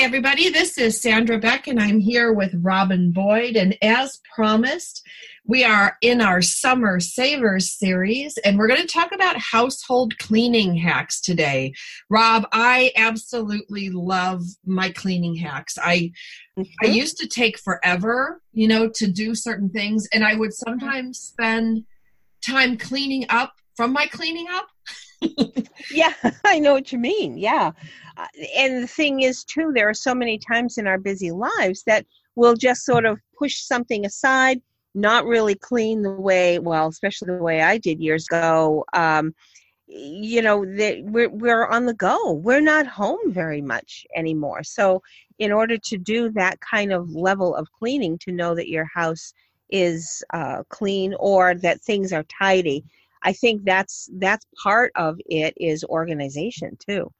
Hey, 0.00 0.06
everybody, 0.06 0.48
this 0.48 0.78
is 0.78 0.98
Sandra 0.98 1.38
Beck, 1.38 1.66
and 1.66 1.78
I'm 1.78 2.00
here 2.00 2.32
with 2.32 2.54
Robin 2.62 3.12
Boyd. 3.12 3.54
And 3.54 3.76
as 3.82 4.18
promised, 4.34 5.06
we 5.44 5.62
are 5.62 5.98
in 6.00 6.22
our 6.22 6.40
Summer 6.40 7.00
Savers 7.00 7.70
series, 7.70 8.38
and 8.38 8.56
we're 8.56 8.66
going 8.66 8.80
to 8.80 8.86
talk 8.86 9.12
about 9.12 9.36
household 9.36 10.16
cleaning 10.16 10.74
hacks 10.74 11.20
today. 11.20 11.74
Rob, 12.08 12.46
I 12.50 12.92
absolutely 12.96 13.90
love 13.90 14.40
my 14.64 14.88
cleaning 14.88 15.34
hacks. 15.34 15.76
I 15.76 16.12
mm-hmm. 16.58 16.62
I 16.82 16.86
used 16.86 17.18
to 17.18 17.28
take 17.28 17.58
forever, 17.58 18.40
you 18.54 18.68
know, 18.68 18.88
to 18.94 19.06
do 19.06 19.34
certain 19.34 19.68
things, 19.68 20.08
and 20.14 20.24
I 20.24 20.34
would 20.34 20.54
sometimes 20.54 21.18
spend 21.18 21.84
time 22.42 22.78
cleaning 22.78 23.26
up 23.28 23.52
from 23.76 23.92
my 23.92 24.06
cleaning 24.06 24.46
up. 24.50 24.66
yeah, 25.90 26.14
I 26.44 26.58
know 26.58 26.72
what 26.72 26.90
you 26.90 26.98
mean. 26.98 27.36
Yeah. 27.36 27.72
Uh, 28.20 28.26
and 28.56 28.82
the 28.82 28.86
thing 28.86 29.22
is, 29.22 29.44
too, 29.44 29.72
there 29.74 29.88
are 29.88 29.94
so 29.94 30.14
many 30.14 30.38
times 30.38 30.76
in 30.76 30.86
our 30.86 30.98
busy 30.98 31.30
lives 31.30 31.82
that 31.84 32.04
we'll 32.36 32.54
just 32.56 32.84
sort 32.84 33.06
of 33.06 33.18
push 33.38 33.62
something 33.62 34.04
aside, 34.04 34.60
not 34.94 35.24
really 35.24 35.54
clean 35.54 36.02
the 36.02 36.10
way, 36.10 36.58
well, 36.58 36.88
especially 36.88 37.28
the 37.28 37.42
way 37.42 37.62
I 37.62 37.78
did 37.78 38.00
years 38.00 38.26
ago. 38.26 38.84
Um, 38.92 39.34
you 39.92 40.40
know 40.40 40.64
that 40.76 41.02
we're 41.02 41.30
we're 41.30 41.66
on 41.66 41.84
the 41.86 41.94
go. 41.94 42.32
We're 42.32 42.60
not 42.60 42.86
home 42.86 43.18
very 43.26 43.60
much 43.60 44.06
anymore. 44.14 44.62
So, 44.62 45.02
in 45.38 45.50
order 45.50 45.78
to 45.78 45.98
do 45.98 46.30
that 46.30 46.60
kind 46.60 46.92
of 46.92 47.10
level 47.10 47.56
of 47.56 47.72
cleaning, 47.72 48.18
to 48.18 48.32
know 48.32 48.54
that 48.54 48.68
your 48.68 48.84
house 48.84 49.32
is 49.70 50.22
uh, 50.32 50.62
clean 50.68 51.14
or 51.18 51.54
that 51.54 51.80
things 51.80 52.12
are 52.12 52.24
tidy, 52.24 52.84
I 53.22 53.32
think 53.32 53.64
that's 53.64 54.08
that's 54.18 54.46
part 54.62 54.92
of 54.94 55.18
it 55.26 55.54
is 55.56 55.82
organization 55.84 56.76
too. 56.78 57.10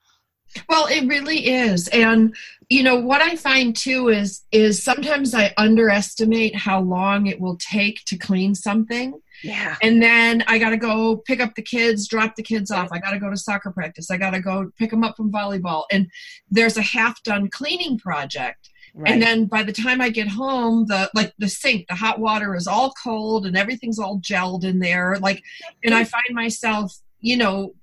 Well, 0.69 0.87
it 0.87 1.07
really 1.07 1.49
is. 1.49 1.89
And 1.89 2.35
you 2.69 2.83
know 2.83 2.97
what 2.97 3.21
I 3.21 3.37
find 3.37 3.75
too 3.75 4.09
is 4.09 4.43
is 4.53 4.83
sometimes 4.83 5.35
I 5.35 5.53
underestimate 5.57 6.57
how 6.57 6.81
long 6.81 7.27
it 7.27 7.41
will 7.41 7.57
take 7.57 8.05
to 8.07 8.17
clean 8.17 8.55
something. 8.55 9.21
Yeah. 9.43 9.77
And 9.83 10.03
then 10.03 10.45
I 10.47 10.59
got 10.59 10.71
to 10.71 10.77
go 10.77 11.17
pick 11.17 11.41
up 11.41 11.55
the 11.55 11.63
kids, 11.63 12.07
drop 12.07 12.37
the 12.37 12.43
kids 12.43 12.71
off. 12.71 12.91
I 12.93 12.99
got 12.99 13.13
to 13.13 13.19
go 13.19 13.31
to 13.31 13.37
soccer 13.37 13.71
practice. 13.71 14.11
I 14.11 14.19
got 14.19 14.31
to 14.31 14.41
go 14.41 14.71
pick 14.79 14.91
them 14.91 15.03
up 15.03 15.17
from 15.17 15.33
volleyball. 15.33 15.85
And 15.91 16.09
there's 16.51 16.77
a 16.77 16.83
half 16.83 17.23
done 17.23 17.49
cleaning 17.49 17.99
project. 17.99 18.71
Right. 18.95 19.13
And 19.13 19.23
then 19.23 19.47
by 19.47 19.63
the 19.63 19.73
time 19.73 20.01
I 20.01 20.11
get 20.11 20.29
home, 20.29 20.87
the 20.87 21.11
like 21.15 21.33
the 21.39 21.49
sink, 21.49 21.87
the 21.89 21.95
hot 21.95 22.19
water 22.19 22.55
is 22.55 22.67
all 22.67 22.93
cold 23.03 23.47
and 23.47 23.57
everything's 23.57 23.99
all 23.99 24.21
gelled 24.21 24.65
in 24.65 24.81
there. 24.81 25.17
Like 25.21 25.43
and 25.85 25.95
I 25.95 26.05
find 26.05 26.35
myself, 26.35 26.97
you 27.21 27.37
know, 27.37 27.75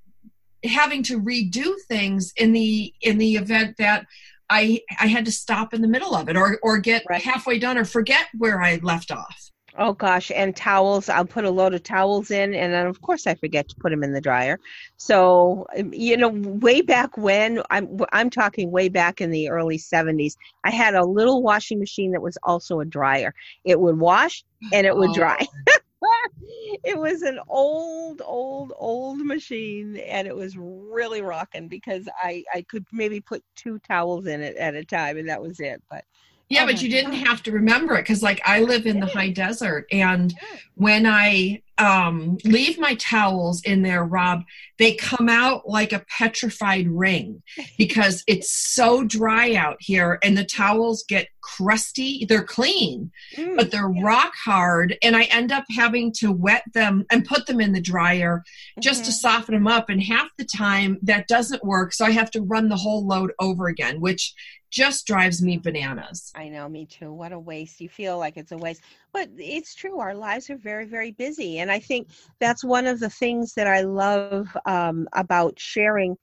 having 0.64 1.04
to 1.04 1.20
redo 1.20 1.74
things 1.88 2.34
in 2.36 2.52
the 2.52 2.94
in 3.02 3.18
the 3.18 3.36
event 3.36 3.78
that 3.78 4.06
I 4.50 4.82
I 5.00 5.08
had 5.08 5.26
to 5.26 5.32
stop 5.32 5.74
in 5.74 5.82
the 5.82 5.88
middle 5.88 6.16
of 6.16 6.30
it 6.30 6.38
or 6.38 6.60
or 6.64 6.78
get 6.78 7.04
right. 7.10 7.22
halfway 7.22 7.60
done 7.60 7.78
or 7.78 7.86
forget 7.86 8.28
where 8.38 8.62
I 8.62 8.80
left 8.82 9.12
off. 9.12 9.52
Oh 9.80 9.94
gosh, 9.94 10.32
and 10.36 10.56
towels. 10.56 11.08
I'll 11.08 11.26
put 11.26 11.46
a 11.46 11.52
load 11.52 11.76
of 11.76 11.84
towels 11.84 12.32
in, 12.32 12.56
and 12.56 12.74
then 12.74 12.88
of 12.88 13.00
course 13.02 13.28
I 13.28 13.36
forget 13.36 13.70
to 13.70 13.76
put 13.76 13.92
them 13.92 14.04
in 14.04 14.12
the 14.12 14.22
dryer. 14.22 14.60
So 14.96 15.68
um, 15.78 15.94
you 15.94 16.18
know, 16.18 16.30
way 16.30 16.82
back 16.82 17.16
when 17.16 17.62
I'm 17.70 18.00
I'm 18.12 18.32
talking 18.32 18.72
way 18.72 18.90
back 18.90 19.22
in 19.22 19.30
the 19.30 19.50
early 19.50 19.78
'70s, 19.78 20.36
I 20.64 20.72
had 20.72 20.96
a 20.96 21.06
little 21.06 21.44
washing 21.44 21.78
machine 21.78 22.12
that 22.14 22.22
was 22.22 22.38
also 22.42 22.80
a 22.80 22.86
dryer. 22.86 23.36
It 23.66 23.80
would 23.80 24.00
wash 24.00 24.44
and 24.74 24.88
it 24.88 24.96
would 24.96 25.12
oh. 25.12 25.14
dry. 25.14 25.46
it 26.84 26.98
was 26.98 27.22
an 27.22 27.40
old, 27.48 28.22
old, 28.26 28.74
old 28.78 29.20
machine, 29.20 29.98
and 29.98 30.28
it 30.28 30.36
was 30.36 30.58
really 30.58 31.22
rocking 31.22 31.68
because 31.68 32.08
I 32.22 32.44
I 32.54 32.62
could 32.64 32.86
maybe 32.92 33.20
put 33.20 33.44
two 33.56 33.80
towels 33.80 34.28
in 34.28 34.42
it 34.42 34.56
at 34.58 34.76
a 34.76 34.84
time, 34.84 35.18
and 35.18 35.30
that 35.30 35.42
was 35.42 35.60
it. 35.60 35.82
But 35.90 36.06
yeah, 36.50 36.64
oh 36.64 36.68
but 36.68 36.82
you 36.82 36.90
didn't 36.90 37.14
have 37.14 37.44
to 37.44 37.52
remember 37.52 37.96
it 37.96 38.04
because, 38.04 38.24
like, 38.24 38.42
I 38.46 38.62
live 38.62 38.86
in 38.86 39.00
the 39.00 39.06
high 39.06 39.30
desert, 39.30 39.86
and 39.92 40.34
when 40.76 41.06
I 41.06 41.62
um, 41.78 42.38
leave 42.44 42.80
my 42.80 42.96
towels 42.96 43.62
in 43.64 43.84
there, 43.84 44.04
Rob, 44.04 44.44
they 44.78 44.96
come 44.96 45.30
out 45.30 45.68
like 45.68 45.94
a 45.94 46.06
petrified 46.18 46.88
ring 46.88 47.42
because 47.78 48.24
it's 48.28 48.52
so 48.52 49.04
dry 49.04 49.56
out 49.56 49.78
here, 49.80 50.20
and 50.24 50.38
the 50.38 50.46
towels 50.46 51.04
get 51.08 51.30
crusty. 51.42 52.26
They're 52.26 52.44
clean, 52.44 53.12
mm, 53.36 53.56
but 53.56 53.72
they're 53.72 53.92
yeah. 53.94 54.04
rock 54.04 54.34
hard, 54.36 54.98
and 55.02 55.16
I 55.16 55.24
end 55.24 55.52
up 55.52 55.66
having 55.76 56.12
to 56.20 56.32
wet 56.32 56.64
them 56.74 57.06
and 57.12 57.26
put 57.26 57.46
them 57.46 57.62
in 57.62 57.74
the 57.74 57.82
dryer 57.82 58.44
just 58.80 59.02
mm-hmm. 59.02 59.08
to 59.08 59.14
soften 59.14 59.56
them 59.56 59.68
up. 59.68 59.90
And 59.90 60.02
half 60.02 60.30
the 60.38 60.46
time, 60.46 61.00
that 61.04 61.28
doesn't 61.28 61.64
work, 61.64 61.94
so 61.94 62.06
I 62.06 62.12
have 62.12 62.32
to 62.32 62.42
run 62.42 62.70
the 62.70 62.76
whole 62.76 63.06
load 63.06 63.32
over 63.40 63.68
again, 63.68 64.00
which 64.00 64.34
just 64.70 65.08
drives 65.08 65.42
me 65.42 65.58
bananas. 65.58 66.32
I 66.36 66.50
know, 66.50 66.68
me 66.68 66.86
too. 66.86 67.12
What 67.12 67.32
a 67.32 67.40
waste. 67.40 67.80
You 67.80 67.90
feel 67.90 68.18
like 68.18 68.38
it's 68.38 68.52
a 68.52 68.58
waste. 68.58 68.82
But 69.14 69.30
it's 69.38 69.74
true. 69.74 70.00
Our 70.00 70.14
lives 70.14 70.50
are 70.50 70.58
very, 70.58 70.86
very 70.86 71.12
busy. 71.12 71.60
And 71.60 71.72
I 71.72 71.80
think 71.80 72.10
that's 72.40 72.64
one 72.64 72.86
of 72.86 73.00
the 73.00 73.10
things 73.10 73.54
that 73.56 73.68
I 73.68 73.82
love 73.82 74.56
um, 74.66 75.08
about 75.14 75.60
sharing 75.60 76.18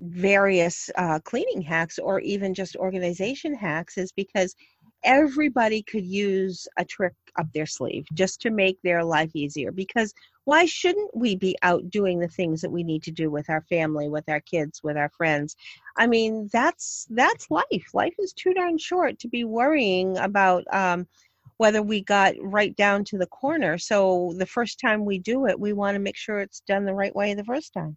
various 0.00 0.90
uh, 0.96 1.20
cleaning 1.20 1.62
hacks 1.62 1.98
or 1.98 2.20
even 2.20 2.52
just 2.52 2.76
organization 2.76 3.54
hacks 3.54 3.96
is 3.96 4.12
because 4.12 4.54
everybody 5.04 5.82
could 5.82 6.04
use 6.04 6.66
a 6.78 6.84
trick 6.84 7.14
up 7.38 7.46
their 7.52 7.66
sleeve 7.66 8.06
just 8.14 8.40
to 8.40 8.50
make 8.50 8.78
their 8.82 9.04
life 9.04 9.30
easier 9.34 9.70
because 9.70 10.12
why 10.44 10.64
shouldn't 10.64 11.14
we 11.14 11.36
be 11.36 11.56
out 11.62 11.88
doing 11.90 12.18
the 12.18 12.28
things 12.28 12.60
that 12.60 12.70
we 12.70 12.82
need 12.82 13.02
to 13.02 13.10
do 13.10 13.30
with 13.30 13.48
our 13.50 13.62
family 13.62 14.08
with 14.08 14.26
our 14.28 14.40
kids 14.40 14.82
with 14.82 14.96
our 14.96 15.10
friends 15.10 15.56
i 15.98 16.06
mean 16.06 16.48
that's 16.52 17.06
that's 17.10 17.50
life 17.50 17.90
life 17.92 18.14
is 18.18 18.32
too 18.32 18.54
darn 18.54 18.78
short 18.78 19.18
to 19.18 19.28
be 19.28 19.44
worrying 19.44 20.16
about 20.18 20.64
um, 20.72 21.06
whether 21.58 21.82
we 21.82 22.02
got 22.02 22.34
right 22.40 22.74
down 22.76 23.04
to 23.04 23.18
the 23.18 23.26
corner 23.26 23.78
so 23.78 24.34
the 24.38 24.46
first 24.46 24.80
time 24.80 25.04
we 25.04 25.18
do 25.18 25.46
it 25.46 25.58
we 25.58 25.72
want 25.72 25.94
to 25.94 26.00
make 26.00 26.16
sure 26.16 26.40
it's 26.40 26.60
done 26.66 26.84
the 26.84 26.94
right 26.94 27.14
way 27.14 27.34
the 27.34 27.44
first 27.44 27.72
time 27.72 27.96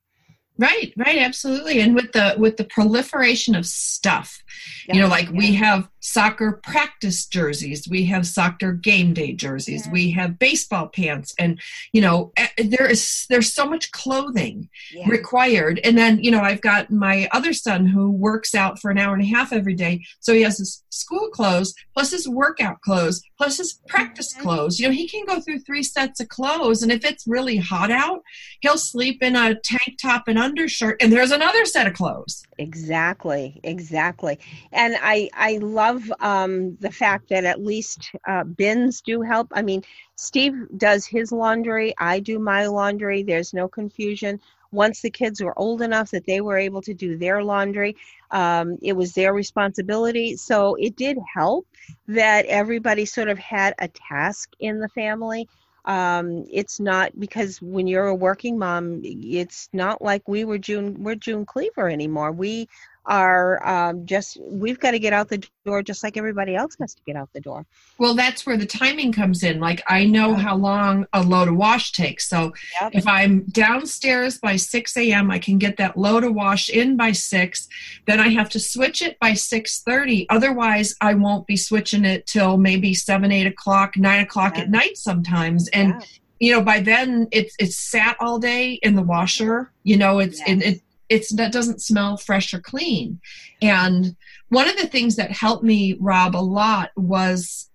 Right, 0.60 0.92
right, 0.98 1.20
absolutely. 1.20 1.80
And 1.82 1.94
with 1.94 2.12
the 2.14 2.36
with 2.38 2.58
the 2.58 2.64
proliferation 2.64 3.54
of 3.54 3.66
stuff, 3.66 4.42
yeah, 4.88 4.96
you 4.96 5.02
know, 5.02 5.08
like 5.08 5.26
yeah. 5.26 5.38
we 5.38 5.54
have 5.54 5.88
soccer 6.00 6.60
practice 6.64 7.28
jerseys, 7.28 7.88
we 7.88 8.06
have 8.06 8.26
soccer 8.26 8.74
game 8.74 9.14
day 9.14 9.34
jerseys, 9.34 9.86
yeah. 9.86 9.92
we 9.92 10.12
have 10.12 10.40
baseball 10.40 10.88
pants, 10.88 11.36
and 11.38 11.60
you 11.94 12.02
know, 12.02 12.32
eh, 12.38 12.48
there 12.58 12.90
is 12.90 13.28
there's 13.30 13.54
so 13.54 13.68
much 13.68 13.92
clothing 13.92 14.68
required. 15.06 15.80
And 15.84 15.96
then 15.96 16.24
you 16.24 16.32
know, 16.32 16.42
I've 16.42 16.62
got 16.62 16.90
my 16.90 17.30
other 17.32 17.54
son 17.54 17.86
who 17.86 18.10
works 18.10 18.56
out 18.56 18.80
for 18.80 18.90
an 18.90 18.98
hour 18.98 19.14
and 19.14 19.22
a 19.22 19.28
half 19.28 19.54
every 19.54 19.76
day, 19.76 20.04
so 20.22 20.34
he 20.34 20.42
has 20.42 20.58
his 20.58 20.84
school 20.90 21.30
clothes 21.30 21.76
plus 21.94 22.10
his 22.12 22.28
workout 22.28 22.82
clothes 22.82 23.22
plus 23.38 23.58
his 23.58 23.80
practice 23.88 24.34
mm-hmm. 24.34 24.44
clothes. 24.44 24.80
You 24.80 24.88
know, 24.88 24.94
he 24.94 25.08
can 25.08 25.26
go 25.26 25.40
through 25.40 25.60
three 25.60 25.84
sets 25.84 26.20
of 26.20 26.30
clothes, 26.30 26.84
and 26.84 26.92
if 26.92 27.06
it's 27.06 27.28
really 27.28 27.58
hot 27.58 27.92
out, 27.92 28.22
he'll 28.62 28.78
sleep 28.78 29.22
in 29.22 29.36
a 29.36 29.56
tank 29.56 29.98
top 30.02 30.28
and 30.28 30.38
undershirt 30.38 30.98
and 31.02 31.12
there's 31.12 31.32
another 31.32 31.66
set 31.66 31.88
of 31.88 31.94
clothes. 31.94 32.44
Exactly 32.58 33.60
exactly. 33.64 34.40
And 34.72 34.96
i 35.02 35.30
i 35.34 35.58
love 35.58 36.12
um, 36.20 36.76
the 36.80 36.92
fact 36.92 37.30
that 37.30 37.46
at 37.46 37.64
least 37.64 38.12
uh, 38.28 38.44
bins 38.44 39.02
do 39.02 39.22
help. 39.22 39.48
I 39.52 39.62
mean 39.62 39.84
steve 40.16 40.54
does 40.78 41.06
his 41.06 41.32
laundry. 41.32 41.94
I 41.98 42.20
do 42.20 42.40
my 42.40 42.68
laundry. 42.68 43.24
There's 43.24 43.54
no 43.54 43.68
confusion 43.68 44.40
once 44.72 45.02
the 45.02 45.10
kids 45.10 45.42
were 45.42 45.58
old 45.58 45.82
enough 45.82 46.12
that 46.12 46.26
they 46.26 46.42
were 46.42 46.58
able 46.58 46.82
to 46.82 46.94
do 46.94 47.18
their 47.18 47.44
laundry 47.44 47.96
um, 48.32 48.78
it 48.82 48.94
was 48.94 49.14
their 49.14 49.34
responsibility 49.34 50.36
so 50.36 50.76
it 50.76 50.96
did 50.96 51.18
help 51.36 51.68
that 52.08 52.46
everybody 52.46 53.06
sort 53.06 53.30
of 53.30 53.38
had 53.38 53.74
a 53.80 53.88
task 53.88 54.50
in 54.60 54.80
the 54.80 54.90
family 54.90 55.48
um, 55.88 56.44
it's 56.52 56.82
not 56.82 57.18
because 57.18 57.62
when 57.62 57.88
you're 57.88 58.08
a 58.08 58.16
working 58.16 58.60
mom, 58.60 59.00
it's 59.04 59.70
not 59.72 60.02
like 60.02 60.28
we 60.28 60.44
were 60.44 60.58
June. 60.58 61.02
We're 61.02 61.16
June 61.16 61.46
Cleaver 61.46 61.88
anymore. 61.88 62.34
We 62.34 62.68
are 63.08 63.66
um, 63.68 64.06
just 64.06 64.38
we've 64.42 64.80
got 64.80 64.92
to 64.92 65.00
get 65.00 65.14
out 65.14 65.30
the 65.30 65.46
door 65.66 65.82
just 65.82 66.04
like 66.04 66.18
everybody 66.18 66.56
else 66.56 66.76
has 66.80 66.94
to 66.96 67.02
get 67.06 67.16
out 67.16 67.30
the 67.34 67.42
door. 67.42 67.66
Well 67.98 68.14
that's 68.14 68.46
where 68.46 68.58
the 68.58 68.66
timing 68.66 69.12
comes 69.12 69.44
in. 69.44 69.60
Like 69.60 69.82
i 69.88 70.06
know 70.06 70.36
how 70.36 70.56
long 70.56 71.06
a 71.14 71.24
load 71.24 71.48
of 71.48 71.56
wash 71.56 71.92
takes. 71.92 72.28
So 72.30 72.54
yep. 72.82 72.92
if 72.94 73.08
i'm 73.08 73.44
downstairs 73.46 74.38
by 74.38 74.56
6 74.56 74.98
a.m 74.98 75.32
i 75.32 75.40
can 75.40 75.58
get 75.58 75.78
that 75.78 75.98
load 75.98 76.24
of 76.24 76.34
wash 76.34 76.70
in 76.70 76.98
by 76.98 77.12
6 77.12 77.68
then 78.06 78.20
i 78.20 78.30
have 78.30 78.50
to 78.50 78.60
switch 78.60 79.02
it 79.02 79.18
by 79.20 79.32
6.30 79.32 80.26
otherwise 80.30 80.96
i 81.02 81.14
won't 81.14 81.48
be 81.48 81.58
switching 81.58 82.06
it 82.06 82.26
till 82.26 82.58
maybe 82.58 82.94
7 82.94 83.32
8 83.32 83.48
o'clock 83.48 83.98
9 83.98 84.24
o'clock 84.24 84.58
yeah. 84.58 84.64
at 84.64 84.70
night 84.70 84.98
sometimes. 84.98 85.68
And 85.70 85.90
yeah. 85.90 86.06
you 86.40 86.52
know 86.54 86.62
by 86.62 86.80
then 86.80 87.28
it's 87.32 87.56
it's 87.60 87.78
sat 87.78 88.18
all 88.20 88.40
day 88.40 88.74
in 88.84 88.96
the 88.96 89.02
washer. 89.02 89.72
You 89.84 89.98
know 89.98 90.20
it's 90.20 90.40
yes. 90.40 90.50
it, 90.50 90.64
it 90.64 90.82
it's 91.10 91.34
that 91.36 91.52
doesn't 91.52 91.82
smell 91.82 92.18
fresh 92.18 92.54
or 92.54 92.60
clean. 92.60 93.20
And 93.62 94.16
one 94.50 94.70
of 94.70 94.78
the 94.78 94.88
things 94.88 95.16
that 95.16 95.32
helped 95.32 95.64
me, 95.64 95.98
Rob, 96.00 96.36
a 96.36 96.38
lot 96.38 96.92
was 96.96 97.70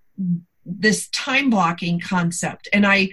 this 0.64 1.08
time 1.08 1.50
blocking 1.50 2.00
concept. 2.00 2.68
And 2.72 2.86
I 2.86 3.10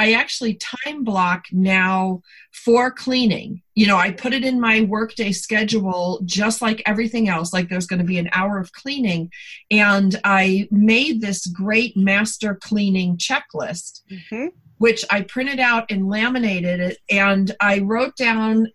I 0.00 0.12
actually 0.12 0.54
time 0.54 1.04
block 1.04 1.44
now 1.52 2.22
for 2.52 2.90
cleaning. 2.90 3.60
You 3.74 3.86
know, 3.86 3.98
I 3.98 4.12
put 4.12 4.32
it 4.32 4.44
in 4.44 4.58
my 4.58 4.80
workday 4.80 5.30
schedule 5.30 6.22
just 6.24 6.62
like 6.62 6.82
everything 6.86 7.28
else, 7.28 7.52
like 7.52 7.68
there's 7.68 7.86
going 7.86 7.98
to 7.98 8.06
be 8.06 8.18
an 8.18 8.30
hour 8.32 8.58
of 8.58 8.72
cleaning. 8.72 9.30
And 9.70 10.18
I 10.24 10.68
made 10.70 11.20
this 11.20 11.46
great 11.46 11.98
master 11.98 12.54
cleaning 12.54 13.18
checklist, 13.18 14.00
mm-hmm. 14.10 14.46
which 14.78 15.04
I 15.10 15.20
printed 15.20 15.60
out 15.60 15.90
and 15.90 16.08
laminated 16.08 16.80
it. 16.80 16.98
And 17.10 17.54
I 17.60 17.80
wrote 17.80 18.16
down 18.16 18.68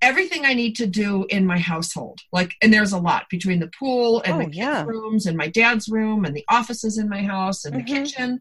everything 0.00 0.44
I 0.44 0.54
need 0.54 0.76
to 0.76 0.86
do 0.86 1.26
in 1.28 1.46
my 1.46 1.58
household. 1.58 2.20
Like, 2.32 2.54
and 2.62 2.72
there's 2.72 2.92
a 2.92 2.98
lot 2.98 3.26
between 3.30 3.60
the 3.60 3.70
pool 3.78 4.22
and 4.24 4.34
oh, 4.34 4.38
the 4.38 4.44
kids' 4.44 4.56
yeah. 4.56 4.84
rooms 4.84 5.26
and 5.26 5.36
my 5.36 5.48
dad's 5.48 5.88
room 5.88 6.24
and 6.24 6.34
the 6.34 6.44
offices 6.48 6.98
in 6.98 7.08
my 7.08 7.22
house 7.22 7.64
and 7.64 7.74
mm-hmm. 7.74 7.86
the 7.86 8.00
kitchen. 8.00 8.40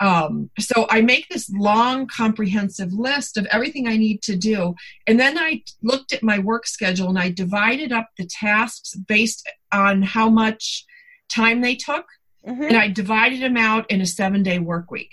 Um, 0.00 0.50
so 0.58 0.86
I 0.88 1.02
make 1.02 1.28
this 1.28 1.50
long, 1.50 2.06
comprehensive 2.06 2.92
list 2.92 3.36
of 3.36 3.46
everything 3.46 3.86
I 3.86 3.98
need 3.98 4.22
to 4.22 4.36
do. 4.36 4.74
And 5.06 5.20
then 5.20 5.38
I 5.38 5.62
looked 5.82 6.12
at 6.12 6.22
my 6.22 6.38
work 6.38 6.66
schedule 6.66 7.10
and 7.10 7.18
I 7.18 7.30
divided 7.30 7.92
up 7.92 8.08
the 8.16 8.26
tasks 8.26 8.94
based 8.94 9.48
on 9.70 10.02
how 10.02 10.30
much 10.30 10.86
time 11.28 11.60
they 11.60 11.74
took. 11.76 12.06
Mm-hmm. 12.46 12.62
And 12.62 12.76
I 12.78 12.88
divided 12.88 13.42
them 13.42 13.58
out 13.58 13.90
in 13.90 14.00
a 14.00 14.06
seven 14.06 14.42
day 14.42 14.58
work 14.58 14.90
week. 14.90 15.12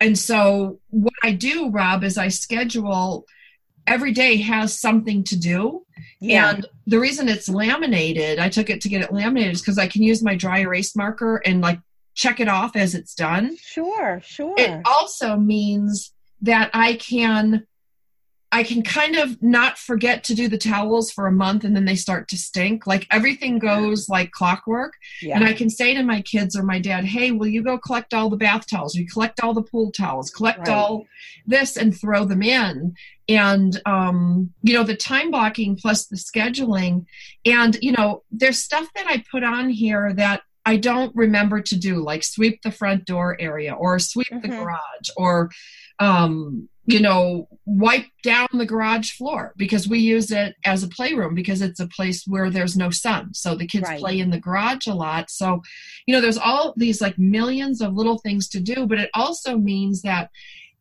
And 0.00 0.18
so 0.18 0.80
what 0.88 1.12
I 1.22 1.32
do, 1.32 1.68
Rob, 1.68 2.02
is 2.02 2.16
I 2.16 2.28
schedule 2.28 3.26
every 3.90 4.12
day 4.12 4.36
has 4.36 4.78
something 4.78 5.24
to 5.24 5.38
do. 5.38 5.84
Yeah. 6.20 6.50
And 6.50 6.66
the 6.86 7.00
reason 7.00 7.28
it's 7.28 7.48
laminated, 7.48 8.38
I 8.38 8.48
took 8.48 8.70
it 8.70 8.80
to 8.82 8.88
get 8.88 9.02
it 9.02 9.12
laminated 9.12 9.52
is 9.54 9.60
because 9.60 9.78
I 9.78 9.88
can 9.88 10.02
use 10.02 10.22
my 10.22 10.34
dry 10.34 10.60
erase 10.60 10.94
marker 10.94 11.42
and 11.44 11.60
like 11.60 11.80
check 12.14 12.40
it 12.40 12.48
off 12.48 12.76
as 12.76 12.94
it's 12.94 13.14
done. 13.14 13.56
Sure, 13.60 14.20
sure. 14.24 14.54
It 14.56 14.82
also 14.84 15.36
means 15.36 16.12
that 16.42 16.70
I 16.72 16.94
can 16.94 17.66
I 18.52 18.64
can 18.64 18.82
kind 18.82 19.14
of 19.14 19.40
not 19.40 19.78
forget 19.78 20.24
to 20.24 20.34
do 20.34 20.48
the 20.48 20.58
towels 20.58 21.12
for 21.12 21.28
a 21.28 21.32
month 21.32 21.62
and 21.62 21.76
then 21.76 21.84
they 21.84 21.94
start 21.94 22.26
to 22.28 22.36
stink. 22.36 22.84
Like 22.84 23.06
everything 23.10 23.60
goes 23.60 24.08
like 24.08 24.32
clockwork. 24.32 24.94
Yeah. 25.22 25.36
And 25.36 25.44
I 25.44 25.52
can 25.52 25.70
say 25.70 25.94
to 25.94 26.02
my 26.02 26.20
kids 26.22 26.56
or 26.56 26.64
my 26.64 26.80
dad, 26.80 27.04
hey, 27.04 27.30
will 27.30 27.46
you 27.46 27.62
go 27.62 27.78
collect 27.78 28.12
all 28.12 28.28
the 28.28 28.36
bath 28.36 28.66
towels? 28.66 28.96
You 28.96 29.06
collect 29.06 29.40
all 29.40 29.54
the 29.54 29.62
pool 29.62 29.92
towels, 29.92 30.30
collect 30.30 30.66
right. 30.66 30.68
all 30.70 31.06
this 31.46 31.76
and 31.76 31.96
throw 31.96 32.24
them 32.24 32.42
in. 32.42 32.94
And, 33.28 33.80
um, 33.86 34.52
you 34.62 34.74
know, 34.74 34.82
the 34.82 34.96
time 34.96 35.30
blocking 35.30 35.76
plus 35.76 36.06
the 36.06 36.16
scheduling. 36.16 37.06
And, 37.44 37.78
you 37.80 37.92
know, 37.92 38.24
there's 38.32 38.58
stuff 38.58 38.88
that 38.96 39.06
I 39.06 39.22
put 39.30 39.44
on 39.44 39.70
here 39.70 40.12
that 40.14 40.42
I 40.66 40.76
don't 40.76 41.14
remember 41.14 41.60
to 41.60 41.78
do, 41.78 42.02
like 42.02 42.24
sweep 42.24 42.62
the 42.62 42.72
front 42.72 43.04
door 43.04 43.36
area 43.40 43.74
or 43.74 44.00
sweep 44.00 44.26
mm-hmm. 44.32 44.40
the 44.40 44.56
garage 44.56 45.08
or, 45.16 45.50
um, 46.00 46.68
you 46.92 47.00
know, 47.00 47.48
wipe 47.64 48.06
down 48.22 48.48
the 48.52 48.66
garage 48.66 49.12
floor 49.12 49.54
because 49.56 49.88
we 49.88 49.98
use 49.98 50.30
it 50.30 50.54
as 50.64 50.82
a 50.82 50.88
playroom 50.88 51.34
because 51.34 51.62
it's 51.62 51.80
a 51.80 51.86
place 51.86 52.24
where 52.26 52.50
there's 52.50 52.76
no 52.76 52.90
sun. 52.90 53.32
So 53.34 53.54
the 53.54 53.66
kids 53.66 53.88
right. 53.88 53.98
play 53.98 54.18
in 54.18 54.30
the 54.30 54.40
garage 54.40 54.86
a 54.86 54.94
lot. 54.94 55.30
So, 55.30 55.62
you 56.06 56.14
know, 56.14 56.20
there's 56.20 56.38
all 56.38 56.74
these 56.76 57.00
like 57.00 57.18
millions 57.18 57.80
of 57.80 57.94
little 57.94 58.18
things 58.18 58.48
to 58.50 58.60
do, 58.60 58.86
but 58.86 58.98
it 58.98 59.10
also 59.14 59.56
means 59.56 60.02
that 60.02 60.30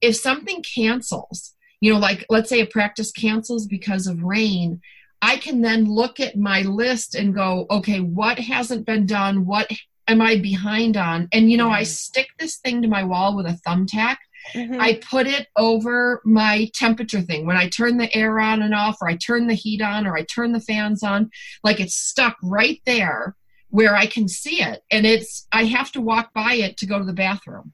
if 0.02 0.16
something 0.16 0.64
cancels, 0.64 1.54
you 1.82 1.94
know, 1.94 2.00
like 2.00 2.26
let's 2.30 2.50
say 2.50 2.62
a 2.62 2.66
practice 2.66 3.12
cancels 3.12 3.66
because 3.68 4.08
of 4.08 4.24
rain, 4.24 4.82
I 5.22 5.38
can 5.38 5.62
then 5.62 5.86
look 5.86 6.20
at 6.20 6.38
my 6.38 6.62
list 6.62 7.16
and 7.16 7.36
go, 7.36 7.66
okay, 7.70 8.00
what 8.00 8.40
hasn't 8.40 8.86
been 8.86 9.06
done? 9.06 9.46
What 9.46 9.70
am 10.08 10.22
I 10.22 10.38
behind 10.38 10.98
on? 10.98 11.28
And, 11.34 11.52
you 11.52 11.58
know, 11.58 11.70
I 11.70 11.84
stick 11.84 12.30
this 12.40 12.58
thing 12.58 12.82
to 12.82 12.88
my 12.88 13.04
wall 13.04 13.36
with 13.36 13.46
a 13.46 13.60
thumbtack 13.68 14.18
Mm-hmm. 14.54 14.80
I 14.80 15.00
put 15.10 15.28
it 15.28 15.48
over 15.56 16.22
my 16.26 16.70
temperature 16.74 17.22
thing. 17.22 17.46
When 17.46 17.58
I 17.58 17.70
turn 17.70 17.98
the 17.98 18.14
air 18.16 18.40
on 18.40 18.62
and 18.62 18.74
off, 18.74 18.98
or 19.02 19.10
I 19.10 19.16
turn 19.16 19.48
the 19.48 19.54
heat 19.54 19.82
on, 19.82 20.08
or 20.08 20.16
I 20.16 20.24
turn 20.24 20.52
the 20.52 20.60
fans 20.60 21.04
on, 21.04 21.30
like 21.64 21.80
it's 21.80 21.96
stuck 21.96 22.38
right 22.44 22.82
there 22.86 23.36
where 23.70 23.96
I 23.96 24.08
can 24.08 24.28
see 24.28 24.62
it. 24.62 24.82
And 24.92 25.06
it's, 25.06 25.48
I 25.52 25.66
have 25.66 25.92
to 25.94 26.02
walk 26.02 26.34
by 26.34 26.56
it 26.56 26.78
to 26.78 26.86
go 26.86 26.98
to 26.98 27.06
the 27.06 27.14
bathroom. 27.14 27.74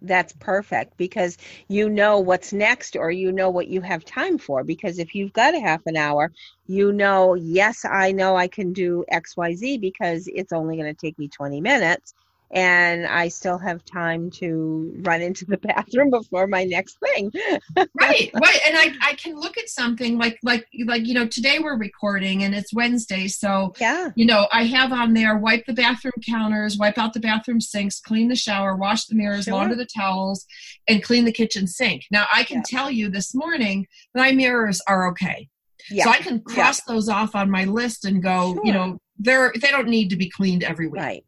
That's 0.00 0.32
perfect 0.34 0.96
because 0.96 1.38
you 1.68 1.88
know 1.88 2.20
what's 2.20 2.52
next 2.52 2.94
or 2.94 3.10
you 3.10 3.32
know 3.32 3.50
what 3.50 3.68
you 3.68 3.80
have 3.80 4.04
time 4.04 4.38
for. 4.38 4.62
Because 4.62 4.98
if 4.98 5.14
you've 5.14 5.32
got 5.32 5.54
a 5.54 5.60
half 5.60 5.80
an 5.86 5.96
hour, 5.96 6.30
you 6.66 6.92
know, 6.92 7.34
yes, 7.34 7.84
I 7.84 8.12
know 8.12 8.36
I 8.36 8.46
can 8.46 8.72
do 8.72 9.04
XYZ 9.12 9.80
because 9.80 10.28
it's 10.28 10.52
only 10.52 10.76
going 10.76 10.92
to 10.92 10.98
take 10.98 11.18
me 11.18 11.28
20 11.28 11.60
minutes 11.60 12.14
and 12.50 13.06
I 13.06 13.28
still 13.28 13.58
have 13.58 13.84
time 13.84 14.30
to 14.32 14.94
run 15.00 15.20
into 15.20 15.44
the 15.44 15.56
bathroom 15.62 16.10
before 16.10 16.46
my 16.46 16.64
next 16.64 16.98
thing. 17.00 17.30
right, 17.76 18.30
right. 18.34 18.58
And 18.66 18.76
I, 18.76 18.92
I 19.02 19.14
can 19.14 19.38
look 19.38 19.58
at 19.58 19.68
something 19.68 20.18
like 20.18 20.38
like 20.42 20.66
like 20.86 21.06
you 21.06 21.14
know 21.14 21.26
today 21.26 21.58
we're 21.58 21.78
recording 21.78 22.44
and 22.44 22.54
it's 22.54 22.72
Wednesday, 22.72 23.28
so 23.28 23.74
yeah, 23.80 24.10
you 24.14 24.24
know 24.24 24.48
I 24.52 24.64
have 24.64 24.92
on 24.92 25.14
there 25.14 25.36
wipe 25.36 25.66
the 25.66 25.74
bathroom 25.74 26.12
counters, 26.26 26.78
wipe 26.78 26.98
out 26.98 27.12
the 27.12 27.20
bathroom 27.20 27.60
sinks, 27.60 28.00
clean 28.00 28.28
the 28.28 28.36
shower, 28.36 28.76
wash 28.76 29.06
the 29.06 29.14
mirrors, 29.14 29.44
sure. 29.44 29.54
launder 29.54 29.74
the 29.74 29.86
towels, 29.86 30.46
and 30.88 31.02
clean 31.02 31.24
the 31.24 31.32
kitchen 31.32 31.66
sink. 31.66 32.04
Now 32.10 32.26
I 32.32 32.44
can 32.44 32.58
yeah. 32.58 32.78
tell 32.78 32.90
you 32.90 33.10
this 33.10 33.34
morning 33.34 33.86
my 34.14 34.32
mirrors 34.32 34.80
are 34.88 35.08
okay. 35.10 35.48
Yeah. 35.90 36.04
So 36.04 36.10
I 36.10 36.18
can 36.18 36.40
cross 36.40 36.80
yeah. 36.80 36.94
those 36.94 37.08
off 37.08 37.34
on 37.34 37.50
my 37.50 37.64
list 37.64 38.04
and 38.04 38.22
go, 38.22 38.54
sure. 38.54 38.64
you 38.64 38.72
know, 38.72 38.98
they're 39.18 39.52
they 39.60 39.70
don't 39.70 39.88
need 39.88 40.10
to 40.10 40.16
be 40.16 40.28
cleaned 40.28 40.62
every 40.62 40.86
week. 40.86 41.00
Right. 41.00 41.24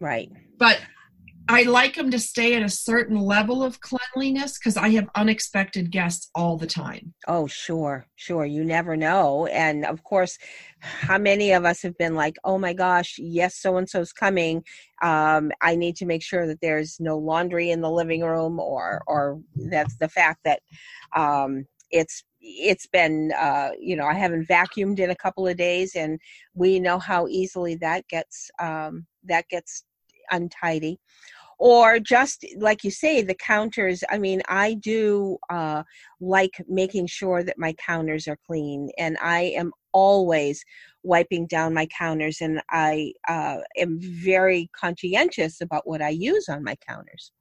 Right 0.00 0.30
but 0.58 0.80
I 1.46 1.64
like 1.64 1.94
them 1.94 2.10
to 2.10 2.18
stay 2.18 2.54
at 2.54 2.62
a 2.62 2.70
certain 2.70 3.18
level 3.18 3.62
of 3.62 3.78
cleanliness 3.80 4.58
because 4.58 4.78
I 4.78 4.88
have 4.90 5.10
unexpected 5.14 5.90
guests 5.90 6.30
all 6.34 6.56
the 6.56 6.66
time. 6.66 7.12
Oh, 7.28 7.46
sure, 7.46 8.06
sure. 8.16 8.46
You 8.46 8.64
never 8.64 8.96
know. 8.96 9.44
And 9.46 9.84
of 9.84 10.02
course, 10.04 10.38
how 10.80 11.18
many 11.18 11.52
of 11.52 11.66
us 11.66 11.82
have 11.82 11.98
been 11.98 12.14
like, 12.14 12.36
oh 12.44 12.56
my 12.56 12.72
gosh, 12.72 13.16
yes, 13.18 13.56
so 13.56 13.76
and 13.76 13.88
so's 13.88 14.12
coming. 14.12 14.64
Um, 15.02 15.52
I 15.60 15.76
need 15.76 15.96
to 15.96 16.06
make 16.06 16.22
sure 16.22 16.46
that 16.46 16.62
there's 16.62 16.98
no 16.98 17.18
laundry 17.18 17.70
in 17.70 17.82
the 17.82 17.90
living 17.90 18.22
room, 18.22 18.58
or, 18.58 19.02
or 19.06 19.38
that's 19.54 19.96
the 19.98 20.08
fact 20.08 20.40
that 20.44 20.60
um, 21.14 21.66
it's 21.90 22.24
it's 22.40 22.86
been 22.86 23.32
uh, 23.38 23.70
you 23.80 23.96
know 23.96 24.04
i 24.04 24.12
haven't 24.12 24.46
vacuumed 24.46 24.98
in 24.98 25.10
a 25.10 25.16
couple 25.16 25.46
of 25.46 25.56
days 25.56 25.94
and 25.94 26.20
we 26.52 26.78
know 26.78 26.98
how 26.98 27.26
easily 27.28 27.74
that 27.76 28.06
gets 28.08 28.50
um, 28.60 29.06
that 29.24 29.48
gets 29.48 29.84
untidy 30.30 30.98
or 31.58 31.98
just 32.00 32.44
like 32.58 32.84
you 32.84 32.90
say 32.90 33.22
the 33.22 33.34
counters 33.34 34.02
i 34.10 34.18
mean 34.18 34.42
i 34.48 34.74
do 34.74 35.36
uh, 35.50 35.82
like 36.20 36.62
making 36.68 37.06
sure 37.06 37.42
that 37.42 37.58
my 37.58 37.72
counters 37.74 38.26
are 38.26 38.38
clean 38.46 38.90
and 38.98 39.16
i 39.20 39.42
am 39.56 39.72
always 39.92 40.64
wiping 41.02 41.46
down 41.46 41.72
my 41.72 41.86
counters 41.86 42.40
and 42.40 42.60
i 42.70 43.12
uh, 43.28 43.58
am 43.76 43.98
very 44.00 44.68
conscientious 44.78 45.60
about 45.60 45.86
what 45.86 46.02
i 46.02 46.08
use 46.08 46.48
on 46.48 46.62
my 46.62 46.76
counters 46.86 47.32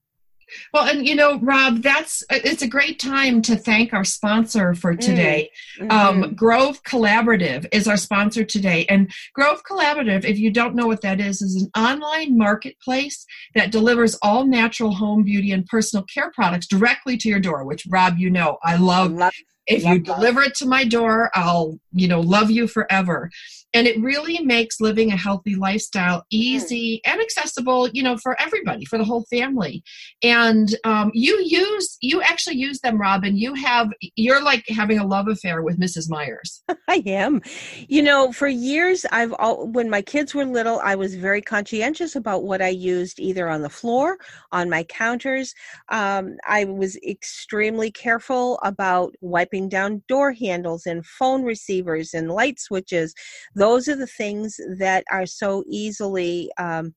well, 0.73 0.87
and 0.87 1.07
you 1.07 1.15
know, 1.15 1.39
Rob, 1.39 1.81
that's 1.81 2.23
it's 2.29 2.61
a 2.61 2.67
great 2.67 2.99
time 2.99 3.41
to 3.43 3.55
thank 3.55 3.93
our 3.93 4.03
sponsor 4.03 4.73
for 4.73 4.93
mm, 4.93 4.99
today. 4.99 5.51
Mm-hmm. 5.79 5.91
Um, 5.91 6.33
Grove 6.35 6.83
Collaborative 6.83 7.67
is 7.71 7.87
our 7.87 7.97
sponsor 7.97 8.43
today, 8.43 8.85
and 8.89 9.11
Grove 9.33 9.63
Collaborative, 9.63 10.25
if 10.25 10.37
you 10.37 10.51
don't 10.51 10.75
know 10.75 10.87
what 10.87 11.01
that 11.01 11.19
is, 11.19 11.41
is 11.41 11.61
an 11.61 11.69
online 11.81 12.37
marketplace 12.37 13.25
that 13.55 13.71
delivers 13.71 14.15
all 14.21 14.45
natural 14.45 14.93
home 14.93 15.23
beauty 15.23 15.51
and 15.51 15.65
personal 15.65 16.05
care 16.05 16.31
products 16.31 16.67
directly 16.67 17.17
to 17.17 17.29
your 17.29 17.39
door. 17.39 17.65
Which, 17.65 17.85
Rob, 17.89 18.17
you 18.17 18.29
know, 18.29 18.57
I 18.63 18.77
love. 18.77 19.11
love 19.11 19.33
if 19.67 19.83
you 19.83 19.99
deliver 19.99 20.41
it 20.41 20.55
to 20.55 20.65
my 20.65 20.83
door 20.83 21.29
i'll 21.35 21.79
you 21.93 22.07
know 22.07 22.19
love 22.19 22.51
you 22.51 22.67
forever. 22.67 23.29
And 23.75 23.87
it 23.87 23.99
really 23.99 24.39
makes 24.43 24.79
living 24.79 25.11
a 25.11 25.17
healthy 25.17 25.55
lifestyle 25.55 26.19
hmm. 26.19 26.25
easy 26.29 27.01
and 27.05 27.21
accessible 27.21 27.89
you 27.89 28.03
know 28.03 28.17
for 28.17 28.39
everybody 28.41 28.85
for 28.85 28.97
the 28.97 29.03
whole 29.03 29.25
family. 29.29 29.83
And 30.21 30.75
um, 30.83 31.11
you 31.13 31.41
use 31.43 31.97
you 32.01 32.21
actually 32.21 32.57
use 32.57 32.79
them 32.81 32.99
robin. 32.99 33.37
You 33.37 33.53
have 33.55 33.89
you're 34.15 34.43
like 34.43 34.65
having 34.67 34.99
a 34.99 35.05
love 35.05 35.27
affair 35.27 35.61
with 35.61 35.79
mrs 35.79 36.09
Meyer's. 36.09 36.63
I 36.87 37.03
am. 37.05 37.41
You 37.87 38.01
know 38.01 38.31
for 38.31 38.47
years 38.47 39.05
i've 39.11 39.33
all 39.33 39.67
when 39.67 39.89
my 39.89 40.01
kids 40.01 40.33
were 40.33 40.45
little 40.45 40.79
i 40.79 40.95
was 40.95 41.15
very 41.15 41.41
conscientious 41.41 42.15
about 42.15 42.43
what 42.43 42.61
i 42.61 42.69
used 42.69 43.19
either 43.19 43.49
on 43.49 43.61
the 43.61 43.69
floor 43.69 44.17
on 44.51 44.69
my 44.69 44.83
counters. 44.83 45.53
Um, 45.89 46.37
i 46.47 46.65
was 46.65 46.97
extremely 46.97 47.91
careful 47.91 48.59
about 48.63 49.13
wiping 49.21 49.52
down 49.61 50.03
door 50.07 50.31
handles 50.31 50.85
and 50.85 51.05
phone 51.05 51.43
receivers 51.43 52.13
and 52.13 52.31
light 52.31 52.59
switches 52.59 53.13
those 53.55 53.87
are 53.87 53.95
the 53.95 54.07
things 54.07 54.59
that 54.77 55.03
are 55.11 55.25
so 55.25 55.63
easily 55.67 56.51
um, 56.57 56.93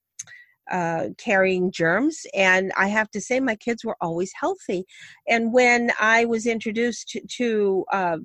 uh, 0.71 1.09
carrying 1.17 1.71
germs. 1.71 2.27
And 2.35 2.73
I 2.77 2.89
have 2.89 3.11
to 3.13 3.21
say, 3.21 3.41
my 3.41 3.55
kids 3.55 3.85
were 3.85 3.97
always 4.01 4.33
healthy. 4.39 4.85
And 5.29 5.53
when 5.53 5.93
I 6.01 6.25
was 6.25 6.47
introduced 6.47 7.09
to, 7.11 7.21
to 7.37 7.85
uh, 7.93 8.19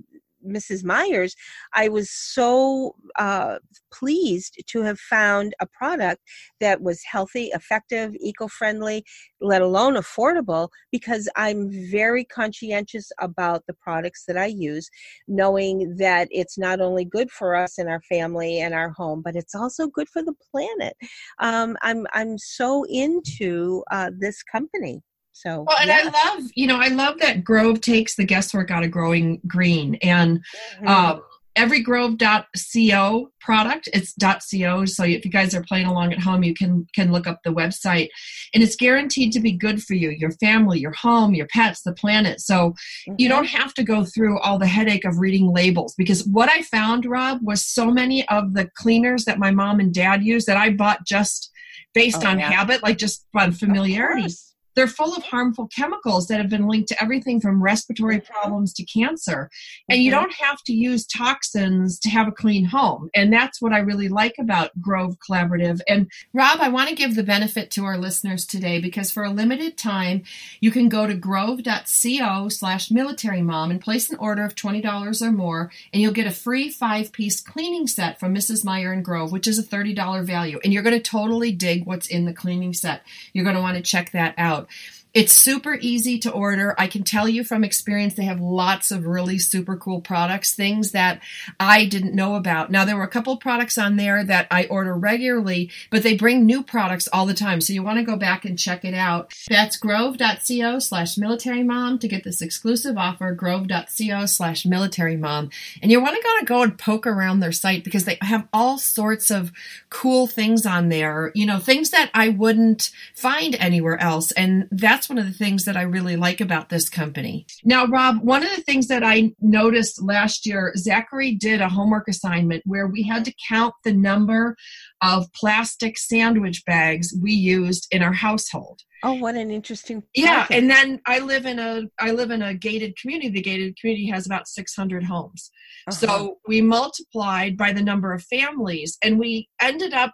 Mrs. 0.46 0.84
Meyer's, 0.84 1.36
I 1.74 1.90
was 1.90 2.10
so 2.10 2.96
uh, 3.18 3.60
pleased 3.92 4.62
to 4.68 4.82
have 4.82 5.00
found 5.00 5.54
a 5.60 5.68
product 5.68 6.22
that 6.60 6.82
was 6.82 7.02
healthy, 7.04 7.46
effective, 7.54 8.14
eco 8.20 8.48
friendly, 8.48 9.04
let 9.40 9.62
alone 9.62 9.96
affordable, 9.96 10.70
because 10.92 11.30
I'm 11.36 11.70
very 11.92 12.26
conscientious 12.26 13.12
about 13.20 13.64
the 13.68 13.74
products 13.74 14.26
that 14.28 14.38
I 14.38 14.48
use, 14.48 14.90
knowing 15.28 15.96
that 15.98 16.28
it's 16.32 16.58
not 16.58 16.82
only 16.82 17.06
good 17.06 17.32
for 17.32 17.56
us 17.56 17.78
and 17.78 17.90
our 17.90 18.02
family 18.02 18.60
and 18.60 18.74
our 18.74 18.90
home, 18.90 19.22
but 19.22 19.36
it's 19.36 19.56
also 19.56 19.88
good 19.88 20.10
for 20.10 20.24
the 20.24 20.36
planet. 20.52 20.96
Um, 21.40 21.78
I'm, 21.82 22.06
I'm 22.14 22.38
so 22.38 22.84
into 22.90 23.84
uh, 23.92 24.12
this 24.18 24.44
company. 24.44 25.02
So 25.42 25.66
well, 25.68 25.78
and 25.80 25.88
yeah. 25.88 26.10
I 26.14 26.36
love, 26.36 26.52
you 26.56 26.68
know, 26.68 26.78
I 26.78 26.90
love 26.90 27.20
that 27.20 27.44
Grove 27.44 27.82
takes 27.82 28.16
the 28.16 28.26
guesswork 28.26 28.70
out 28.70 28.84
of 28.84 28.92
growing 28.92 29.42
green 29.48 29.96
and 30.02 30.40
mm-hmm. 30.80 30.88
um, 30.88 31.22
every 31.56 31.82
grove.co 31.82 33.30
product 33.42 33.90
it's 33.94 34.14
co 34.14 34.86
so 34.86 35.04
if 35.04 35.26
you 35.26 35.32
guys 35.32 35.54
are 35.54 35.64
playing 35.64 35.86
along 35.86 36.14
at 36.14 36.20
home 36.20 36.44
you 36.44 36.54
can 36.54 36.88
can 36.96 37.12
look 37.12 37.28
up 37.28 37.40
the 37.44 37.50
website 37.50 38.08
and 38.54 38.64
it's 38.64 38.76
guaranteed 38.76 39.34
to 39.34 39.40
be 39.40 39.52
good 39.52 39.84
for 39.84 39.94
you 39.94 40.10
your 40.12 40.32
family 40.32 40.80
your 40.80 40.94
home 40.94 41.34
your 41.34 41.48
pets 41.48 41.82
the 41.82 41.94
planet 41.94 42.40
so 42.40 42.70
mm-hmm. 42.70 43.16
you 43.18 43.28
don't 43.28 43.48
have 43.48 43.74
to 43.74 43.84
go 43.84 44.06
through 44.06 44.40
all 44.40 44.58
the 44.58 44.68
headache 44.68 45.04
of 45.04 45.20
reading 45.20 45.52
labels 45.52 45.94
because 45.98 46.26
what 46.28 46.50
i 46.50 46.62
found 46.62 47.06
rob 47.06 47.40
was 47.42 47.66
so 47.66 47.92
many 47.92 48.28
of 48.30 48.54
the 48.54 48.70
cleaners 48.76 49.26
that 49.26 49.40
my 49.40 49.52
mom 49.52 49.80
and 49.80 49.94
dad 49.94 50.24
use 50.24 50.46
that 50.46 50.58
i 50.58 50.70
bought 50.70 51.06
just 51.06 51.52
based 51.94 52.24
oh, 52.24 52.30
on 52.30 52.40
yeah. 52.40 52.50
habit 52.50 52.82
like 52.82 52.98
just 52.98 53.26
on 53.36 53.52
familiarity 53.52 54.34
they're 54.76 54.88
full 54.88 55.16
of 55.16 55.24
harmful 55.24 55.68
chemicals 55.68 56.28
that 56.28 56.40
have 56.40 56.50
been 56.50 56.68
linked 56.68 56.90
to 56.90 57.04
everything 57.04 57.40
from 57.40 57.62
respiratory 57.62 58.18
mm-hmm. 58.18 58.34
problems 58.34 58.74
to 58.74 58.86
cancer. 58.86 59.50
And 59.90 59.98
mm-hmm. 59.98 60.06
you 60.06 60.12
don't 60.12 60.34
have 60.34 60.62
to 60.64 60.74
use 60.74 61.06
toxins 61.06 62.00
to 62.00 62.10
have 62.10 62.28
a 62.28 62.32
clean 62.32 62.66
home. 62.66 63.10
And 63.14 63.32
that's 63.32 63.62
what 63.62 63.74
I 63.74 63.80
really 63.80 64.10
like 64.10 64.36
about 64.40 64.80
Grove 64.82 65.18
Collaborative. 65.20 65.82
And 65.88 66.10
Rob, 66.34 66.60
I 66.62 66.70
want 66.70 66.90
to 66.90 66.96
give 66.96 67.16
the 67.16 67.24
benefit 67.24 67.72
to 67.72 67.86
our 67.86 67.98
listeners 67.98 68.46
today 68.46 68.80
because 68.80 69.12
for 69.12 69.24
a 69.24 69.30
limited 69.30 69.78
time, 69.78 70.24
you 70.60 70.72
can 70.72 70.90
go 70.90 71.08
to 71.08 71.14
grove.co 71.14 72.50
slash 72.50 72.92
military 72.92 73.42
mom 73.42 73.72
and 73.72 73.82
place 73.82 74.10
an 74.10 74.18
order 74.18 74.44
of 74.44 74.56
$20 74.56 75.22
or 75.22 75.32
more, 75.32 75.72
and 75.94 76.02
you'll 76.02 76.12
get 76.12 76.28
a 76.28 76.32
free 76.32 76.70
five 76.70 77.12
piece 77.12 77.42
cleaning 77.42 77.88
set 77.88 78.20
from 78.20 78.34
Mrs. 78.34 78.64
Meyer 78.64 78.92
and 78.92 79.04
Grove, 79.04 79.32
which 79.32 79.48
is 79.48 79.60
a 79.60 79.64
$30 79.64 80.24
value. 80.24 80.60
And 80.64 80.74
you're 80.74 80.84
going 80.84 80.96
to 80.96 81.02
totally 81.02 81.52
dig 81.52 81.86
what's 81.86 82.08
in 82.08 82.26
the 82.26 82.34
cleaning 82.34 82.74
set. 82.74 83.04
You're 83.34 83.44
going 83.44 83.56
to 83.56 83.62
want 83.62 83.78
to 83.78 83.84
check 83.84 84.12
that 84.12 84.36
out 84.38 84.61
out. 84.62 84.70
It's 85.14 85.34
super 85.34 85.78
easy 85.82 86.18
to 86.20 86.32
order. 86.32 86.74
I 86.78 86.88
can 86.88 87.04
tell 87.04 87.28
you 87.28 87.44
from 87.44 87.64
experience, 87.64 88.14
they 88.14 88.24
have 88.24 88.40
lots 88.40 88.92
of 88.92 89.06
really 89.06 89.38
super 89.40 89.76
cool 89.76 90.02
products, 90.02 90.54
things 90.54 90.92
that 90.92 91.22
I 91.60 91.86
didn't 91.86 92.16
know 92.16 92.36
about. 92.36 92.72
Now, 92.72 92.86
there 92.86 92.96
were 92.96 93.04
a 93.04 93.10
couple 93.10 93.36
products 93.38 93.78
on 93.78 93.98
there 93.98 94.24
that 94.24 94.48
I 94.50 94.66
order 94.66 94.96
regularly, 94.96 95.70
but 95.90 96.04
they 96.04 96.16
bring 96.16 96.46
new 96.46 96.64
products 96.64 97.10
all 97.12 97.26
the 97.26 97.34
time. 97.34 97.60
So 97.62 97.74
you 97.74 97.84
want 97.84 97.98
to 97.98 98.06
go 98.06 98.16
back 98.16 98.46
and 98.46 98.58
check 98.58 98.86
it 98.86 98.94
out. 98.94 99.34
That's 99.50 99.78
grove.co 99.78 100.80
slash 100.80 101.18
military 101.18 101.64
mom 101.64 102.00
to 102.00 102.08
get 102.08 102.24
this 102.24 102.42
exclusive 102.42 102.98
offer, 102.98 103.34
grove.co 103.34 104.26
slash 104.26 104.66
military 104.66 105.18
mom. 105.18 105.50
And 105.82 105.92
you 105.92 106.02
want 106.02 106.16
to 106.16 106.46
go 106.46 106.62
and 106.64 106.78
poke 106.78 107.06
around 107.06 107.40
their 107.40 107.52
site 107.52 107.84
because 107.84 108.06
they 108.06 108.18
have 108.22 108.48
all 108.54 108.78
sorts 108.78 109.30
of 109.30 109.52
cool 109.90 110.28
things 110.28 110.66
on 110.66 110.90
there, 110.90 111.32
you 111.36 111.46
know, 111.46 111.60
things 111.60 111.90
that 111.92 112.10
I 112.14 112.30
wouldn't 112.30 112.92
find 113.14 113.56
anywhere 113.56 114.00
else. 114.00 114.32
And 114.32 114.68
that's 114.72 115.01
that's 115.02 115.10
one 115.10 115.18
of 115.18 115.26
the 115.26 115.34
things 115.34 115.66
that 115.66 115.76
I 115.76 115.82
really 115.82 116.16
like 116.16 116.42
about 116.42 116.70
this 116.70 116.88
company. 116.88 117.48
Now, 117.64 117.88
Rob, 117.88 118.22
one 118.22 118.44
of 118.44 118.56
the 118.56 118.62
things 118.62 118.88
that 118.90 119.04
I 119.04 119.34
noticed 119.42 120.00
last 120.00 120.46
year, 120.46 120.74
Zachary 120.78 121.34
did 121.34 121.60
a 121.60 121.70
homework 121.70 122.08
assignment 122.08 122.62
where 122.68 122.86
we 122.86 123.02
had 123.02 123.26
to 123.26 123.34
count 123.50 123.74
the 123.84 123.94
number 123.94 124.56
of 125.02 125.26
plastic 125.34 125.98
sandwich 125.98 126.64
bags 126.68 127.16
we 127.20 127.32
used 127.32 127.88
in 127.90 128.04
our 128.04 128.14
household. 128.14 128.82
Oh, 129.02 129.14
what 129.14 129.34
an 129.34 129.50
interesting. 129.50 130.04
Yeah, 130.14 130.46
and 130.52 130.70
then 130.70 131.02
I 131.08 131.18
live 131.18 131.48
in 131.48 131.58
a 131.58 131.86
I 132.00 132.12
live 132.12 132.30
in 132.30 132.44
a 132.44 132.54
gated 132.54 132.96
community. 132.96 133.30
The 133.30 133.42
gated 133.42 133.80
community 133.80 134.08
has 134.12 134.28
about 134.28 134.48
600 134.48 135.04
homes. 135.04 135.50
Uh-huh. 135.88 135.96
So 135.96 136.38
we 136.48 136.62
multiplied 136.62 137.58
by 137.58 137.74
the 137.74 137.82
number 137.82 138.14
of 138.14 138.22
families 138.26 139.00
and 139.04 139.18
we 139.18 139.50
ended 139.60 139.96
up 139.96 140.12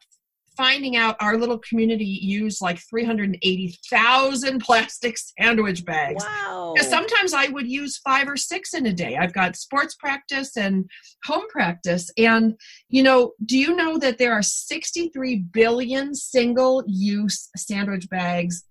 finding 0.57 0.97
out 0.97 1.15
our 1.21 1.37
little 1.37 1.59
community 1.59 2.03
used 2.03 2.61
like 2.61 2.79
380,000 2.89 4.59
plastic 4.59 5.17
sandwich 5.17 5.85
bags. 5.85 6.25
Wow. 6.25 6.73
Sometimes 6.81 7.33
I 7.33 7.47
would 7.47 7.67
use 7.67 7.97
five 7.97 8.27
or 8.27 8.35
six 8.35 8.73
in 8.73 8.85
a 8.87 8.93
day. 8.93 9.15
I've 9.15 9.33
got 9.33 9.55
sports 9.55 9.95
practice 9.95 10.57
and 10.57 10.89
home 11.23 11.47
practice. 11.49 12.09
And, 12.17 12.55
you 12.89 13.03
know, 13.03 13.33
do 13.45 13.57
you 13.57 13.75
know 13.75 13.97
that 13.99 14.17
there 14.17 14.33
are 14.33 14.41
63 14.41 15.45
billion 15.53 16.15
single 16.15 16.83
use 16.87 17.49
sandwich 17.55 18.09
bags 18.09 18.63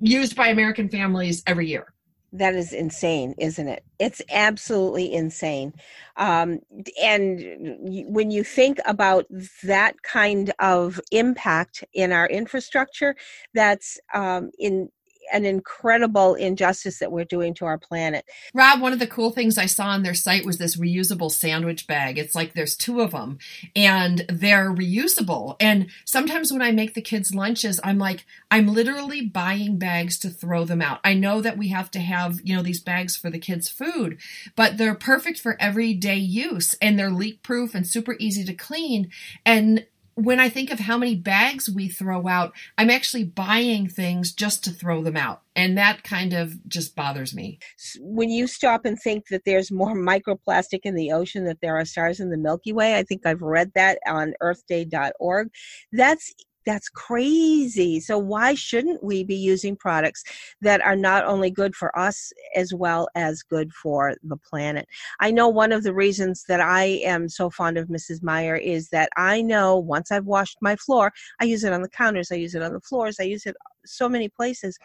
used 0.00 0.34
by 0.34 0.48
American 0.48 0.88
families 0.88 1.42
every 1.46 1.68
year? 1.68 1.92
That 2.32 2.54
is 2.54 2.72
insane 2.72 3.34
isn't 3.38 3.68
it? 3.68 3.84
It's 3.98 4.22
absolutely 4.30 5.12
insane. 5.12 5.72
Um, 6.16 6.60
and 7.02 7.76
when 8.08 8.30
you 8.30 8.44
think 8.44 8.78
about 8.86 9.26
that 9.62 10.02
kind 10.02 10.52
of 10.58 11.00
impact 11.10 11.84
in 11.94 12.12
our 12.12 12.26
infrastructure 12.28 13.16
that's 13.54 13.98
um, 14.14 14.50
in 14.58 14.90
an 15.32 15.44
incredible 15.44 16.34
injustice 16.34 16.98
that 16.98 17.10
we're 17.10 17.24
doing 17.24 17.54
to 17.54 17.64
our 17.64 17.78
planet. 17.78 18.24
Rob, 18.54 18.80
one 18.80 18.92
of 18.92 18.98
the 18.98 19.06
cool 19.06 19.30
things 19.30 19.58
I 19.58 19.66
saw 19.66 19.86
on 19.86 20.02
their 20.02 20.14
site 20.14 20.44
was 20.44 20.58
this 20.58 20.76
reusable 20.76 21.30
sandwich 21.30 21.86
bag. 21.86 22.18
It's 22.18 22.34
like 22.34 22.52
there's 22.52 22.76
two 22.76 23.00
of 23.00 23.12
them 23.12 23.38
and 23.74 24.24
they're 24.28 24.70
reusable. 24.70 25.56
And 25.58 25.88
sometimes 26.04 26.52
when 26.52 26.62
I 26.62 26.70
make 26.70 26.94
the 26.94 27.02
kids 27.02 27.34
lunches, 27.34 27.80
I'm 27.82 27.98
like, 27.98 28.24
I'm 28.50 28.68
literally 28.68 29.22
buying 29.22 29.78
bags 29.78 30.18
to 30.20 30.30
throw 30.30 30.64
them 30.64 30.82
out. 30.82 31.00
I 31.04 31.14
know 31.14 31.40
that 31.40 31.58
we 31.58 31.68
have 31.68 31.90
to 31.92 32.00
have, 32.00 32.40
you 32.44 32.54
know, 32.54 32.62
these 32.62 32.80
bags 32.80 33.16
for 33.16 33.30
the 33.30 33.38
kids' 33.38 33.68
food, 33.68 34.18
but 34.56 34.76
they're 34.76 34.94
perfect 34.94 35.38
for 35.40 35.56
everyday 35.60 36.16
use 36.16 36.74
and 36.80 36.98
they're 36.98 37.10
leak 37.10 37.42
proof 37.42 37.74
and 37.74 37.86
super 37.86 38.16
easy 38.18 38.44
to 38.44 38.54
clean. 38.54 39.10
And 39.44 39.86
when 40.24 40.38
I 40.38 40.48
think 40.48 40.70
of 40.70 40.78
how 40.78 40.96
many 40.96 41.16
bags 41.16 41.68
we 41.68 41.88
throw 41.88 42.28
out, 42.28 42.52
I'm 42.78 42.90
actually 42.90 43.24
buying 43.24 43.88
things 43.88 44.32
just 44.32 44.62
to 44.64 44.70
throw 44.70 45.02
them 45.02 45.16
out. 45.16 45.42
And 45.56 45.76
that 45.76 46.04
kind 46.04 46.32
of 46.32 46.66
just 46.68 46.94
bothers 46.94 47.34
me. 47.34 47.58
When 48.00 48.30
you 48.30 48.46
stop 48.46 48.84
and 48.84 48.98
think 48.98 49.28
that 49.28 49.42
there's 49.44 49.70
more 49.70 49.94
microplastic 49.96 50.80
in 50.84 50.94
the 50.94 51.12
ocean 51.12 51.44
than 51.44 51.58
there 51.60 51.76
are 51.76 51.84
stars 51.84 52.20
in 52.20 52.30
the 52.30 52.36
Milky 52.36 52.72
Way, 52.72 52.96
I 52.96 53.02
think 53.02 53.26
I've 53.26 53.42
read 53.42 53.72
that 53.74 53.98
on 54.06 54.34
earthday.org. 54.42 55.48
That's 55.92 56.32
that's 56.64 56.88
crazy. 56.88 58.00
So 58.00 58.18
why 58.18 58.54
shouldn't 58.54 59.02
we 59.02 59.24
be 59.24 59.36
using 59.36 59.76
products 59.76 60.22
that 60.60 60.80
are 60.80 60.96
not 60.96 61.24
only 61.24 61.50
good 61.50 61.74
for 61.74 61.96
us 61.98 62.32
as 62.56 62.72
well 62.72 63.08
as 63.14 63.42
good 63.42 63.72
for 63.72 64.14
the 64.22 64.36
planet? 64.36 64.86
I 65.20 65.30
know 65.30 65.48
one 65.48 65.72
of 65.72 65.82
the 65.82 65.94
reasons 65.94 66.44
that 66.48 66.60
I 66.60 66.84
am 67.04 67.28
so 67.28 67.50
fond 67.50 67.78
of 67.78 67.88
Mrs. 67.88 68.22
Meyer 68.22 68.56
is 68.56 68.88
that 68.90 69.08
I 69.16 69.42
know 69.42 69.78
once 69.78 70.10
I've 70.10 70.26
washed 70.26 70.58
my 70.60 70.76
floor, 70.76 71.12
I 71.40 71.44
use 71.44 71.64
it 71.64 71.72
on 71.72 71.82
the 71.82 71.88
counters, 71.88 72.30
I 72.32 72.36
use 72.36 72.54
it 72.54 72.62
on 72.62 72.72
the 72.72 72.80
floors, 72.80 73.16
I 73.20 73.24
use 73.24 73.46
it 73.46 73.56
so 73.84 74.08
many 74.08 74.28
places. 74.28 74.78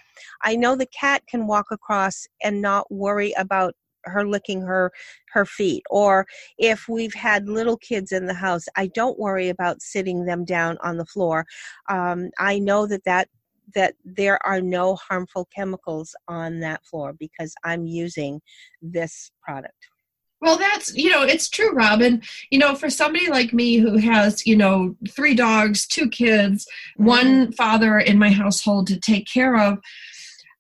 I 0.43 0.55
know 0.55 0.75
the 0.75 0.88
cat 0.88 1.22
can 1.27 1.48
walk 1.48 1.67
across 1.72 2.27
and 2.43 2.62
not 2.62 2.91
worry 2.91 3.34
about 3.38 3.75
her 4.10 4.28
licking 4.28 4.62
her 4.62 4.92
her 5.32 5.46
feet 5.46 5.84
or 5.90 6.26
if 6.58 6.88
we've 6.88 7.14
had 7.14 7.48
little 7.48 7.78
kids 7.78 8.12
in 8.12 8.26
the 8.26 8.34
house 8.34 8.66
i 8.76 8.88
don't 8.88 9.20
worry 9.20 9.50
about 9.50 9.82
sitting 9.82 10.26
them 10.26 10.46
down 10.46 10.78
on 10.82 10.98
the 10.98 11.06
floor 11.06 11.46
um, 11.90 12.30
i 12.40 12.60
know 12.60 12.86
that 12.86 13.04
that 13.04 13.28
that 13.76 13.96
there 14.06 14.44
are 14.46 14.62
no 14.62 14.96
harmful 14.96 15.48
chemicals 15.54 16.16
on 16.28 16.60
that 16.60 16.86
floor 16.86 17.14
because 17.14 17.54
I'm 17.64 17.86
using 17.86 18.42
this 18.82 19.32
product. 19.42 19.76
Well, 20.40 20.58
that's, 20.58 20.96
you 20.96 21.10
know, 21.10 21.24
it's 21.24 21.50
true, 21.50 21.72
Robin. 21.72 22.22
You 22.52 22.60
know, 22.60 22.76
for 22.76 22.90
somebody 22.92 23.28
like 23.28 23.54
me 23.54 23.78
who 23.78 23.98
has, 23.98 24.46
you 24.46 24.56
know, 24.56 24.96
three 25.10 25.34
dogs, 25.34 25.88
two 25.88 26.10
kids, 26.10 26.66
mm-hmm. 26.66 27.06
one 27.06 27.52
father 27.54 27.98
in 27.98 28.20
my 28.20 28.30
household 28.30 28.88
to 28.88 29.00
take 29.00 29.28
care 29.28 29.58
of, 29.58 29.80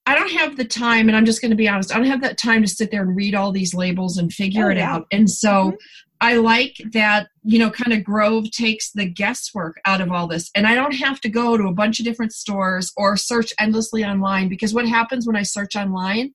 I 0.07 0.15
don't 0.15 0.31
have 0.31 0.55
the 0.55 0.63
time, 0.63 1.09
and 1.09 1.17
I'm 1.17 1.25
just 1.25 1.41
going 1.41 1.51
to 1.51 1.57
be 1.57 1.67
honest, 1.67 1.93
I 1.93 1.97
don't 1.97 2.07
have 2.07 2.21
that 2.21 2.37
time 2.37 2.61
to 2.61 2.67
sit 2.67 2.91
there 2.91 3.01
and 3.01 3.13
read 3.13 3.35
all 3.35 3.51
these 3.51 3.73
labels 3.73 4.17
and 4.17 4.31
figure 4.31 4.67
oh, 4.67 4.71
it 4.71 4.77
yeah. 4.77 4.93
out. 4.93 5.07
And 5.11 5.29
so 5.29 5.49
mm-hmm. 5.49 5.75
I 6.21 6.37
like 6.37 6.81
that, 6.93 7.27
you 7.43 7.59
know, 7.59 7.69
kind 7.69 7.91
of 7.91 8.05
Grove 8.05 8.49
takes 8.51 8.91
the 8.93 9.05
guesswork 9.05 9.81
out 9.83 9.99
of 9.99 10.09
all 10.09 10.25
this. 10.25 10.49
And 10.55 10.65
I 10.65 10.75
don't 10.75 10.93
have 10.93 11.19
to 11.21 11.29
go 11.29 11.57
to 11.57 11.65
a 11.65 11.73
bunch 11.73 11.99
of 11.99 12.05
different 12.05 12.31
stores 12.31 12.93
or 12.95 13.17
search 13.17 13.53
endlessly 13.59 14.05
online 14.05 14.47
because 14.47 14.73
what 14.73 14.87
happens 14.87 15.27
when 15.27 15.35
I 15.35 15.43
search 15.43 15.75
online, 15.75 16.31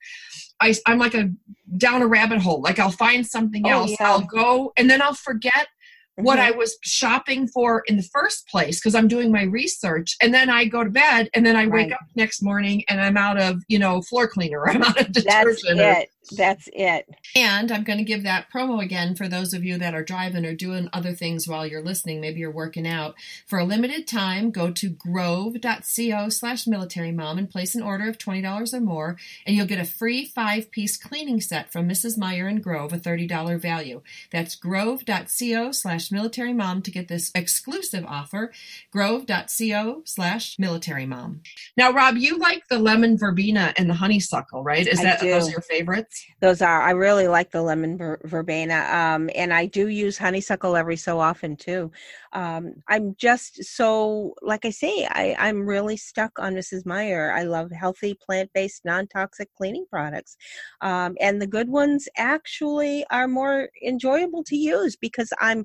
I, 0.61 0.75
I'm 0.87 0.99
like 0.99 1.14
a 1.14 1.31
down 1.79 2.02
a 2.02 2.07
rabbit 2.07 2.43
hole. 2.43 2.61
Like 2.61 2.79
I'll 2.79 2.91
find 2.91 3.26
something 3.26 3.62
oh, 3.64 3.71
else, 3.71 3.97
yeah. 3.99 4.11
I'll 4.11 4.21
go, 4.21 4.75
and 4.76 4.91
then 4.91 5.00
I'll 5.00 5.14
forget 5.14 5.69
what 6.16 6.38
mm-hmm. 6.38 6.52
I 6.52 6.57
was 6.57 6.76
shopping 6.83 7.49
for 7.49 7.83
in 7.87 7.97
the 7.97 8.09
first 8.12 8.47
place 8.49 8.81
because 8.81 8.95
I'm 8.95 9.09
doing 9.09 9.33
my 9.33 9.45
research. 9.45 10.16
And 10.21 10.33
then 10.33 10.50
I 10.50 10.66
go 10.66 10.85
to 10.85 10.90
bed 10.90 11.28
and 11.35 11.45
then 11.45 11.57
I 11.57 11.66
wake 11.66 11.92
up 11.92 12.00
next 12.16 12.42
morning 12.42 12.85
and 12.88 13.00
I'm 13.00 13.16
out 13.16 13.40
of, 13.40 13.62
you 13.69 13.78
know, 13.78 14.02
floor 14.02 14.28
cleaner. 14.28 14.69
I'm 14.69 14.83
out 14.83 15.00
of 15.00 15.12
detergent. 15.12 15.78
That's 15.78 16.02
it. 16.04 16.12
That's 16.31 16.69
it. 16.73 17.09
And 17.35 17.73
I'm 17.73 17.83
going 17.85 17.99
to 17.99 18.05
give 18.05 18.23
that 18.23 18.47
promo 18.55 18.83
again 18.83 19.14
for 19.14 19.29
those 19.29 19.52
of 19.52 19.64
you 19.64 19.76
that 19.79 19.95
are 19.95 20.05
driving 20.05 20.47
or 20.47 20.55
doing 20.55 20.88
other 20.93 21.12
things 21.14 21.49
while 21.49 21.67
you're 21.67 21.83
listening. 21.83 22.21
Maybe 22.21 22.41
you're 22.41 22.50
working 22.50 22.87
out. 22.87 23.14
For 23.47 23.59
a 23.59 23.64
limited 23.64 24.07
time, 24.07 24.50
go 24.50 24.71
to 24.71 24.88
grove.co 24.88 26.29
slash 26.29 26.67
military 26.67 27.12
mom 27.12 27.38
and 27.38 27.50
place 27.50 27.75
an 27.75 27.83
order 27.83 28.09
of 28.09 28.19
$20 28.19 28.73
or 28.73 28.81
more, 28.81 29.17
and 29.47 29.57
you'll 29.57 29.67
get 29.67 29.81
a 29.81 29.85
free 29.85 30.25
five 30.25 30.71
piece 30.71 30.97
cleaning 30.97 31.41
set 31.41 31.73
from 31.73 31.88
Mrs. 31.88 32.17
Meyer 32.17 32.47
and 32.47 32.62
Grove, 32.62 32.93
a 32.93 32.99
$30 32.99 33.61
value. 33.61 34.00
That's 34.31 34.55
grove.co 34.55 35.73
slash 35.73 36.12
military 36.12 36.52
mom 36.52 36.83
to 36.83 36.91
get 36.91 37.09
this 37.09 37.31
exclusive 37.35 38.05
offer. 38.07 38.52
Grove.co 38.91 40.02
slash 40.05 40.59
military 40.59 41.07
mom. 41.07 41.41
Now, 41.76 41.93
Rob, 41.93 42.17
you 42.17 42.38
like 42.38 42.69
the 42.69 42.79
lemon 42.79 43.19
verbena 43.19 43.75
and 43.76 43.91
the 43.91 43.95
honeysuckle, 43.95 44.62
right? 44.62 44.87
Is 44.87 45.00
that 45.00 45.21
those 45.21 45.49
are 45.49 45.52
your 45.52 45.61
favorites? 45.61 46.12
Those 46.40 46.61
are. 46.62 46.83
I 46.83 46.90
really 46.90 47.28
like 47.28 47.50
the 47.50 47.62
lemon 47.62 47.97
ver- 47.97 48.21
verbena, 48.25 48.87
um, 48.92 49.31
and 49.35 49.52
I 49.52 49.66
do 49.66 49.88
use 49.88 50.19
honeysuckle 50.19 50.76
every 50.76 50.97
so 50.97 51.21
often 51.21 51.57
too. 51.57 51.90
Um, 52.33 52.75
I'm 52.88 53.14
just 53.19 53.62
so, 53.64 54.35
like 54.42 54.64
I 54.64 54.71
say, 54.71 55.07
I, 55.11 55.37
I'm 55.38 55.62
really 55.66 55.97
stuck 55.97 56.38
on 56.38 56.54
Mrs. 56.54 56.85
Meyer. 56.85 57.33
I 57.33 57.45
love 57.45 57.71
healthy, 57.71 58.14
plant-based, 58.14 58.85
non-toxic 58.85 59.49
cleaning 59.54 59.87
products, 59.90 60.37
um, 60.81 61.16
and 61.21 61.40
the 61.40 61.47
good 61.47 61.69
ones 61.69 62.09
actually 62.16 63.04
are 63.11 63.28
more 63.28 63.69
enjoyable 63.87 64.45
to 64.45 64.57
use 64.57 64.97
because 64.97 65.33
I'm 65.40 65.64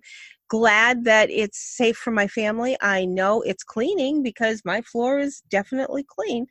glad 0.50 1.04
that 1.04 1.30
it's 1.30 1.60
safe 1.76 1.98
for 1.98 2.12
my 2.12 2.28
family. 2.28 2.78
I 2.82 3.04
know 3.06 3.42
it's 3.42 3.64
cleaning 3.64 4.24
because 4.24 4.62
my 4.64 4.82
floor 4.82 5.20
is 5.20 5.42
definitely 5.50 6.06
clean, 6.08 6.48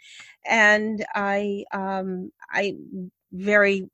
and 0.47 1.05
I 1.15 1.65
um, 1.73 2.31
I 2.51 2.75
very 3.33 3.91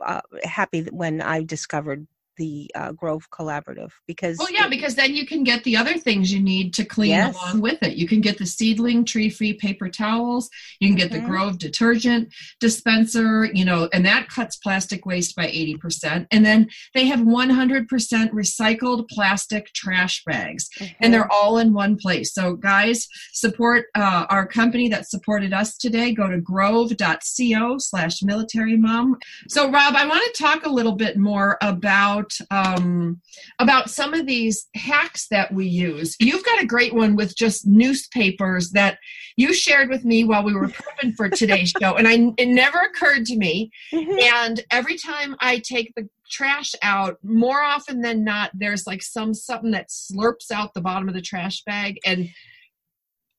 uh, 0.00 0.20
happy 0.44 0.82
when 0.90 1.20
I 1.20 1.42
discovered 1.42 2.06
the 2.36 2.70
uh, 2.74 2.92
Grove 2.92 3.30
Collaborative 3.30 3.90
because 4.06 4.38
well 4.38 4.52
yeah 4.52 4.68
because 4.68 4.94
then 4.94 5.14
you 5.14 5.26
can 5.26 5.44
get 5.44 5.64
the 5.64 5.76
other 5.76 5.98
things 5.98 6.32
you 6.32 6.40
need 6.40 6.74
to 6.74 6.84
clean 6.84 7.10
yes. 7.10 7.34
along 7.34 7.60
with 7.60 7.82
it. 7.82 7.96
You 7.96 8.06
can 8.06 8.20
get 8.20 8.38
the 8.38 8.46
seedling 8.46 9.04
tree 9.04 9.30
free 9.30 9.54
paper 9.54 9.88
towels. 9.88 10.50
You 10.80 10.88
can 10.88 10.96
get 10.96 11.10
the 11.10 11.20
Grove 11.20 11.58
detergent 11.58 12.32
dispenser. 12.60 13.44
You 13.46 13.64
know, 13.64 13.88
and 13.92 14.04
that 14.06 14.28
cuts 14.28 14.56
plastic 14.56 15.06
waste 15.06 15.36
by 15.36 15.46
eighty 15.46 15.76
percent. 15.76 16.28
And 16.30 16.44
then 16.44 16.68
they 16.94 17.06
have 17.06 17.22
one 17.22 17.50
hundred 17.50 17.88
percent 17.88 18.32
recycled 18.32 19.08
plastic 19.08 19.72
trash 19.72 20.22
bags, 20.24 20.68
and 21.00 21.12
they're 21.12 21.30
all 21.32 21.58
in 21.58 21.72
one 21.72 21.96
place. 21.96 22.32
So 22.34 22.54
guys, 22.54 23.08
support 23.32 23.86
uh, 23.94 24.26
our 24.28 24.46
company 24.46 24.88
that 24.88 25.08
supported 25.08 25.52
us 25.52 25.76
today. 25.76 26.12
Go 26.12 26.28
to 26.28 26.40
grove.co 26.40 27.78
slash 27.78 28.22
military 28.22 28.76
mom. 28.76 29.16
So 29.48 29.70
Rob, 29.70 29.94
I 29.94 30.06
want 30.06 30.22
to 30.34 30.42
talk 30.42 30.66
a 30.66 30.70
little 30.70 30.96
bit 30.96 31.16
more 31.16 31.58
about 31.62 32.25
about 32.50 32.76
um, 32.78 33.20
about 33.58 33.90
some 33.90 34.14
of 34.14 34.26
these 34.26 34.68
hacks 34.74 35.28
that 35.28 35.52
we 35.52 35.66
use. 35.66 36.16
You've 36.20 36.44
got 36.44 36.62
a 36.62 36.66
great 36.66 36.94
one 36.94 37.16
with 37.16 37.36
just 37.36 37.66
newspapers 37.66 38.70
that 38.70 38.98
you 39.36 39.52
shared 39.52 39.88
with 39.88 40.04
me 40.04 40.24
while 40.24 40.44
we 40.44 40.54
were 40.54 40.68
prepping 40.68 41.14
for 41.16 41.28
today's 41.28 41.72
show, 41.80 41.96
and 41.96 42.08
I 42.08 42.32
it 42.36 42.48
never 42.48 42.78
occurred 42.80 43.26
to 43.26 43.36
me. 43.36 43.70
Mm-hmm. 43.92 44.18
And 44.34 44.60
every 44.70 44.96
time 44.96 45.36
I 45.40 45.58
take 45.58 45.92
the 45.94 46.08
trash 46.30 46.72
out, 46.82 47.18
more 47.22 47.62
often 47.62 48.00
than 48.00 48.24
not, 48.24 48.50
there's 48.54 48.86
like 48.86 49.02
some 49.02 49.34
something 49.34 49.72
that 49.72 49.88
slurps 49.88 50.50
out 50.52 50.74
the 50.74 50.80
bottom 50.80 51.08
of 51.08 51.14
the 51.14 51.22
trash 51.22 51.62
bag 51.64 51.98
and 52.04 52.28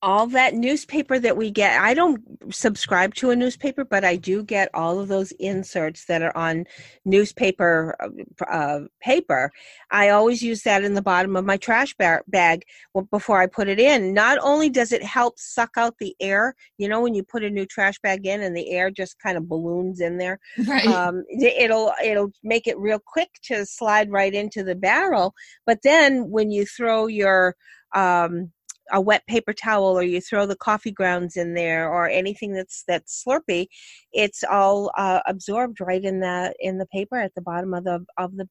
all 0.04 0.28
that 0.28 0.54
newspaper 0.54 1.18
that 1.18 1.36
we 1.36 1.50
get 1.50 1.82
i 1.82 1.94
don't 1.94 2.22
subscribe 2.54 3.16
to 3.16 3.32
a 3.32 3.36
newspaper 3.36 3.84
but 3.84 4.06
i 4.06 4.16
do 4.16 4.44
get 4.44 4.70
all 4.76 5.00
of 5.00 5.08
those 5.08 5.32
inserts 5.34 6.06
that 6.06 6.22
are 6.22 6.36
on 6.38 6.66
newspaper 7.04 7.96
uh, 8.00 8.46
uh 8.46 8.80
paper 9.02 9.52
i 9.90 10.10
always 10.10 10.44
use 10.44 10.62
that 10.62 10.84
in 10.84 10.94
the 10.94 11.02
bottom 11.02 11.36
of 11.36 11.46
my 11.46 11.58
trash 11.58 11.96
bag 12.28 12.64
before 13.10 13.42
i 13.42 13.48
put 13.48 13.68
it 13.68 13.80
in 13.80 14.14
not 14.14 14.38
only 14.44 14.70
does 14.70 14.92
it 14.92 15.02
help 15.02 15.34
suck 15.40 15.72
out 15.78 15.96
the 16.00 16.16
air 16.20 16.54
you 16.78 16.88
know 16.88 17.02
when 17.02 17.16
you 17.16 17.24
put 17.24 17.44
a 17.44 17.50
new 17.50 17.66
trash 17.66 17.98
bag 18.00 18.28
in 18.28 18.44
and 18.44 18.56
the 18.56 18.70
air 18.70 18.92
just 18.92 19.18
kind 19.20 19.36
of 19.36 19.50
balloons 19.50 20.00
in 20.00 20.18
there 20.18 20.40
right. 20.68 20.86
um, 20.86 21.24
it'll 21.42 21.92
it'll 22.04 22.32
make 22.44 22.68
it 22.68 22.78
real 22.78 23.00
quick 23.04 23.30
to 23.42 23.66
slide 23.66 24.12
right 24.12 24.36
into 24.36 24.64
the 24.64 24.76
barrel 24.76 25.34
but 25.66 25.80
then 25.82 26.30
when 26.30 26.52
you 26.52 26.66
throw 26.68 27.08
your 27.08 27.56
um, 27.96 28.52
a 28.92 29.02
wet 29.02 29.26
paper 29.28 29.54
towel 29.54 29.98
or 29.98 30.04
you 30.04 30.22
throw 30.22 30.46
the 30.46 30.56
coffee 30.56 30.92
grounds 30.92 31.38
in 31.38 31.54
there 31.54 31.92
or 31.92 32.08
anything 32.08 32.54
that's 32.54 32.84
that's 32.88 33.24
slurpy 33.24 33.68
it's 34.12 34.44
all 34.44 34.92
uh, 34.98 35.20
absorbed 35.28 35.80
right 35.82 36.04
in 36.04 36.20
the 36.20 36.54
in 36.60 36.78
the 36.78 36.86
paper 36.88 37.18
at 37.18 37.34
the 37.36 37.42
bottom 37.42 37.74
of 37.74 37.84
the 37.84 38.06
of 38.18 38.36
the 38.36 38.48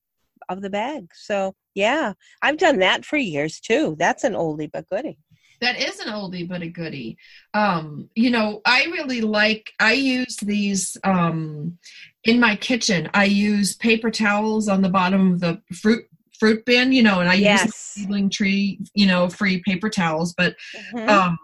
of 0.49 0.63
the 0.63 0.71
bag. 0.71 1.09
So 1.15 1.55
yeah 1.75 2.13
i've 2.43 2.59
done 2.59 2.79
that 2.79 3.05
for 3.05 3.17
years 3.17 3.61
too. 3.61 3.97
That's 3.99 4.25
an 4.25 4.35
oldie 4.35 4.71
but 4.73 4.89
goodie. 4.89 5.19
That 5.61 5.81
is 5.81 6.01
an 6.01 6.13
oldie 6.13 6.49
but 6.49 6.63
a 6.63 6.69
goodie. 6.69 7.17
Um 7.55 8.11
you 8.15 8.31
know 8.31 8.61
i 8.65 8.85
really 8.85 9.21
like 9.21 9.73
i 9.81 9.93
use 9.93 10.37
these 10.37 10.97
um 11.05 11.79
in 12.25 12.41
my 12.41 12.57
kitchen 12.57 13.09
i 13.15 13.25
use 13.25 13.77
paper 13.77 14.11
towels 14.11 14.69
on 14.69 14.83
the 14.83 14.89
bottom 14.89 15.33
of 15.33 15.41
the 15.41 15.63
fruit 15.75 16.07
fruit 16.39 16.65
bin, 16.65 16.93
you 16.93 17.03
know, 17.03 17.21
and 17.21 17.29
I 17.29 17.35
yes. 17.35 17.65
use 17.65 17.75
seedling 17.75 18.31
tree, 18.31 18.79
you 18.95 19.07
know, 19.07 19.29
free 19.29 19.63
paper 19.65 19.89
towels. 19.89 20.35
But 20.35 20.57
mm-hmm. 20.95 21.09
um, 21.09 21.39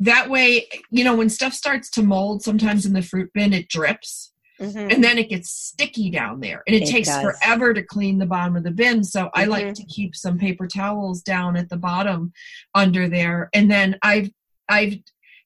that 0.00 0.28
way, 0.30 0.68
you 0.90 1.04
know, 1.04 1.16
when 1.16 1.28
stuff 1.28 1.52
starts 1.52 1.90
to 1.90 2.02
mold, 2.02 2.42
sometimes 2.42 2.86
in 2.86 2.92
the 2.92 3.02
fruit 3.02 3.30
bin 3.34 3.52
it 3.52 3.68
drips. 3.68 4.32
Mm-hmm. 4.60 4.90
And 4.90 5.04
then 5.04 5.18
it 5.18 5.28
gets 5.28 5.50
sticky 5.50 6.08
down 6.08 6.40
there, 6.40 6.62
and 6.66 6.74
it, 6.74 6.84
it 6.84 6.90
takes 6.90 7.08
does. 7.08 7.22
forever 7.22 7.74
to 7.74 7.82
clean 7.82 8.16
the 8.16 8.24
bottom 8.24 8.56
of 8.56 8.64
the 8.64 8.70
bin. 8.70 9.04
So 9.04 9.24
mm-hmm. 9.24 9.38
I 9.38 9.44
like 9.44 9.64
mm-hmm. 9.66 9.72
to 9.74 9.84
keep 9.84 10.16
some 10.16 10.38
paper 10.38 10.66
towels 10.66 11.20
down 11.20 11.56
at 11.58 11.68
the 11.68 11.76
bottom 11.76 12.32
under 12.74 13.06
there, 13.06 13.50
and 13.52 13.70
then 13.70 13.98
I've 14.02 14.30
I've 14.66 14.96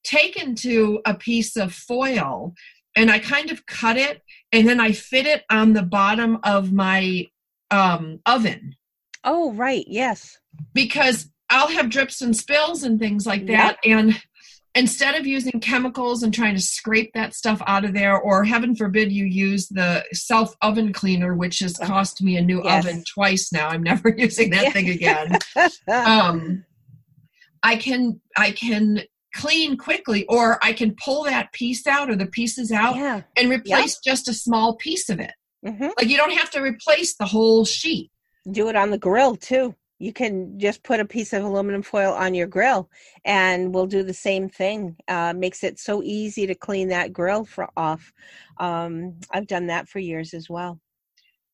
taken 0.05 0.55
to 0.57 1.01
a 1.05 1.15
piece 1.15 1.57
of 1.57 1.73
foil 1.73 2.55
and 2.97 3.11
I 3.11 3.19
kind 3.19 3.51
of 3.51 3.67
cut 3.67 3.97
it 3.97 4.23
and 4.53 4.69
then 4.69 4.81
I 4.81 4.93
fit 4.93 5.27
it 5.27 5.45
on 5.51 5.73
the 5.73 5.83
bottom 5.83 6.39
of 6.43 6.73
my 6.73 7.27
um, 7.71 8.21
oven. 8.27 8.77
Oh, 9.25 9.53
right. 9.53 9.85
Yes. 9.87 10.39
Because 10.73 11.29
I'll 11.51 11.69
have 11.69 11.91
drips 11.91 12.23
and 12.23 12.37
spills 12.37 12.83
and 12.83 12.99
things 12.99 13.27
like 13.27 13.47
that. 13.47 13.79
Yep. 13.85 13.99
And 13.99 14.23
instead 14.75 15.17
of 15.17 15.27
using 15.27 15.61
chemicals 15.61 16.23
and 16.23 16.33
trying 16.33 16.55
to 16.55 16.61
scrape 16.61 17.13
that 17.15 17.35
stuff 17.35 17.61
out 17.67 17.85
of 17.85 17.93
there, 17.93 18.19
or 18.19 18.45
heaven 18.45 18.75
forbid 18.75 19.13
you 19.13 19.25
use 19.25 19.69
the 19.69 20.05
self 20.13 20.55
oven 20.63 20.93
cleaner, 20.93 21.35
which 21.35 21.59
has 21.59 21.77
oh, 21.81 21.87
cost 21.87 22.23
me 22.23 22.37
a 22.37 22.43
new 22.43 22.63
yes. 22.63 22.87
oven 22.87 23.05
twice 23.13 23.53
now. 23.53 23.69
I'm 23.69 23.83
never 23.83 24.09
using 24.17 24.51
that 24.51 24.73
thing 24.73 24.89
again. 24.89 25.37
um, 25.89 26.65
I 27.63 27.77
can 27.77 28.21
I 28.37 28.53
can 28.53 29.03
clean 29.35 29.77
quickly, 29.77 30.25
or 30.27 30.59
I 30.65 30.73
can 30.73 30.97
pull 31.03 31.25
that 31.25 31.53
piece 31.53 31.87
out 31.87 32.11
or 32.11 32.17
the 32.17 32.27
pieces 32.27 32.73
out 32.73 32.97
yeah. 32.97 33.23
and 33.37 33.51
replace 33.51 33.99
yep. 34.05 34.15
just 34.15 34.29
a 34.29 34.35
small 34.35 34.77
piece 34.77 35.09
of 35.09 35.21
it. 35.21 35.33
Mm-hmm. 35.65 35.89
Like 35.99 36.09
you 36.09 36.17
don't 36.17 36.33
have 36.33 36.51
to 36.53 36.63
replace 36.63 37.17
the 37.17 37.27
whole 37.27 37.65
sheet 37.65 38.11
do 38.53 38.69
it 38.69 38.77
on 38.77 38.91
the 38.91 38.99
grill 38.99 39.37
too. 39.37 39.75
You 39.99 40.15
can 40.15 40.59
just 40.59 40.83
put 40.83 40.99
a 40.99 41.05
piece 41.05 41.35
of 41.35 41.45
aluminum 41.45 41.83
foil 41.83 42.15
on 42.15 42.33
your 42.33 42.47
grill 42.47 42.89
and 43.27 43.75
we'll 43.75 43.87
do 43.87 44.03
the 44.03 44.15
same 44.15 44.49
thing. 44.49 44.97
Uh, 45.09 45.35
makes 45.35 45.63
it 45.63 45.79
so 45.79 46.03
easy 46.03 46.47
to 46.47 46.55
clean 46.55 46.89
that 46.89 47.13
grill 47.13 47.45
for, 47.45 47.69
off. 47.77 48.13
Um, 48.59 49.17
I've 49.31 49.47
done 49.47 49.67
that 49.67 49.89
for 49.89 49.99
years 49.99 50.33
as 50.33 50.49
well. 50.49 50.81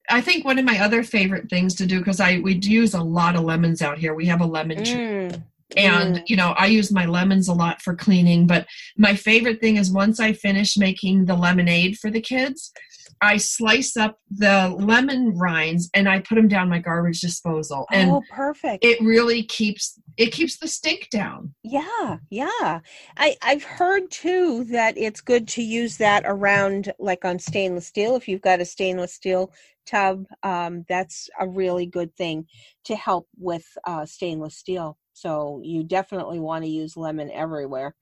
I 0.08 0.20
think 0.20 0.44
one 0.44 0.58
of 0.58 0.64
my 0.64 0.78
other 0.78 1.02
favorite 1.02 1.50
things 1.50 1.74
to 1.76 1.86
do 1.86 1.98
because 1.98 2.20
I 2.20 2.38
we 2.38 2.54
use 2.54 2.94
a 2.94 3.02
lot 3.02 3.34
of 3.34 3.42
lemons 3.42 3.82
out 3.82 3.98
here. 3.98 4.14
We 4.14 4.26
have 4.26 4.40
a 4.40 4.46
lemon 4.46 4.84
tree, 4.84 4.94
mm. 4.94 5.42
and 5.76 6.16
Mm. 6.16 6.22
you 6.26 6.36
know 6.36 6.54
i 6.56 6.66
use 6.66 6.92
my 6.92 7.06
lemons 7.06 7.48
a 7.48 7.52
lot 7.52 7.82
for 7.82 7.94
cleaning 7.94 8.46
but 8.46 8.66
my 8.96 9.16
favorite 9.16 9.60
thing 9.60 9.76
is 9.76 9.90
once 9.90 10.20
i 10.20 10.32
finish 10.32 10.76
making 10.76 11.24
the 11.24 11.34
lemonade 11.34 11.98
for 11.98 12.10
the 12.10 12.20
kids 12.20 12.72
i 13.20 13.36
slice 13.36 13.96
up 13.96 14.18
the 14.30 14.74
lemon 14.78 15.36
rinds 15.36 15.90
and 15.94 16.08
i 16.08 16.18
put 16.18 16.34
them 16.34 16.48
down 16.48 16.68
my 16.68 16.78
garbage 16.78 17.20
disposal 17.20 17.86
and 17.92 18.10
oh, 18.10 18.22
perfect. 18.30 18.84
it 18.84 19.00
really 19.00 19.42
keeps 19.42 19.98
it 20.16 20.32
keeps 20.32 20.58
the 20.58 20.68
stink 20.68 21.08
down 21.10 21.54
Yeah, 21.62 22.18
yeah. 22.30 22.80
I 23.16 23.36
I've 23.42 23.64
heard 23.64 24.10
too 24.10 24.64
that 24.64 24.96
it's 24.96 25.20
good 25.20 25.46
to 25.48 25.62
use 25.62 25.96
that 25.98 26.22
around 26.26 26.92
like 26.98 27.24
on 27.24 27.38
stainless 27.38 27.86
steel 27.86 28.16
if 28.16 28.28
you've 28.28 28.42
got 28.42 28.60
a 28.60 28.64
stainless 28.64 29.14
steel 29.14 29.52
tub. 29.86 30.24
Um, 30.42 30.84
that's 30.88 31.28
a 31.40 31.48
really 31.48 31.86
good 31.86 32.14
thing 32.16 32.46
to 32.84 32.96
help 32.96 33.28
with 33.38 33.66
uh, 33.84 34.06
stainless 34.06 34.56
steel. 34.56 34.98
So 35.12 35.60
you 35.64 35.82
definitely 35.82 36.40
want 36.40 36.64
to 36.64 36.70
use 36.70 36.96
lemon 36.96 37.30
everywhere. 37.30 37.94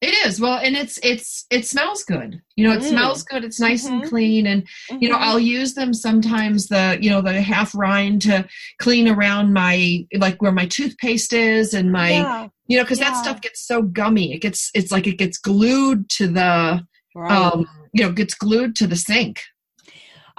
It 0.00 0.14
is 0.26 0.40
well 0.40 0.58
and 0.58 0.76
it's 0.76 0.98
it's 1.02 1.44
it 1.50 1.66
smells 1.66 2.02
good 2.04 2.40
you 2.56 2.64
know 2.64 2.72
it 2.72 2.80
Mm. 2.80 2.88
smells 2.90 3.22
good 3.22 3.44
it's 3.44 3.60
nice 3.60 3.86
and 3.86 4.02
Mhm. 4.02 4.08
clean 4.08 4.46
and 4.46 4.66
you 5.00 5.08
know 5.08 5.16
Mhm. 5.16 5.22
i'll 5.22 5.40
use 5.40 5.74
them 5.74 5.92
sometimes 5.92 6.68
the 6.68 6.96
you 7.00 7.10
know 7.10 7.20
the 7.20 7.40
half 7.40 7.74
rind 7.74 8.22
to 8.22 8.46
clean 8.78 9.08
around 9.08 9.52
my 9.52 10.06
like 10.16 10.40
where 10.40 10.52
my 10.52 10.66
toothpaste 10.66 11.32
is 11.32 11.74
and 11.74 11.92
my 11.92 12.10
yeah, 12.10 12.48
you 12.66 12.76
know 12.78 12.84
because 12.84 12.98
Yeah. 12.98 13.10
that 13.10 13.16
stuff 13.18 13.40
gets 13.40 13.66
so 13.66 13.82
gummy 13.82 14.32
it 14.32 14.38
gets 14.40 14.70
it's 14.74 14.90
like 14.92 15.06
it 15.06 15.18
gets 15.18 15.38
glued 15.38 16.08
to 16.10 16.26
the 16.28 16.86
right. 17.14 17.30
um 17.30 17.66
you 17.92 18.02
know 18.04 18.12
gets 18.12 18.34
glued 18.34 18.74
to 18.76 18.86
the 18.86 18.96
sink 18.96 19.40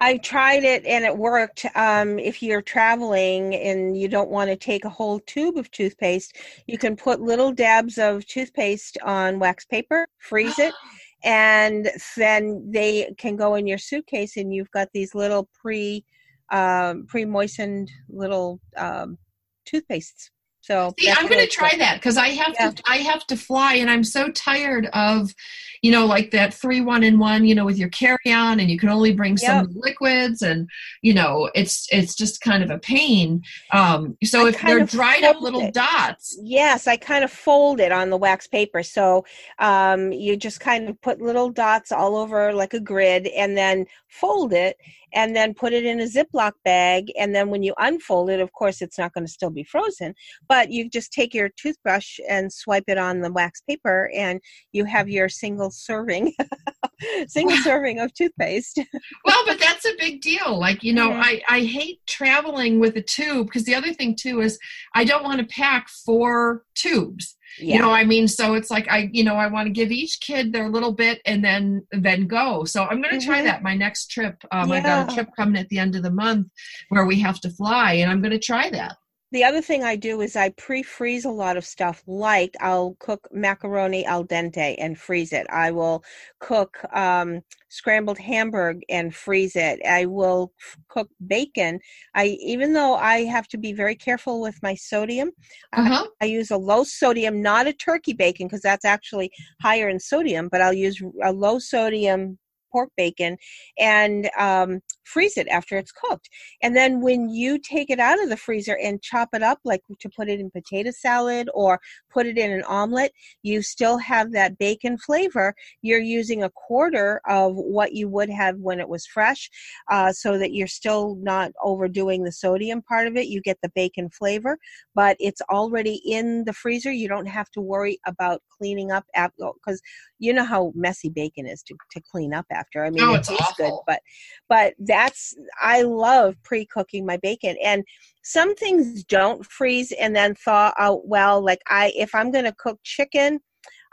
I 0.01 0.17
tried 0.17 0.63
it 0.63 0.83
and 0.87 1.05
it 1.05 1.15
worked. 1.15 1.63
Um, 1.75 2.17
if 2.17 2.41
you're 2.41 2.63
traveling 2.63 3.53
and 3.53 3.95
you 3.95 4.07
don't 4.07 4.31
want 4.31 4.49
to 4.49 4.55
take 4.55 4.83
a 4.83 4.89
whole 4.89 5.19
tube 5.19 5.57
of 5.57 5.69
toothpaste, 5.69 6.35
you 6.65 6.79
can 6.79 6.95
put 6.95 7.21
little 7.21 7.51
dabs 7.51 7.99
of 7.99 8.25
toothpaste 8.25 8.97
on 9.03 9.37
wax 9.37 9.63
paper, 9.63 10.07
freeze 10.17 10.57
it, 10.57 10.73
and 11.23 11.87
then 12.17 12.67
they 12.71 13.13
can 13.19 13.35
go 13.35 13.53
in 13.53 13.67
your 13.67 13.77
suitcase 13.77 14.37
and 14.37 14.51
you've 14.51 14.71
got 14.71 14.87
these 14.91 15.13
little 15.13 15.47
pre 15.53 16.03
um, 16.51 17.05
pre 17.07 17.23
moistened 17.23 17.91
little 18.09 18.59
um, 18.77 19.19
toothpastes. 19.67 20.31
So 20.61 20.93
See, 20.99 21.09
I'm 21.09 21.27
going 21.27 21.39
to 21.39 21.47
try 21.47 21.71
that 21.79 21.95
because 21.95 22.17
I 22.17 22.29
have 22.29 22.53
Yeah. 22.53 22.69
to. 22.71 22.83
I 22.87 22.97
have 22.97 23.25
to 23.27 23.35
fly, 23.35 23.75
and 23.75 23.89
I'm 23.89 24.03
so 24.03 24.29
tired 24.31 24.87
of, 24.93 25.33
you 25.81 25.91
know, 25.91 26.05
like 26.05 26.29
that 26.31 26.53
three 26.53 26.81
one 26.81 27.03
in 27.03 27.17
one. 27.17 27.45
You 27.45 27.55
know, 27.55 27.65
with 27.65 27.77
your 27.79 27.89
carry 27.89 28.17
on, 28.31 28.59
and 28.59 28.69
you 28.69 28.77
can 28.77 28.89
only 28.89 29.11
bring 29.13 29.37
some 29.37 29.67
liquids, 29.75 30.43
and 30.43 30.69
you 31.01 31.13
know, 31.15 31.49
it's 31.55 31.87
it's 31.91 32.15
just 32.15 32.41
kind 32.41 32.63
of 32.63 32.69
a 32.69 32.77
pain. 32.77 33.41
Um, 33.73 34.15
so 34.23 34.45
I 34.45 34.49
if 34.49 34.61
they're 34.61 34.85
dried 34.85 35.23
up 35.23 35.41
little 35.41 35.61
it. 35.61 35.73
dots, 35.73 36.37
Yes, 36.43 36.87
I 36.87 36.97
kind 36.97 37.23
of 37.23 37.31
fold 37.31 37.79
it 37.79 37.91
on 37.91 38.09
the 38.11 38.17
wax 38.17 38.45
paper. 38.45 38.83
So 38.83 39.25
um, 39.57 40.11
you 40.11 40.37
just 40.37 40.59
kind 40.59 40.87
of 40.89 41.01
put 41.01 41.21
little 41.21 41.49
dots 41.49 41.91
all 41.91 42.15
over 42.15 42.53
like 42.53 42.73
a 42.75 42.79
grid 42.79 43.27
and 43.27 43.57
then 43.57 43.87
fold 44.07 44.53
it 44.53 44.77
and 45.13 45.35
then 45.35 45.53
put 45.53 45.73
it 45.73 45.85
in 45.85 45.99
a 45.99 46.05
Ziploc 46.05 46.53
bag. 46.63 47.11
And 47.17 47.33
then 47.35 47.49
when 47.49 47.63
you 47.63 47.73
unfold 47.77 48.29
it, 48.29 48.39
of 48.39 48.51
course, 48.53 48.81
it's 48.81 48.97
not 48.97 49.13
going 49.13 49.25
to 49.25 49.31
still 49.31 49.49
be 49.49 49.63
frozen, 49.63 50.13
but 50.47 50.71
you 50.71 50.89
just 50.89 51.11
take 51.11 51.33
your 51.33 51.49
toothbrush 51.57 52.19
and 52.29 52.51
swipe 52.51 52.85
it 52.87 52.97
on 52.97 53.21
the 53.21 53.31
wax 53.31 53.61
paper 53.61 54.09
and 54.15 54.39
you 54.71 54.85
have 54.85 55.09
your 55.09 55.29
single 55.29 55.71
serving. 55.71 56.33
single 57.27 57.57
serving 57.57 57.99
of 57.99 58.13
toothpaste 58.13 58.79
well, 59.25 59.43
but 59.47 59.59
that's 59.59 59.85
a 59.85 59.93
big 59.97 60.21
deal. 60.21 60.59
Like 60.59 60.83
you 60.83 60.93
know, 60.93 61.09
Mhm. 61.09 61.21
I 61.23 61.41
I 61.49 61.59
hate 61.61 61.99
traveling 62.05 62.79
with 62.79 62.95
a 62.95 63.01
tube 63.01 63.47
because 63.47 63.63
the 63.63 63.75
other 63.75 63.91
thing 63.93 64.15
too 64.15 64.41
is 64.41 64.59
I 64.93 65.03
don't 65.03 65.23
want 65.23 65.39
to 65.39 65.45
pack 65.47 65.89
four 65.89 66.63
tubes. 66.75 67.35
Yeah 67.59 67.75
you 67.75 67.81
know 67.81 67.91
i 67.91 68.03
mean? 68.03 68.27
So 68.27 68.53
it's 68.53 68.71
like 68.71 68.89
i 68.91 69.09
you 69.11 69.23
know 69.23 69.35
i 69.35 69.47
want 69.47 69.67
to 69.67 69.71
give 69.71 69.91
each 69.91 70.19
kid 70.21 70.51
their 70.53 70.69
little 70.69 70.91
bit 70.93 71.21
and 71.25 71.43
then 71.43 71.85
then 71.91 72.27
go. 72.27 72.63
So 72.65 72.83
i'm 72.85 73.01
going 73.01 73.19
to 73.19 73.25
try 73.25 73.41
Mhm. 73.41 73.45
that 73.45 73.63
my 73.63 73.75
next 73.75 74.07
trip 74.11 74.35
um 74.51 74.71
i 74.71 74.79
got 74.81 75.11
a 75.11 75.13
trip 75.15 75.29
coming 75.35 75.59
at 75.59 75.69
the 75.69 75.79
end 75.79 75.95
of 75.95 76.03
the 76.03 76.11
month 76.11 76.47
where 76.89 77.05
we 77.05 77.19
have 77.19 77.39
to 77.41 77.49
fly 77.49 77.93
and 77.93 78.09
i'm 78.11 78.21
going 78.21 78.31
to 78.31 78.39
try 78.39 78.69
that 78.69 78.97
The 79.31 79.45
other 79.45 79.61
thing 79.61 79.83
I 79.83 79.95
do 79.95 80.19
is 80.21 80.35
I 80.35 80.49
pre-freeze 80.49 81.23
a 81.23 81.29
lot 81.29 81.55
of 81.55 81.65
stuff. 81.65 82.03
Like 82.05 82.53
I'll 82.59 82.97
cook 82.99 83.27
macaroni 83.31 84.05
al 84.05 84.25
dente 84.25 84.75
and 84.77 84.99
freeze 84.99 85.31
it. 85.31 85.47
I 85.49 85.71
will 85.71 86.03
cook 86.39 86.77
um, 86.93 87.41
scrambled 87.69 88.17
hamburg 88.17 88.81
and 88.89 89.15
freeze 89.15 89.55
it. 89.55 89.79
I 89.87 90.05
will 90.05 90.51
f- 90.59 90.77
cook 90.89 91.09
bacon. 91.27 91.79
I 92.13 92.37
even 92.41 92.73
though 92.73 92.95
I 92.95 93.23
have 93.23 93.47
to 93.49 93.57
be 93.57 93.71
very 93.71 93.95
careful 93.95 94.41
with 94.41 94.61
my 94.61 94.75
sodium, 94.75 95.31
uh-huh 95.73 96.07
I 96.21 96.25
use 96.25 96.51
a 96.51 96.57
low 96.57 96.83
sodium, 96.83 97.41
not 97.41 97.67
a 97.67 97.73
turkey 97.73 98.13
bacon 98.13 98.47
because 98.47 98.61
that's 98.61 98.85
actually 98.85 99.31
higher 99.61 99.89
in 99.89 99.99
sodium, 99.99 100.49
but 100.51 100.61
I'll 100.61 100.73
use 100.73 101.01
a 101.23 101.31
low 101.31 101.57
sodium 101.57 102.37
pork 102.71 102.89
bacon 102.95 103.37
and 103.77 104.29
um, 104.37 104.79
freeze 105.03 105.37
it 105.37 105.47
after 105.47 105.77
it's 105.77 105.91
cooked. 105.91 106.29
And 106.61 106.75
then 106.75 107.01
when 107.01 107.29
you 107.29 107.59
take 107.59 107.89
it 107.89 107.99
out 107.99 108.21
of 108.21 108.29
the 108.29 108.37
freezer 108.37 108.77
and 108.81 109.01
chop 109.01 109.29
it 109.33 109.43
up, 109.43 109.59
like 109.63 109.81
to 109.99 110.09
put 110.09 110.29
it 110.29 110.39
in 110.39 110.51
potato 110.51 110.91
salad 110.91 111.49
or 111.53 111.79
put 112.11 112.25
it 112.25 112.37
in 112.37 112.51
an 112.51 112.63
omelet, 112.63 113.11
you 113.43 113.61
still 113.61 113.97
have 113.97 114.31
that 114.31 114.57
bacon 114.57 114.97
flavor. 114.97 115.53
You're 115.81 115.99
using 115.99 116.43
a 116.43 116.49
quarter 116.49 117.21
of 117.27 117.55
what 117.55 117.93
you 117.93 118.07
would 118.09 118.29
have 118.29 118.57
when 118.57 118.79
it 118.79 118.87
was 118.87 119.05
fresh, 119.05 119.49
uh, 119.89 120.11
so 120.11 120.37
that 120.37 120.53
you're 120.53 120.67
still 120.67 121.15
not 121.21 121.51
overdoing 121.63 122.23
the 122.23 122.31
sodium 122.31 122.81
part 122.81 123.07
of 123.07 123.17
it. 123.17 123.27
You 123.27 123.41
get 123.41 123.57
the 123.61 123.71
bacon 123.75 124.09
flavor, 124.09 124.57
but 124.95 125.17
it's 125.19 125.41
already 125.49 126.01
in 126.05 126.43
the 126.45 126.53
freezer. 126.53 126.91
You 126.91 127.07
don't 127.07 127.27
have 127.27 127.49
to 127.51 127.61
worry 127.61 127.99
about 128.07 128.41
cleaning 128.57 128.91
up 128.91 129.05
because 129.13 129.81
you 130.19 130.33
know 130.33 130.43
how 130.43 130.71
messy 130.75 131.09
bacon 131.09 131.47
is 131.47 131.63
to, 131.63 131.75
to 131.91 132.01
clean 132.11 132.33
up 132.33 132.45
after. 132.51 132.60
I 132.75 132.89
mean, 132.89 133.03
Oh, 133.03 133.13
it 133.13 133.19
it's 133.19 133.27
tastes 133.27 133.53
good, 133.57 133.73
but 133.87 134.01
but 134.49 134.73
that's 134.79 135.35
I 135.61 135.81
love 135.83 136.35
pre-cooking 136.43 137.05
my 137.05 137.17
bacon 137.17 137.55
and 137.63 137.83
some 138.23 138.55
things 138.55 139.03
don't 139.05 139.45
freeze 139.45 139.91
and 139.93 140.15
then 140.15 140.35
thaw 140.35 140.73
out 140.77 141.07
well. 141.07 141.43
Like 141.43 141.61
I, 141.67 141.91
if 141.95 142.13
I'm 142.13 142.31
going 142.31 142.45
to 142.45 142.53
cook 142.57 142.79
chicken, 142.83 143.39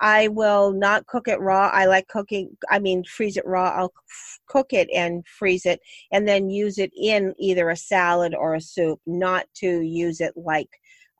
I 0.00 0.28
will 0.28 0.72
not 0.72 1.06
cook 1.06 1.28
it 1.28 1.40
raw. 1.40 1.70
I 1.72 1.86
like 1.86 2.06
cooking. 2.08 2.56
I 2.70 2.78
mean, 2.78 3.02
freeze 3.04 3.36
it 3.36 3.46
raw. 3.46 3.70
I'll 3.70 3.92
f- 4.10 4.38
cook 4.46 4.72
it 4.72 4.88
and 4.94 5.24
freeze 5.26 5.66
it, 5.66 5.80
and 6.12 6.28
then 6.28 6.50
use 6.50 6.78
it 6.78 6.92
in 6.96 7.34
either 7.38 7.70
a 7.70 7.76
salad 7.76 8.34
or 8.34 8.54
a 8.54 8.60
soup. 8.60 9.00
Not 9.06 9.46
to 9.56 9.80
use 9.80 10.20
it 10.20 10.34
like 10.36 10.68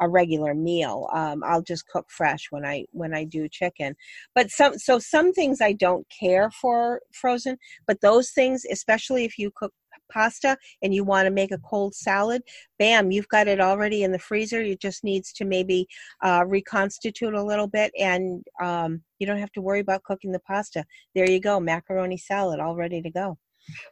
a 0.01 0.09
regular 0.09 0.55
meal. 0.55 1.09
Um, 1.13 1.43
I'll 1.45 1.63
just 1.63 1.87
cook 1.89 2.07
fresh 2.11 2.47
when 2.51 2.65
I 2.65 2.85
when 2.93 3.15
I 3.15 3.25
do 3.25 3.49
chicken. 3.49 3.97
But 4.35 4.51
some 4.51 4.79
so 4.79 4.99
some 4.99 5.33
things 5.33 5.61
I 5.61 5.73
don't 5.73 6.07
care 6.09 6.51
for 6.51 7.01
frozen, 7.13 7.59
but 7.87 8.01
those 8.01 8.31
things, 8.31 8.65
especially 8.71 9.25
if 9.25 9.39
you 9.39 9.51
cook 9.55 9.73
pasta 10.11 10.57
and 10.83 10.95
you 10.95 11.05
want 11.05 11.27
to 11.27 11.31
make 11.31 11.53
a 11.53 11.59
cold 11.59 11.95
salad, 11.95 12.43
bam, 12.79 13.11
you've 13.11 13.29
got 13.29 13.49
it 13.49 13.61
already 13.61 14.03
in 14.03 14.13
the 14.13 14.19
freezer. 14.19 14.61
It 14.61 14.81
just 14.81 15.05
needs 15.05 15.33
to 15.35 15.45
maybe 15.45 15.87
uh, 16.23 16.45
reconstitute 16.47 17.35
a 17.35 17.43
little 17.43 17.67
bit, 17.67 17.93
and 17.99 18.45
um, 18.63 19.03
you 19.19 19.27
don't 19.27 19.39
have 19.39 19.53
to 19.53 19.61
worry 19.61 19.81
about 19.81 20.03
cooking 20.05 20.33
the 20.33 20.41
pasta. 20.41 20.85
There 21.15 21.31
you 21.31 21.41
go, 21.41 21.61
macaroni 21.61 22.17
salad 22.17 22.61
all 22.61 22.77
ready 22.77 23.03
to 23.03 23.11
go. 23.11 23.39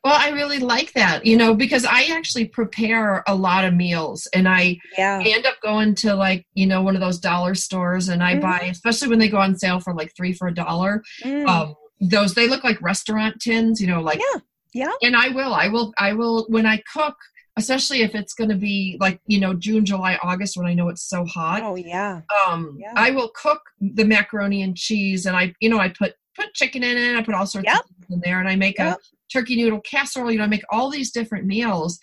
Well 0.04 0.18
i 0.20 0.30
really 0.30 0.58
like 0.58 0.92
that 0.92 1.24
you 1.26 1.36
know 1.36 1.54
because 1.54 1.84
i 1.84 2.04
actually 2.04 2.44
prepare 2.46 3.22
a 3.26 3.34
lot 3.34 3.64
of 3.64 3.74
meals 3.74 4.26
and 4.34 4.48
i 4.48 4.76
Yeah. 4.96 5.22
End 5.24 5.46
up 5.46 5.56
going 5.62 5.94
to 5.96 6.14
like 6.14 6.46
you 6.54 6.66
know 6.66 6.82
one 6.82 6.94
of 6.94 7.00
those 7.00 7.18
dollar 7.18 7.54
stores 7.54 8.08
and 8.08 8.22
i 8.22 8.34
Mhm. 8.34 8.40
buy 8.42 8.58
especially 8.70 9.08
when 9.08 9.18
they 9.18 9.28
go 9.28 9.38
on 9.38 9.56
sale 9.56 9.80
for 9.80 9.94
like 9.94 10.12
three 10.16 10.32
for 10.32 10.48
a 10.48 10.54
dollar 10.54 11.02
Mm. 11.24 11.46
um 11.48 11.74
those 12.00 12.34
they 12.34 12.48
look 12.48 12.62
like 12.64 12.80
restaurant 12.82 13.40
tins 13.40 13.80
you 13.80 13.86
know 13.86 14.00
like 14.02 14.18
yeah. 14.20 14.40
Yeah. 14.74 14.92
and 15.02 15.16
i 15.16 15.28
will 15.28 15.54
i 15.54 15.68
will 15.68 15.92
i 15.98 16.12
will 16.12 16.46
when 16.48 16.66
i 16.66 16.82
cook 16.92 17.16
especially 17.58 18.02
if 18.02 18.14
it's 18.14 18.34
going 18.34 18.50
to 18.50 18.56
be 18.56 18.98
like 19.00 19.18
you 19.26 19.40
know 19.40 19.54
june 19.54 19.84
july 19.86 20.18
august 20.22 20.56
when 20.58 20.66
i 20.66 20.74
know 20.74 20.88
it's 20.90 21.02
so 21.08 21.24
hot 21.24 21.62
Oh 21.62 21.74
yeah. 21.76 22.20
um 22.46 22.76
Yeah. 22.78 22.92
i 22.96 23.10
will 23.10 23.30
cook 23.34 23.62
the 23.80 24.04
macaroni 24.04 24.62
and 24.62 24.76
cheese 24.76 25.24
and 25.26 25.34
i 25.36 25.54
you 25.60 25.70
know 25.70 25.78
i 25.78 25.88
put 25.88 26.12
put 26.34 26.52
chicken 26.52 26.82
in 26.82 26.98
it 26.98 27.16
i 27.16 27.22
put 27.22 27.34
all 27.34 27.46
sorts 27.46 27.64
Yep. 27.66 27.76
of 27.84 27.86
things 27.96 28.10
in 28.10 28.20
there 28.20 28.40
and 28.40 28.48
i 28.48 28.56
make 28.56 28.78
Yep. 28.78 28.98
a 28.98 29.00
turkey 29.36 29.56
noodle 29.56 29.80
casserole 29.80 30.30
you 30.30 30.38
know 30.38 30.44
i 30.44 30.48
make 30.48 30.64
all 30.70 30.90
these 30.90 31.10
different 31.10 31.46
meals 31.46 31.98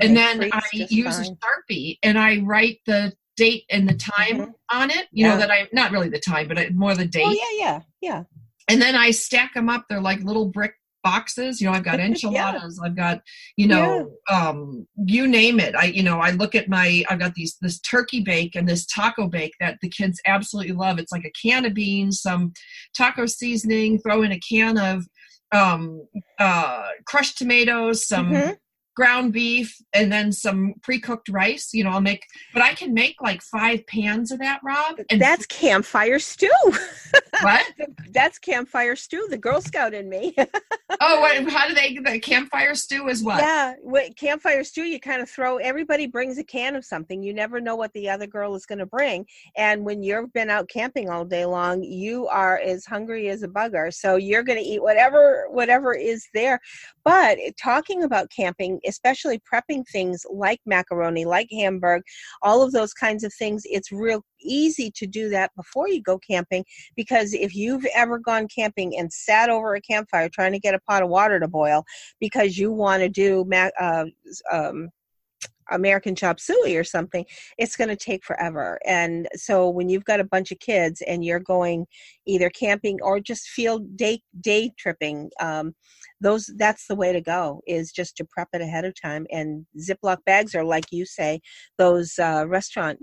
and 0.00 0.10
they 0.16 0.20
then 0.38 0.50
i 0.52 0.60
use 0.72 1.16
fine. 1.16 1.26
a 1.26 1.72
sharpie 1.74 1.98
and 2.02 2.18
i 2.18 2.38
write 2.44 2.78
the 2.86 3.12
date 3.36 3.64
and 3.70 3.88
the 3.88 3.94
time 3.94 4.38
Mhm. 4.38 4.52
on 4.72 4.90
it 4.90 5.06
you 5.12 5.26
know 5.26 5.36
that 5.36 5.50
i 5.50 5.68
not 5.72 5.90
really 5.90 6.08
the 6.08 6.20
time 6.20 6.46
but 6.48 6.72
more 6.74 6.94
the 6.94 7.04
date 7.06 7.24
Oh 7.26 7.32
yeah, 7.58 7.64
yeah, 7.66 7.80
yeah. 8.00 8.22
and 8.68 8.80
then 8.80 8.94
I 8.94 9.10
stack 9.10 9.54
them 9.54 9.68
up. 9.68 9.84
They're 9.88 10.00
like 10.00 10.20
little 10.22 10.48
brick 10.48 10.74
boxes. 11.02 11.60
You 11.60 11.66
know, 11.68 11.74
I've 11.74 11.84
got 11.84 12.00
enchiladas. 12.08 12.80
I've 12.82 12.96
got, 12.96 13.20
you 13.56 13.66
know, 13.68 14.10
um, 14.30 14.86
you 15.06 15.26
name 15.28 15.60
it. 15.60 15.74
I, 15.74 15.84
you 15.86 16.02
know, 16.02 16.18
I 16.18 16.30
look 16.30 16.54
at 16.54 16.68
my, 16.68 17.04
I've 17.10 17.18
got 17.18 17.34
these, 17.34 17.56
this 17.60 17.78
turkey 17.80 18.22
bake 18.22 18.54
and 18.56 18.66
this 18.66 18.86
taco 18.86 19.28
bake 19.28 19.52
that 19.60 19.76
the 19.82 19.90
kids 19.90 20.18
absolutely 20.26 20.72
love. 20.74 20.98
It's 20.98 21.12
like 21.12 21.26
a 21.26 21.32
can 21.46 21.66
of 21.66 21.74
beans, 21.74 22.22
some 22.22 22.52
taco 22.96 23.26
seasoning, 23.26 23.98
throw 23.98 24.22
in 24.22 24.32
a 24.32 24.40
can 24.40 24.78
of, 24.78 25.06
um, 25.54 26.06
uh, 26.38 26.88
crushed 27.04 27.38
tomatoes, 27.38 28.06
some 28.06 28.30
Mhm. 28.32 28.56
Ground 28.94 29.32
beef 29.32 29.76
and 29.92 30.12
then 30.12 30.30
some 30.32 30.74
pre-cooked 30.82 31.28
rice 31.28 31.70
you 31.72 31.82
know 31.82 31.90
i'll 31.90 32.00
make 32.00 32.24
but 32.52 32.62
i 32.62 32.72
can 32.74 32.94
make 32.94 33.20
like 33.20 33.42
five 33.42 33.86
pans 33.86 34.30
of 34.30 34.38
that 34.38 34.60
rob 34.64 34.98
and 35.10 35.20
that's 35.20 35.46
campfire 35.46 36.18
stew. 36.18 36.50
What? 37.42 37.66
That's 38.12 38.38
campfire 38.38 38.94
stew 38.94 39.26
the 39.28 39.36
girl 39.36 39.60
scout 39.60 39.92
in 39.92 40.08
me. 40.08 40.36
Oh 41.00 41.20
what, 41.20 41.50
how 41.50 41.66
do 41.66 41.74
they 41.74 41.98
the 41.98 42.20
campfire 42.20 42.74
stew 42.76 43.08
is 43.08 43.24
what? 43.24 43.38
Yeah 43.40 43.74
what, 43.82 44.16
campfire 44.16 44.62
stew 44.62 44.84
you 44.84 45.00
kind 45.00 45.20
of 45.20 45.28
throw 45.28 45.56
everybody 45.56 46.06
brings 46.06 46.38
a 46.38 46.44
can 46.44 46.76
of 46.76 46.84
something. 46.84 47.20
You 47.22 47.34
never 47.34 47.60
know 47.60 47.74
what 47.74 47.92
the 47.94 48.08
other 48.08 48.28
girl 48.28 48.54
is 48.54 48.64
going 48.64 48.78
to 48.78 48.86
bring. 48.86 49.26
And 49.56 49.84
when 49.84 50.04
you've 50.04 50.32
been 50.32 50.50
out 50.50 50.68
camping 50.68 51.10
all 51.10 51.24
day 51.24 51.44
long 51.46 51.82
you 51.82 52.28
are 52.28 52.58
as 52.58 52.84
hungry 52.84 53.28
as 53.28 53.42
a 53.42 53.48
bugger. 53.48 53.92
So 53.92 54.14
you're 54.14 54.44
going 54.44 54.62
to 54.62 54.64
eat 54.64 54.82
whatever 54.82 55.46
whatever 55.50 55.94
is 55.94 56.28
there 56.32 56.60
but 57.04 57.38
talking 57.62 58.02
about 58.02 58.30
camping 58.30 58.80
especially 58.86 59.40
prepping 59.40 59.86
things 59.88 60.24
like 60.32 60.60
macaroni, 60.66 61.24
like 61.24 61.48
hamburg, 61.50 62.02
all 62.42 62.62
of 62.62 62.72
those 62.72 62.94
kinds 62.94 63.24
of 63.24 63.32
things, 63.34 63.62
it's 63.66 63.92
real 63.92 64.22
easy 64.40 64.90
to 64.90 65.06
do 65.06 65.28
that 65.28 65.50
before 65.56 65.88
you 65.88 66.02
go 66.02 66.18
camping 66.18 66.64
because 66.96 67.32
if 67.34 67.54
you've 67.54 67.86
ever 67.94 68.18
gone 68.18 68.46
camping 68.48 68.96
and 68.98 69.12
sat 69.12 69.50
over 69.50 69.74
a 69.74 69.80
campfire 69.80 70.28
trying 70.28 70.52
to 70.52 70.58
get 70.58 70.74
a 70.74 70.80
pot 70.80 71.02
of 71.02 71.08
water 71.08 71.40
to 71.40 71.48
boil 71.48 71.84
because 72.20 72.58
you 72.58 72.72
want 72.72 73.02
to 73.02 73.08
do 73.08 73.44
uh, 73.80 74.04
um, 74.52 74.90
American 75.70 76.14
chop 76.14 76.40
suey 76.40 76.76
or 76.76 76.84
something, 76.84 77.24
it's 77.58 77.76
going 77.76 77.88
to 77.88 77.96
take 77.96 78.24
forever. 78.24 78.78
And 78.86 79.28
so 79.34 79.68
when 79.68 79.88
you've 79.88 80.04
got 80.04 80.20
a 80.20 80.24
bunch 80.24 80.52
of 80.52 80.58
kids 80.58 81.02
and 81.06 81.24
you're 81.24 81.40
going 81.40 81.86
either 82.26 82.50
camping 82.50 82.98
or 83.02 83.20
just 83.20 83.48
field 83.48 83.96
day 83.96 84.22
day 84.40 84.72
tripping, 84.78 85.30
um, 85.40 85.74
those 86.20 86.50
that's 86.56 86.86
the 86.86 86.96
way 86.96 87.12
to 87.12 87.20
go 87.20 87.60
is 87.66 87.92
just 87.92 88.16
to 88.16 88.24
prep 88.24 88.48
it 88.52 88.60
ahead 88.60 88.84
of 88.84 89.00
time. 89.00 89.26
And 89.30 89.66
ziploc 89.78 90.18
bags 90.24 90.54
are 90.54 90.64
like 90.64 90.86
you 90.90 91.04
say 91.06 91.40
those 91.78 92.18
uh, 92.18 92.44
restaurant 92.46 92.98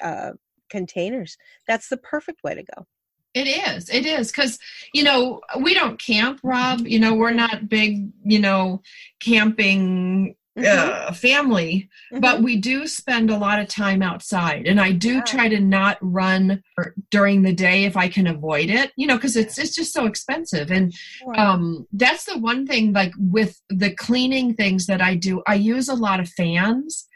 uh, 0.00 0.30
containers. 0.70 1.36
That's 1.68 1.88
the 1.88 1.98
perfect 1.98 2.42
way 2.42 2.54
to 2.54 2.62
go. 2.62 2.86
It 3.34 3.46
is. 3.46 3.88
It 3.88 4.04
is. 4.04 4.30
Because 4.30 4.58
you 4.92 5.02
know 5.02 5.40
we 5.60 5.74
don't 5.74 5.98
camp 5.98 6.40
rob. 6.42 6.86
You 6.86 6.98
know 6.98 7.14
we're 7.14 7.32
not 7.32 7.68
big 7.68 8.10
you 8.24 8.38
know 8.38 8.82
camping 9.20 10.36
mm-hmm. 10.58 11.08
uh, 11.08 11.12
family, 11.12 11.88
mm-hmm. 12.12 12.20
but 12.20 12.42
we 12.42 12.56
do 12.56 12.86
spend 12.86 13.30
a 13.30 13.36
lot 13.36 13.60
of 13.60 13.68
time 13.68 14.02
outside. 14.02 14.66
And 14.66 14.80
I 14.80 14.92
do 14.92 15.14
yeah. 15.14 15.22
try 15.22 15.48
to 15.48 15.60
not 15.60 15.98
run 16.00 16.62
during 17.10 17.42
the 17.42 17.52
day 17.52 17.84
if 17.84 17.96
I 17.96 18.08
can 18.08 18.26
avoid 18.26 18.70
it, 18.70 18.92
you 18.96 19.06
know, 19.06 19.16
because 19.16 19.36
it's 19.36 19.58
it's 19.58 19.74
just 19.74 19.92
so 19.92 20.06
expensive. 20.06 20.70
And 20.70 20.92
um, 21.36 21.86
that's 21.92 22.24
the 22.24 22.38
one 22.38 22.66
thing, 22.66 22.92
like 22.92 23.12
with 23.18 23.60
the 23.68 23.90
cleaning 23.94 24.54
things 24.54 24.86
that 24.86 25.00
I 25.00 25.14
do, 25.14 25.42
I 25.46 25.54
use 25.54 25.88
a 25.88 25.94
lot 25.94 26.20
of 26.20 26.28
fans. 26.28 27.08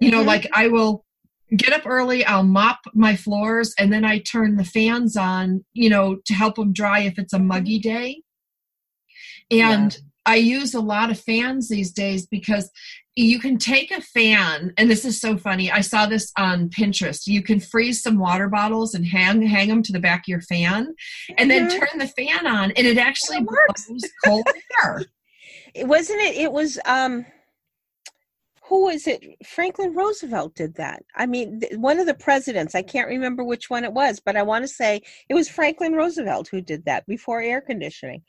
You 0.00 0.12
know, 0.12 0.18
mm-hmm. 0.18 0.28
like 0.28 0.48
I 0.52 0.68
will 0.68 1.04
get 1.56 1.72
up 1.72 1.86
early 1.86 2.22
i'll 2.26 2.42
mop 2.42 2.78
my 2.92 3.16
floors 3.16 3.74
and 3.78 3.90
then 3.90 4.04
i 4.04 4.18
turn 4.18 4.56
the 4.56 4.64
fans 4.64 5.16
on 5.16 5.64
you 5.72 5.88
know 5.88 6.18
to 6.26 6.34
help 6.34 6.56
them 6.56 6.74
dry 6.74 7.00
if 7.00 7.18
it's 7.18 7.32
a 7.32 7.38
muggy 7.38 7.80
mm-hmm. 7.80 7.88
day 7.88 8.22
and 9.50 9.98
I 10.28 10.36
use 10.36 10.74
a 10.74 10.80
lot 10.80 11.10
of 11.10 11.18
fans 11.18 11.68
these 11.68 11.90
days 11.90 12.26
because 12.26 12.70
you 13.16 13.40
can 13.40 13.56
take 13.56 13.90
a 13.90 14.02
fan, 14.02 14.74
and 14.76 14.90
this 14.90 15.06
is 15.06 15.18
so 15.18 15.38
funny. 15.38 15.72
I 15.72 15.80
saw 15.80 16.04
this 16.04 16.30
on 16.36 16.68
Pinterest. 16.68 17.26
You 17.26 17.42
can 17.42 17.60
freeze 17.60 18.02
some 18.02 18.18
water 18.18 18.48
bottles 18.48 18.94
and 18.94 19.06
hang 19.06 19.40
hang 19.40 19.68
them 19.68 19.82
to 19.82 19.92
the 19.92 19.98
back 19.98 20.20
of 20.20 20.28
your 20.28 20.42
fan, 20.42 20.94
and 21.38 21.50
then 21.50 21.66
mm-hmm. 21.66 21.78
turn 21.78 21.98
the 21.98 22.08
fan 22.08 22.46
on, 22.46 22.72
and 22.72 22.86
it 22.86 22.98
actually 22.98 23.38
it 23.38 23.46
blows 23.46 24.02
cold 24.24 24.46
air. 24.84 25.02
It 25.74 25.86
Wasn't 25.86 26.20
it? 26.20 26.36
It 26.36 26.52
was. 26.52 26.78
um 26.86 27.26
who 28.68 28.84
was 28.84 29.06
it? 29.06 29.24
Franklin 29.46 29.94
Roosevelt 29.94 30.54
did 30.54 30.74
that. 30.74 31.02
I 31.14 31.24
mean, 31.24 31.62
one 31.76 31.98
of 31.98 32.06
the 32.06 32.12
presidents, 32.12 32.74
I 32.74 32.82
can't 32.82 33.08
remember 33.08 33.42
which 33.42 33.70
one 33.70 33.82
it 33.82 33.92
was, 33.94 34.20
but 34.20 34.36
I 34.36 34.42
want 34.42 34.62
to 34.62 34.68
say 34.68 35.00
it 35.30 35.34
was 35.34 35.48
Franklin 35.48 35.94
Roosevelt 35.94 36.48
who 36.48 36.60
did 36.60 36.84
that 36.84 37.06
before 37.06 37.40
air 37.40 37.62
conditioning. 37.62 38.22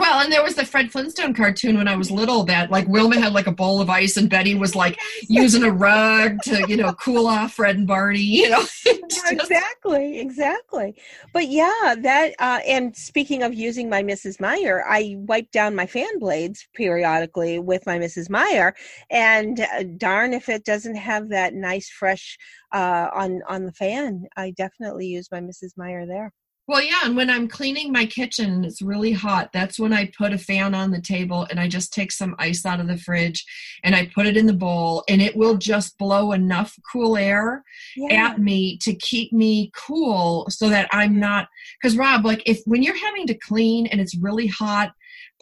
Well, 0.00 0.20
and 0.20 0.32
there 0.32 0.42
was 0.42 0.54
the 0.54 0.64
Fred 0.64 0.90
Flintstone 0.90 1.34
cartoon 1.34 1.76
when 1.76 1.86
I 1.86 1.94
was 1.94 2.10
little 2.10 2.42
that 2.44 2.70
like 2.70 2.88
Wilma 2.88 3.20
had 3.20 3.34
like 3.34 3.46
a 3.46 3.52
bowl 3.52 3.82
of 3.82 3.90
ice 3.90 4.16
and 4.16 4.30
Betty 4.30 4.54
was 4.54 4.74
like 4.74 4.98
using 5.28 5.62
a 5.62 5.70
rug 5.70 6.38
to, 6.44 6.64
you 6.66 6.78
know, 6.78 6.94
cool 6.94 7.26
off 7.26 7.52
Fred 7.52 7.76
and 7.76 7.86
Barney, 7.86 8.20
you 8.20 8.48
know. 8.48 8.64
exactly, 9.26 10.18
exactly. 10.18 10.94
But 11.34 11.48
yeah, 11.48 11.94
that 11.98 12.32
uh 12.38 12.60
and 12.66 12.96
speaking 12.96 13.42
of 13.42 13.52
using 13.52 13.90
my 13.90 14.02
Mrs. 14.02 14.40
Meyer, 14.40 14.82
I 14.88 15.16
wipe 15.18 15.50
down 15.50 15.74
my 15.74 15.84
fan 15.84 16.18
blades 16.18 16.66
periodically 16.74 17.58
with 17.58 17.84
my 17.84 17.98
Mrs. 17.98 18.30
Meyer 18.30 18.74
and 19.10 19.60
uh, 19.60 19.84
darn 19.98 20.32
if 20.32 20.48
it 20.48 20.64
doesn't 20.64 20.96
have 20.96 21.28
that 21.28 21.52
nice 21.52 21.90
fresh 21.90 22.38
uh 22.72 23.08
on 23.12 23.42
on 23.46 23.66
the 23.66 23.72
fan. 23.72 24.24
I 24.34 24.52
definitely 24.52 25.08
use 25.08 25.28
my 25.30 25.40
Mrs. 25.40 25.76
Meyer 25.76 26.06
there. 26.06 26.32
Well, 26.70 26.84
yeah, 26.84 27.00
and 27.02 27.16
when 27.16 27.30
I'm 27.30 27.48
cleaning 27.48 27.90
my 27.90 28.06
kitchen 28.06 28.48
and 28.48 28.64
it's 28.64 28.80
really 28.80 29.10
hot, 29.10 29.50
that's 29.52 29.80
when 29.80 29.92
I 29.92 30.08
put 30.16 30.32
a 30.32 30.38
fan 30.38 30.72
on 30.72 30.92
the 30.92 31.00
table 31.00 31.44
and 31.50 31.58
I 31.58 31.66
just 31.66 31.92
take 31.92 32.12
some 32.12 32.36
ice 32.38 32.64
out 32.64 32.78
of 32.78 32.86
the 32.86 32.96
fridge 32.96 33.44
and 33.82 33.92
I 33.92 34.08
put 34.14 34.24
it 34.24 34.36
in 34.36 34.46
the 34.46 34.52
bowl 34.52 35.02
and 35.08 35.20
it 35.20 35.34
will 35.34 35.56
just 35.56 35.98
blow 35.98 36.30
enough 36.30 36.78
cool 36.92 37.16
air 37.16 37.64
yeah. 37.96 38.28
at 38.28 38.38
me 38.38 38.78
to 38.82 38.94
keep 38.94 39.32
me 39.32 39.72
cool 39.74 40.46
so 40.48 40.68
that 40.68 40.88
I'm 40.92 41.18
not 41.18 41.48
cuz 41.82 41.96
Rob, 41.96 42.24
like 42.24 42.44
if 42.46 42.60
when 42.66 42.84
you're 42.84 43.04
having 43.04 43.26
to 43.26 43.34
clean 43.34 43.88
and 43.88 44.00
it's 44.00 44.16
really 44.16 44.46
hot, 44.46 44.92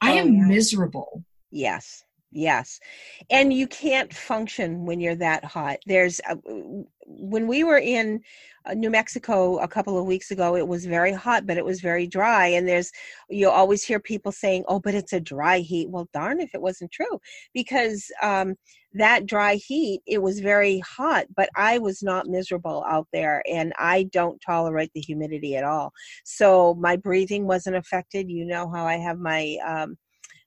I 0.00 0.12
oh, 0.12 0.20
am 0.20 0.32
yeah. 0.32 0.44
miserable. 0.46 1.24
Yes. 1.50 2.04
Yes. 2.30 2.80
And 3.28 3.52
you 3.52 3.66
can't 3.66 4.14
function 4.14 4.86
when 4.86 5.00
you're 5.00 5.16
that 5.16 5.44
hot. 5.44 5.78
There's 5.86 6.20
a, 6.20 6.38
when 7.10 7.46
we 7.46 7.64
were 7.64 7.78
in 7.78 8.20
uh, 8.66 8.74
New 8.74 8.90
Mexico 8.90 9.58
a 9.58 9.68
couple 9.68 9.98
of 9.98 10.04
weeks 10.04 10.30
ago, 10.30 10.56
it 10.56 10.68
was 10.68 10.84
very 10.84 11.12
hot, 11.12 11.46
but 11.46 11.56
it 11.56 11.64
was 11.64 11.80
very 11.80 12.06
dry. 12.06 12.48
And 12.48 12.68
there's, 12.68 12.92
you 13.30 13.48
always 13.48 13.82
hear 13.82 13.98
people 13.98 14.30
saying, 14.30 14.64
oh, 14.68 14.78
but 14.78 14.94
it's 14.94 15.14
a 15.14 15.20
dry 15.20 15.60
heat. 15.60 15.88
Well, 15.88 16.08
darn 16.12 16.40
if 16.40 16.54
it 16.54 16.60
wasn't 16.60 16.92
true, 16.92 17.18
because 17.54 18.10
um, 18.22 18.56
that 18.92 19.24
dry 19.24 19.54
heat, 19.54 20.02
it 20.06 20.20
was 20.22 20.40
very 20.40 20.80
hot, 20.80 21.26
but 21.34 21.48
I 21.56 21.78
was 21.78 22.02
not 22.02 22.26
miserable 22.26 22.84
out 22.86 23.08
there. 23.12 23.42
And 23.50 23.72
I 23.78 24.04
don't 24.12 24.40
tolerate 24.44 24.90
the 24.94 25.00
humidity 25.00 25.56
at 25.56 25.64
all. 25.64 25.92
So 26.24 26.74
my 26.74 26.96
breathing 26.96 27.46
wasn't 27.46 27.76
affected. 27.76 28.30
You 28.30 28.44
know 28.44 28.70
how 28.70 28.86
I 28.86 28.96
have 28.96 29.18
my, 29.18 29.56
um, 29.66 29.96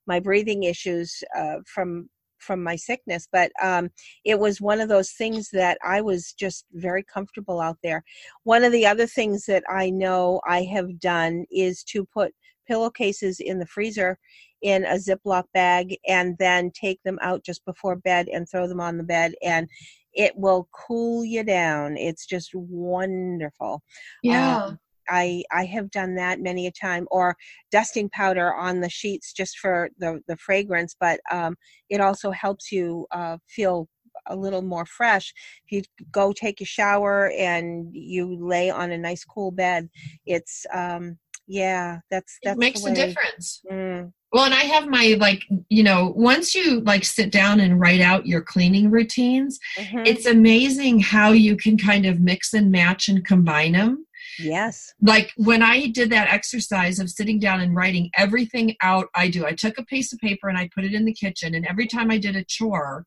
my 0.06 0.19
breathing 0.19 0.63
issues 0.63 1.24
uh, 1.36 1.58
from 1.65 2.10
from 2.42 2.64
my 2.64 2.76
sickness 2.76 3.28
but 3.32 3.52
um, 3.62 3.90
it 4.26 4.40
was 4.40 4.62
one 4.62 4.80
of 4.82 4.90
those 4.90 5.12
things 5.12 5.50
that 5.52 5.78
i 5.86 6.02
was 6.02 6.34
just 6.34 6.66
very 6.74 7.04
comfortable 7.04 7.60
out 7.60 7.78
there. 7.84 8.04
One 8.44 8.64
of 8.64 8.72
the 8.72 8.86
other 8.86 9.08
things 9.08 9.46
that 9.46 9.64
i 9.70 9.90
know 9.90 10.42
i 10.48 10.64
have 10.64 11.00
done 11.00 11.46
is 11.52 11.84
to 11.86 12.06
put 12.06 12.34
pillowcases 12.68 13.40
in 13.40 13.60
the 13.60 13.66
freezer 13.66 14.18
in 14.62 14.86
a 14.86 14.96
ziploc 14.96 15.44
bag 15.54 15.98
and 16.08 16.38
then 16.38 16.72
take 16.72 17.02
them 17.04 17.18
out 17.22 17.44
just 17.44 17.66
before 17.66 17.96
bed 17.96 18.28
and 18.28 18.48
throw 18.48 18.68
them 18.68 18.80
on 18.80 18.98
the 18.98 19.04
bed 19.04 19.34
and 19.44 19.68
it 20.14 20.34
will 20.36 20.68
cool 20.74 21.24
you 21.24 21.44
down. 21.44 21.96
It's 21.98 22.26
just 22.26 22.52
wonderful. 22.54 23.82
Yeah. 24.24 24.58
Um, 24.58 24.80
I 25.10 25.44
I 25.52 25.66
have 25.66 25.92
done 25.92 26.16
that 26.16 26.40
many 26.40 26.68
a 26.68 26.72
time, 26.72 27.08
or 27.12 27.36
dusting 27.72 28.10
powder 28.10 28.54
on 28.54 28.82
the 28.82 28.90
sheets 28.90 29.34
just 29.34 29.58
for 29.58 29.90
the 29.98 30.22
the 30.28 30.38
fragrance. 30.38 30.96
But 31.00 31.20
um, 31.32 31.56
it 31.90 32.02
also 32.02 32.32
helps 32.32 32.72
you 32.72 33.08
uh, 33.12 33.38
feel 33.48 33.88
a 34.28 34.36
little 34.36 34.62
more 34.62 34.86
fresh. 34.86 35.34
If 35.68 35.72
you 35.72 36.06
go 36.12 36.34
take 36.34 36.62
a 36.62 36.66
shower 36.66 37.32
and 37.32 37.90
you 37.94 38.38
lay 38.40 38.70
on 38.70 38.92
a 38.92 38.98
nice 38.98 39.24
cool 39.24 39.52
bed, 39.52 39.90
it's 40.26 40.66
um, 40.74 41.18
yeah, 41.48 42.00
that's 42.10 42.38
that's 42.44 42.56
it 42.56 42.60
makes 42.60 42.86
a 42.86 42.94
difference. 42.94 43.62
Mm. 43.70 44.14
Well, 44.32 44.46
and 44.46 44.54
I 44.54 44.64
have 44.64 44.88
my 44.88 45.18
like, 45.20 45.44
you 45.68 45.84
know, 45.84 46.14
once 46.16 46.56
you 46.56 46.80
like 46.82 47.04
sit 47.04 47.32
down 47.32 47.60
and 47.60 47.80
write 47.80 48.00
out 48.00 48.26
your 48.26 48.42
cleaning 48.42 48.90
routines, 48.90 49.60
mm-hmm. 49.78 50.04
it's 50.06 50.26
amazing 50.26 51.02
how 51.02 51.32
you 51.32 51.58
can 51.58 51.78
kind 51.78 52.06
of 52.06 52.22
mix 52.22 52.54
and 52.54 52.72
match 52.72 53.10
and 53.10 53.26
combine 53.26 53.74
them. 53.74 54.06
Yes. 54.39 54.94
Like 55.02 55.32
when 55.38 55.62
I 55.62 55.88
did 55.88 56.10
that 56.12 56.32
exercise 56.32 57.00
of 57.00 57.10
sitting 57.10 57.39
down 57.39 57.62
and 57.62 57.76
writing 57.76 58.10
everything 58.17 58.76
out 58.82 59.08
I 59.15 59.30
do, 59.30 59.46
I 59.46 59.54
took 59.54 59.78
a 59.78 59.86
piece 59.86 60.13
of 60.13 60.20
paper 60.20 60.50
and 60.50 60.58
I 60.58 60.70
put 60.74 60.86
it 60.86 60.94
in 60.94 61.06
the 61.06 61.13
kitchen, 61.13 61.56
and 61.56 61.65
every 61.65 61.88
time 61.88 62.12
I 62.12 62.17
did 62.17 62.36
a 62.36 62.44
chore, 62.44 63.06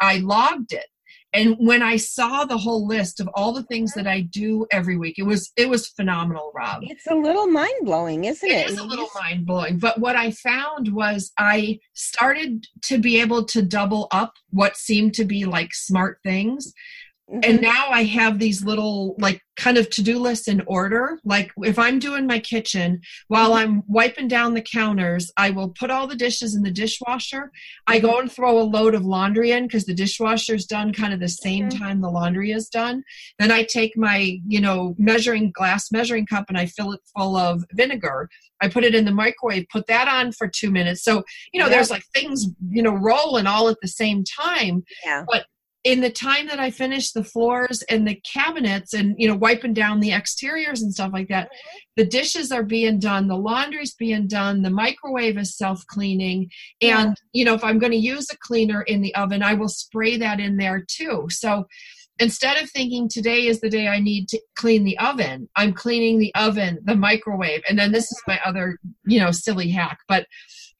I 0.00 0.18
logged 0.18 0.72
it. 0.72 0.86
And 1.34 1.56
when 1.58 1.82
I 1.82 1.96
saw 1.96 2.44
the 2.44 2.58
whole 2.58 2.86
list 2.86 3.18
of 3.18 3.28
all 3.34 3.52
the 3.52 3.62
things 3.62 3.94
that 3.94 4.06
I 4.06 4.20
do 4.20 4.66
every 4.70 4.98
week, 4.98 5.18
it 5.18 5.22
was 5.22 5.50
it 5.56 5.68
was 5.68 5.88
phenomenal, 5.88 6.52
Rob. 6.54 6.82
It's 6.82 7.06
a 7.06 7.14
little 7.14 7.46
mind 7.46 7.84
blowing, 7.84 8.24
isn't 8.24 8.48
it? 8.48 8.52
It 8.52 8.70
is 8.70 8.78
a 8.78 8.84
little 8.84 9.08
mind 9.14 9.46
blowing. 9.46 9.78
But 9.78 9.98
what 9.98 10.14
I 10.14 10.30
found 10.32 10.92
was 10.92 11.32
I 11.38 11.78
started 11.94 12.66
to 12.82 12.98
be 12.98 13.18
able 13.20 13.44
to 13.46 13.62
double 13.62 14.08
up 14.10 14.34
what 14.50 14.76
seemed 14.76 15.14
to 15.14 15.24
be 15.24 15.46
like 15.46 15.72
smart 15.72 16.18
things 16.22 16.74
Mm-hmm. 17.32 17.50
And 17.50 17.62
now 17.62 17.86
I 17.88 18.04
have 18.04 18.38
these 18.38 18.62
little 18.62 19.14
like 19.18 19.40
kind 19.56 19.78
of 19.78 19.88
to-do 19.88 20.18
lists 20.18 20.48
in 20.48 20.62
order. 20.66 21.18
Like 21.24 21.50
if 21.58 21.78
I'm 21.78 21.98
doing 21.98 22.26
my 22.26 22.38
kitchen 22.38 23.00
while 23.28 23.50
mm-hmm. 23.50 23.72
I'm 23.76 23.82
wiping 23.86 24.28
down 24.28 24.52
the 24.52 24.62
counters, 24.62 25.30
I 25.38 25.50
will 25.50 25.70
put 25.70 25.90
all 25.90 26.06
the 26.06 26.16
dishes 26.16 26.54
in 26.54 26.62
the 26.62 26.70
dishwasher. 26.70 27.50
I 27.86 28.00
go 28.00 28.18
and 28.18 28.30
throw 28.30 28.60
a 28.60 28.62
load 28.62 28.94
of 28.94 29.04
laundry 29.04 29.52
in 29.52 29.64
because 29.64 29.86
the 29.86 29.94
dishwasher's 29.94 30.66
done 30.66 30.92
kind 30.92 31.14
of 31.14 31.20
the 31.20 31.28
same 31.28 31.68
mm-hmm. 31.68 31.82
time 31.82 32.00
the 32.02 32.10
laundry 32.10 32.52
is 32.52 32.68
done. 32.68 33.02
Then 33.38 33.50
I 33.50 33.64
take 33.64 33.96
my, 33.96 34.38
you 34.46 34.60
know, 34.60 34.94
measuring 34.98 35.52
glass 35.52 35.90
measuring 35.90 36.26
cup 36.26 36.46
and 36.48 36.58
I 36.58 36.66
fill 36.66 36.92
it 36.92 37.00
full 37.16 37.36
of 37.36 37.64
vinegar. 37.72 38.28
I 38.60 38.68
put 38.68 38.84
it 38.84 38.94
in 38.94 39.04
the 39.04 39.10
microwave, 39.10 39.66
put 39.72 39.86
that 39.88 40.06
on 40.06 40.32
for 40.32 40.48
two 40.48 40.70
minutes. 40.70 41.02
So, 41.02 41.24
you 41.52 41.60
know, 41.60 41.68
there's 41.68 41.90
like 41.90 42.04
things, 42.14 42.46
you 42.70 42.82
know, 42.82 42.92
rolling 42.94 43.46
all 43.46 43.68
at 43.68 43.80
the 43.82 43.88
same 43.88 44.22
time. 44.22 44.84
Yeah. 45.04 45.24
But 45.28 45.46
in 45.84 46.00
the 46.00 46.10
time 46.10 46.46
that 46.46 46.60
I 46.60 46.70
finished 46.70 47.12
the 47.12 47.24
floors 47.24 47.82
and 47.88 48.06
the 48.06 48.20
cabinets 48.32 48.94
and 48.94 49.14
you 49.18 49.26
know 49.26 49.34
wiping 49.34 49.74
down 49.74 50.00
the 50.00 50.12
exteriors 50.12 50.82
and 50.82 50.92
stuff 50.92 51.12
like 51.12 51.28
that, 51.28 51.46
mm-hmm. 51.46 51.78
the 51.96 52.06
dishes 52.06 52.52
are 52.52 52.62
being 52.62 52.98
done, 52.98 53.28
the 53.28 53.36
laundry's 53.36 53.94
being 53.94 54.28
done, 54.28 54.62
the 54.62 54.70
microwave 54.70 55.38
is 55.38 55.56
self-cleaning, 55.56 56.50
and 56.80 57.10
yeah. 57.10 57.14
you 57.32 57.44
know 57.44 57.54
if 57.54 57.64
I'm 57.64 57.78
going 57.78 57.92
to 57.92 57.98
use 57.98 58.26
a 58.30 58.38
cleaner 58.38 58.82
in 58.82 59.00
the 59.00 59.14
oven, 59.14 59.42
I 59.42 59.54
will 59.54 59.68
spray 59.68 60.16
that 60.18 60.40
in 60.40 60.56
there 60.56 60.84
too. 60.86 61.26
So 61.30 61.66
instead 62.18 62.62
of 62.62 62.70
thinking 62.70 63.08
today 63.08 63.46
is 63.46 63.60
the 63.60 63.70
day 63.70 63.88
I 63.88 63.98
need 63.98 64.28
to 64.28 64.40
clean 64.56 64.84
the 64.84 64.98
oven, 64.98 65.48
I'm 65.56 65.72
cleaning 65.72 66.18
the 66.18 66.32
oven, 66.34 66.78
the 66.84 66.94
microwave, 66.94 67.62
and 67.68 67.78
then 67.78 67.90
this 67.90 68.04
is 68.04 68.22
my 68.28 68.38
other, 68.44 68.78
you 69.04 69.18
know, 69.18 69.32
silly 69.32 69.70
hack, 69.70 69.98
but 70.06 70.26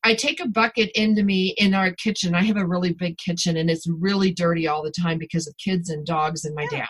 I 0.05 0.15
take 0.15 0.41
a 0.41 0.49
bucket 0.49 0.91
into 0.95 1.23
me 1.23 1.55
in 1.59 1.75
our 1.75 1.93
kitchen. 1.93 2.35
I 2.35 2.43
have 2.43 2.57
a 2.57 2.67
really 2.67 2.93
big 2.93 3.19
kitchen 3.19 3.57
and 3.57 3.71
it's 3.71 3.87
really 3.87 4.33
dirty 4.33 4.67
all 4.67 4.83
the 4.83 4.91
time 4.91 5.19
because 5.19 5.47
of 5.47 5.57
kids 5.59 5.91
and 5.91 6.05
dogs 6.05 6.45
and 6.45 6.55
my 6.55 6.67
yeah. 6.73 6.79
dad. 6.79 6.89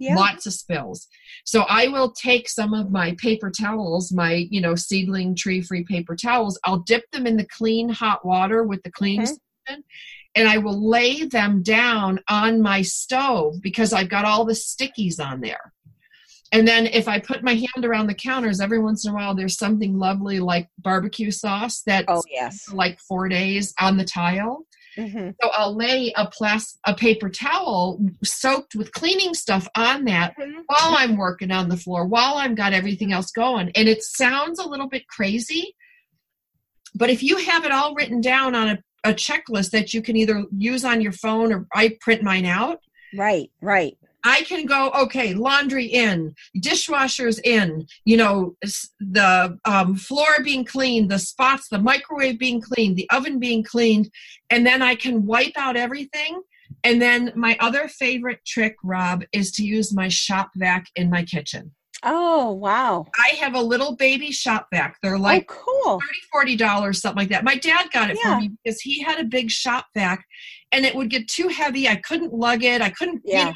Yeah. 0.00 0.14
Lots 0.14 0.46
of 0.46 0.52
spills. 0.52 1.08
So 1.44 1.62
I 1.62 1.88
will 1.88 2.12
take 2.12 2.48
some 2.48 2.72
of 2.72 2.92
my 2.92 3.16
paper 3.18 3.50
towels, 3.50 4.12
my, 4.12 4.46
you 4.48 4.60
know, 4.60 4.76
seedling 4.76 5.34
tree 5.34 5.60
free 5.60 5.82
paper 5.82 6.14
towels, 6.14 6.58
I'll 6.64 6.78
dip 6.78 7.10
them 7.10 7.26
in 7.26 7.36
the 7.36 7.46
clean 7.46 7.88
hot 7.88 8.24
water 8.24 8.62
with 8.62 8.82
the 8.84 8.92
cleaning 8.92 9.22
okay. 9.22 9.34
solution 9.66 9.84
and 10.34 10.48
I 10.48 10.58
will 10.58 10.88
lay 10.88 11.24
them 11.24 11.62
down 11.62 12.20
on 12.28 12.62
my 12.62 12.82
stove 12.82 13.56
because 13.60 13.92
I've 13.92 14.08
got 14.08 14.24
all 14.24 14.44
the 14.44 14.52
stickies 14.52 15.18
on 15.18 15.40
there. 15.40 15.72
And 16.52 16.66
then 16.66 16.86
if 16.86 17.08
I 17.08 17.18
put 17.18 17.42
my 17.42 17.54
hand 17.54 17.84
around 17.84 18.06
the 18.06 18.14
counters, 18.14 18.60
every 18.60 18.78
once 18.78 19.04
in 19.04 19.12
a 19.12 19.14
while 19.14 19.34
there's 19.34 19.58
something 19.58 19.98
lovely 19.98 20.40
like 20.40 20.68
barbecue 20.78 21.30
sauce 21.30 21.82
that 21.82 22.06
oh 22.08 22.22
yes 22.30 22.72
like 22.72 22.98
four 23.00 23.28
days 23.28 23.74
on 23.80 23.96
the 23.96 24.04
tile. 24.04 24.64
Mm-hmm. 24.96 25.30
So 25.40 25.50
I'll 25.52 25.76
lay 25.76 26.12
a 26.16 26.26
plas- 26.26 26.78
a 26.84 26.94
paper 26.94 27.30
towel 27.30 28.00
soaked 28.24 28.74
with 28.74 28.92
cleaning 28.92 29.34
stuff 29.34 29.68
on 29.76 30.04
that 30.06 30.34
mm-hmm. 30.36 30.60
while 30.66 30.96
I'm 30.96 31.16
working 31.16 31.52
on 31.52 31.68
the 31.68 31.76
floor, 31.76 32.06
while 32.06 32.34
I've 32.34 32.56
got 32.56 32.72
everything 32.72 33.12
else 33.12 33.30
going. 33.30 33.70
And 33.76 33.88
it 33.88 34.02
sounds 34.02 34.58
a 34.58 34.68
little 34.68 34.88
bit 34.88 35.06
crazy, 35.06 35.76
but 36.94 37.10
if 37.10 37.22
you 37.22 37.36
have 37.36 37.64
it 37.64 37.72
all 37.72 37.94
written 37.94 38.20
down 38.20 38.54
on 38.54 38.68
a, 38.68 38.78
a 39.04 39.14
checklist 39.14 39.70
that 39.70 39.94
you 39.94 40.02
can 40.02 40.16
either 40.16 40.44
use 40.56 40.84
on 40.84 41.00
your 41.00 41.12
phone 41.12 41.52
or 41.52 41.66
I 41.72 41.96
print 42.00 42.22
mine 42.22 42.46
out. 42.46 42.80
Right, 43.14 43.50
right. 43.62 43.96
I 44.24 44.42
can 44.42 44.66
go, 44.66 44.90
okay, 44.90 45.34
laundry 45.34 45.86
in, 45.86 46.34
dishwashers 46.56 47.40
in, 47.44 47.86
you 48.04 48.16
know, 48.16 48.56
the 48.98 49.58
um, 49.64 49.96
floor 49.96 50.42
being 50.42 50.64
cleaned, 50.64 51.10
the 51.10 51.18
spots, 51.18 51.68
the 51.68 51.78
microwave 51.78 52.38
being 52.38 52.60
cleaned, 52.60 52.96
the 52.96 53.08
oven 53.10 53.38
being 53.38 53.62
cleaned, 53.62 54.10
and 54.50 54.66
then 54.66 54.82
I 54.82 54.96
can 54.96 55.24
wipe 55.24 55.56
out 55.56 55.76
everything. 55.76 56.42
And 56.84 57.00
then 57.00 57.32
my 57.34 57.56
other 57.60 57.88
favorite 57.88 58.40
trick, 58.46 58.76
Rob, 58.82 59.24
is 59.32 59.52
to 59.52 59.64
use 59.64 59.94
my 59.94 60.08
shop 60.08 60.50
vac 60.56 60.86
in 60.96 61.10
my 61.10 61.24
kitchen. 61.24 61.72
Oh, 62.04 62.52
wow. 62.52 63.06
I 63.18 63.28
have 63.40 63.54
a 63.54 63.60
little 63.60 63.96
baby 63.96 64.30
shop 64.30 64.68
vac. 64.72 64.96
They're 65.02 65.16
oh, 65.16 65.20
like 65.20 65.50
oh, 65.50 65.80
cool. 65.84 66.00
30 66.32 66.56
$40, 66.56 66.96
something 66.96 67.18
like 67.18 67.28
that. 67.30 67.44
My 67.44 67.56
dad 67.56 67.90
got 67.92 68.10
it 68.10 68.18
yeah. 68.22 68.36
for 68.36 68.40
me 68.40 68.52
because 68.62 68.80
he 68.80 69.02
had 69.02 69.18
a 69.18 69.24
big 69.24 69.50
shop 69.50 69.86
vac 69.94 70.24
and 70.70 70.84
it 70.84 70.94
would 70.94 71.10
get 71.10 71.26
too 71.28 71.48
heavy. 71.48 71.88
I 71.88 71.96
couldn't 71.96 72.32
lug 72.32 72.62
it. 72.62 72.80
I 72.80 72.90
couldn't, 72.90 73.22
yeah. 73.24 73.38
You 73.38 73.44
know, 73.46 73.54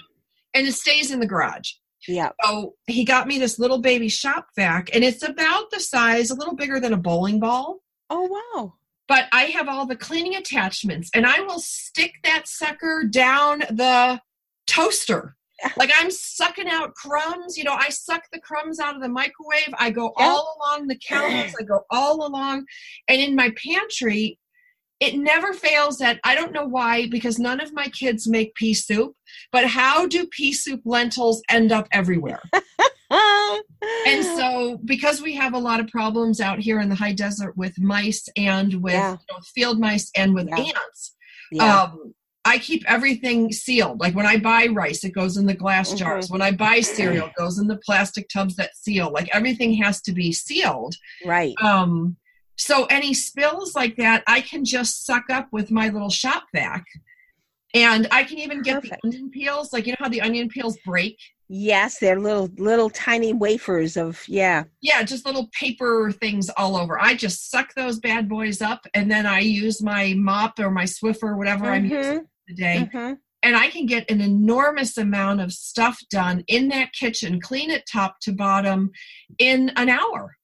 and 0.54 0.66
it 0.66 0.72
stays 0.72 1.10
in 1.10 1.20
the 1.20 1.26
garage. 1.26 1.72
Yeah. 2.08 2.30
So 2.44 2.74
he 2.86 3.04
got 3.04 3.28
me 3.28 3.38
this 3.38 3.58
little 3.58 3.78
baby 3.78 4.08
shop 4.08 4.48
vac, 4.56 4.90
and 4.94 5.04
it's 5.04 5.22
about 5.22 5.70
the 5.70 5.80
size, 5.80 6.30
a 6.30 6.34
little 6.34 6.56
bigger 6.56 6.80
than 6.80 6.92
a 6.92 6.98
bowling 6.98 7.38
ball. 7.38 7.78
Oh, 8.10 8.52
wow. 8.54 8.74
But 9.08 9.26
I 9.32 9.44
have 9.44 9.68
all 9.68 9.86
the 9.86 9.96
cleaning 9.96 10.36
attachments, 10.36 11.10
and 11.14 11.26
I 11.26 11.40
will 11.40 11.60
stick 11.60 12.14
that 12.24 12.48
sucker 12.48 13.04
down 13.08 13.60
the 13.70 14.20
toaster. 14.66 15.36
like 15.76 15.90
I'm 15.96 16.10
sucking 16.10 16.68
out 16.68 16.94
crumbs. 16.94 17.56
You 17.56 17.64
know, 17.64 17.74
I 17.74 17.88
suck 17.88 18.22
the 18.32 18.40
crumbs 18.40 18.80
out 18.80 18.96
of 18.96 19.02
the 19.02 19.08
microwave. 19.08 19.72
I 19.78 19.90
go 19.90 20.12
all 20.16 20.56
along 20.58 20.88
the 20.88 20.98
counters. 20.98 21.54
I 21.58 21.62
go 21.62 21.84
all 21.90 22.26
along. 22.26 22.64
And 23.08 23.20
in 23.20 23.36
my 23.36 23.52
pantry, 23.64 24.38
it 25.02 25.18
never 25.18 25.52
fails 25.52 25.98
that 25.98 26.20
I 26.22 26.36
don't 26.36 26.52
know 26.52 26.64
why, 26.64 27.08
because 27.08 27.36
none 27.36 27.60
of 27.60 27.72
my 27.72 27.88
kids 27.88 28.28
make 28.28 28.54
pea 28.54 28.72
soup, 28.72 29.16
but 29.50 29.66
how 29.66 30.06
do 30.06 30.28
pea 30.28 30.52
soup 30.52 30.82
lentils 30.84 31.42
end 31.50 31.72
up 31.72 31.88
everywhere? 31.90 32.40
and 33.10 34.24
so, 34.24 34.78
because 34.84 35.20
we 35.20 35.34
have 35.34 35.54
a 35.54 35.58
lot 35.58 35.80
of 35.80 35.88
problems 35.88 36.40
out 36.40 36.60
here 36.60 36.78
in 36.78 36.88
the 36.88 36.94
high 36.94 37.12
desert 37.12 37.56
with 37.56 37.80
mice 37.80 38.28
and 38.36 38.80
with 38.80 38.94
yeah. 38.94 39.12
you 39.12 39.34
know, 39.34 39.40
field 39.52 39.80
mice 39.80 40.08
and 40.16 40.34
with 40.34 40.48
yeah. 40.48 40.56
ants, 40.56 41.16
yeah. 41.50 41.82
Um, 41.82 42.14
I 42.44 42.58
keep 42.58 42.84
everything 42.88 43.52
sealed. 43.52 44.00
Like 44.00 44.14
when 44.14 44.26
I 44.26 44.38
buy 44.38 44.66
rice, 44.66 45.04
it 45.04 45.14
goes 45.14 45.36
in 45.36 45.46
the 45.46 45.54
glass 45.54 45.88
mm-hmm. 45.88 45.98
jars. 45.98 46.30
When 46.30 46.42
I 46.42 46.52
buy 46.52 46.80
cereal, 46.80 47.26
it 47.26 47.34
goes 47.36 47.58
in 47.58 47.66
the 47.66 47.80
plastic 47.84 48.28
tubs 48.28 48.56
that 48.56 48.76
seal. 48.76 49.12
Like 49.12 49.28
everything 49.32 49.74
has 49.82 50.00
to 50.02 50.12
be 50.12 50.32
sealed. 50.32 50.94
Right. 51.24 51.54
Um, 51.62 52.16
so 52.62 52.84
any 52.86 53.12
spills 53.12 53.74
like 53.74 53.96
that, 53.96 54.22
I 54.28 54.40
can 54.40 54.64
just 54.64 55.04
suck 55.04 55.24
up 55.30 55.48
with 55.50 55.72
my 55.72 55.88
little 55.88 56.10
shop 56.10 56.44
vac. 56.54 56.84
And 57.74 58.06
I 58.12 58.22
can 58.22 58.38
even 58.38 58.62
get 58.62 58.82
Perfect. 58.82 59.02
the 59.02 59.08
onion 59.08 59.30
peels. 59.30 59.72
Like 59.72 59.86
you 59.86 59.92
know 59.92 59.96
how 59.98 60.08
the 60.08 60.20
onion 60.20 60.48
peels 60.48 60.78
break? 60.84 61.18
Yes, 61.48 61.98
they're 61.98 62.20
little 62.20 62.50
little 62.58 62.88
tiny 62.88 63.32
wafers 63.32 63.96
of 63.96 64.22
yeah. 64.28 64.64
Yeah, 64.80 65.02
just 65.02 65.26
little 65.26 65.48
paper 65.58 66.12
things 66.12 66.50
all 66.50 66.76
over. 66.76 67.00
I 67.00 67.14
just 67.14 67.50
suck 67.50 67.74
those 67.74 67.98
bad 67.98 68.28
boys 68.28 68.62
up 68.62 68.86
and 68.94 69.10
then 69.10 69.26
I 69.26 69.40
use 69.40 69.82
my 69.82 70.14
mop 70.16 70.58
or 70.60 70.70
my 70.70 70.84
Swiffer 70.84 71.36
whatever 71.36 71.64
mm-hmm. 71.64 71.74
I'm 71.74 71.84
using 71.86 72.26
today. 72.48 72.88
Mm-hmm. 72.92 73.14
And 73.42 73.56
I 73.56 73.70
can 73.70 73.86
get 73.86 74.08
an 74.08 74.20
enormous 74.20 74.96
amount 74.98 75.40
of 75.40 75.52
stuff 75.52 75.98
done 76.10 76.44
in 76.46 76.68
that 76.68 76.92
kitchen, 76.92 77.40
clean 77.40 77.70
it 77.70 77.88
top 77.90 78.20
to 78.20 78.32
bottom 78.32 78.92
in 79.38 79.70
an 79.70 79.88
hour. 79.88 80.36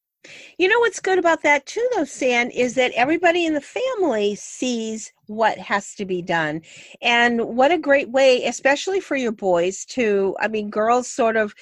You 0.59 0.69
know 0.69 0.79
what's 0.81 1.01
good 1.01 1.19
about 1.19 1.43
that 1.43 1.67
too, 1.67 1.87
though, 1.95 2.05
San, 2.05 2.51
is 2.51 2.75
that 2.75 2.93
everybody 2.93 3.47
in 3.47 3.55
the 3.55 3.61
family 3.61 4.35
sees 4.35 5.13
what 5.27 5.59
has 5.59 5.95
to 5.97 6.05
be 6.05 6.23
done. 6.23 6.63
And 7.01 7.57
what 7.57 7.73
a 7.73 7.79
great 7.79 8.11
way, 8.11 8.45
especially 8.45 9.01
for 9.01 9.17
your 9.17 9.33
boys, 9.33 9.85
to, 9.87 10.37
I 10.41 10.49
mean, 10.49 10.71
girls 10.71 11.09
sort 11.09 11.37
of 11.37 11.55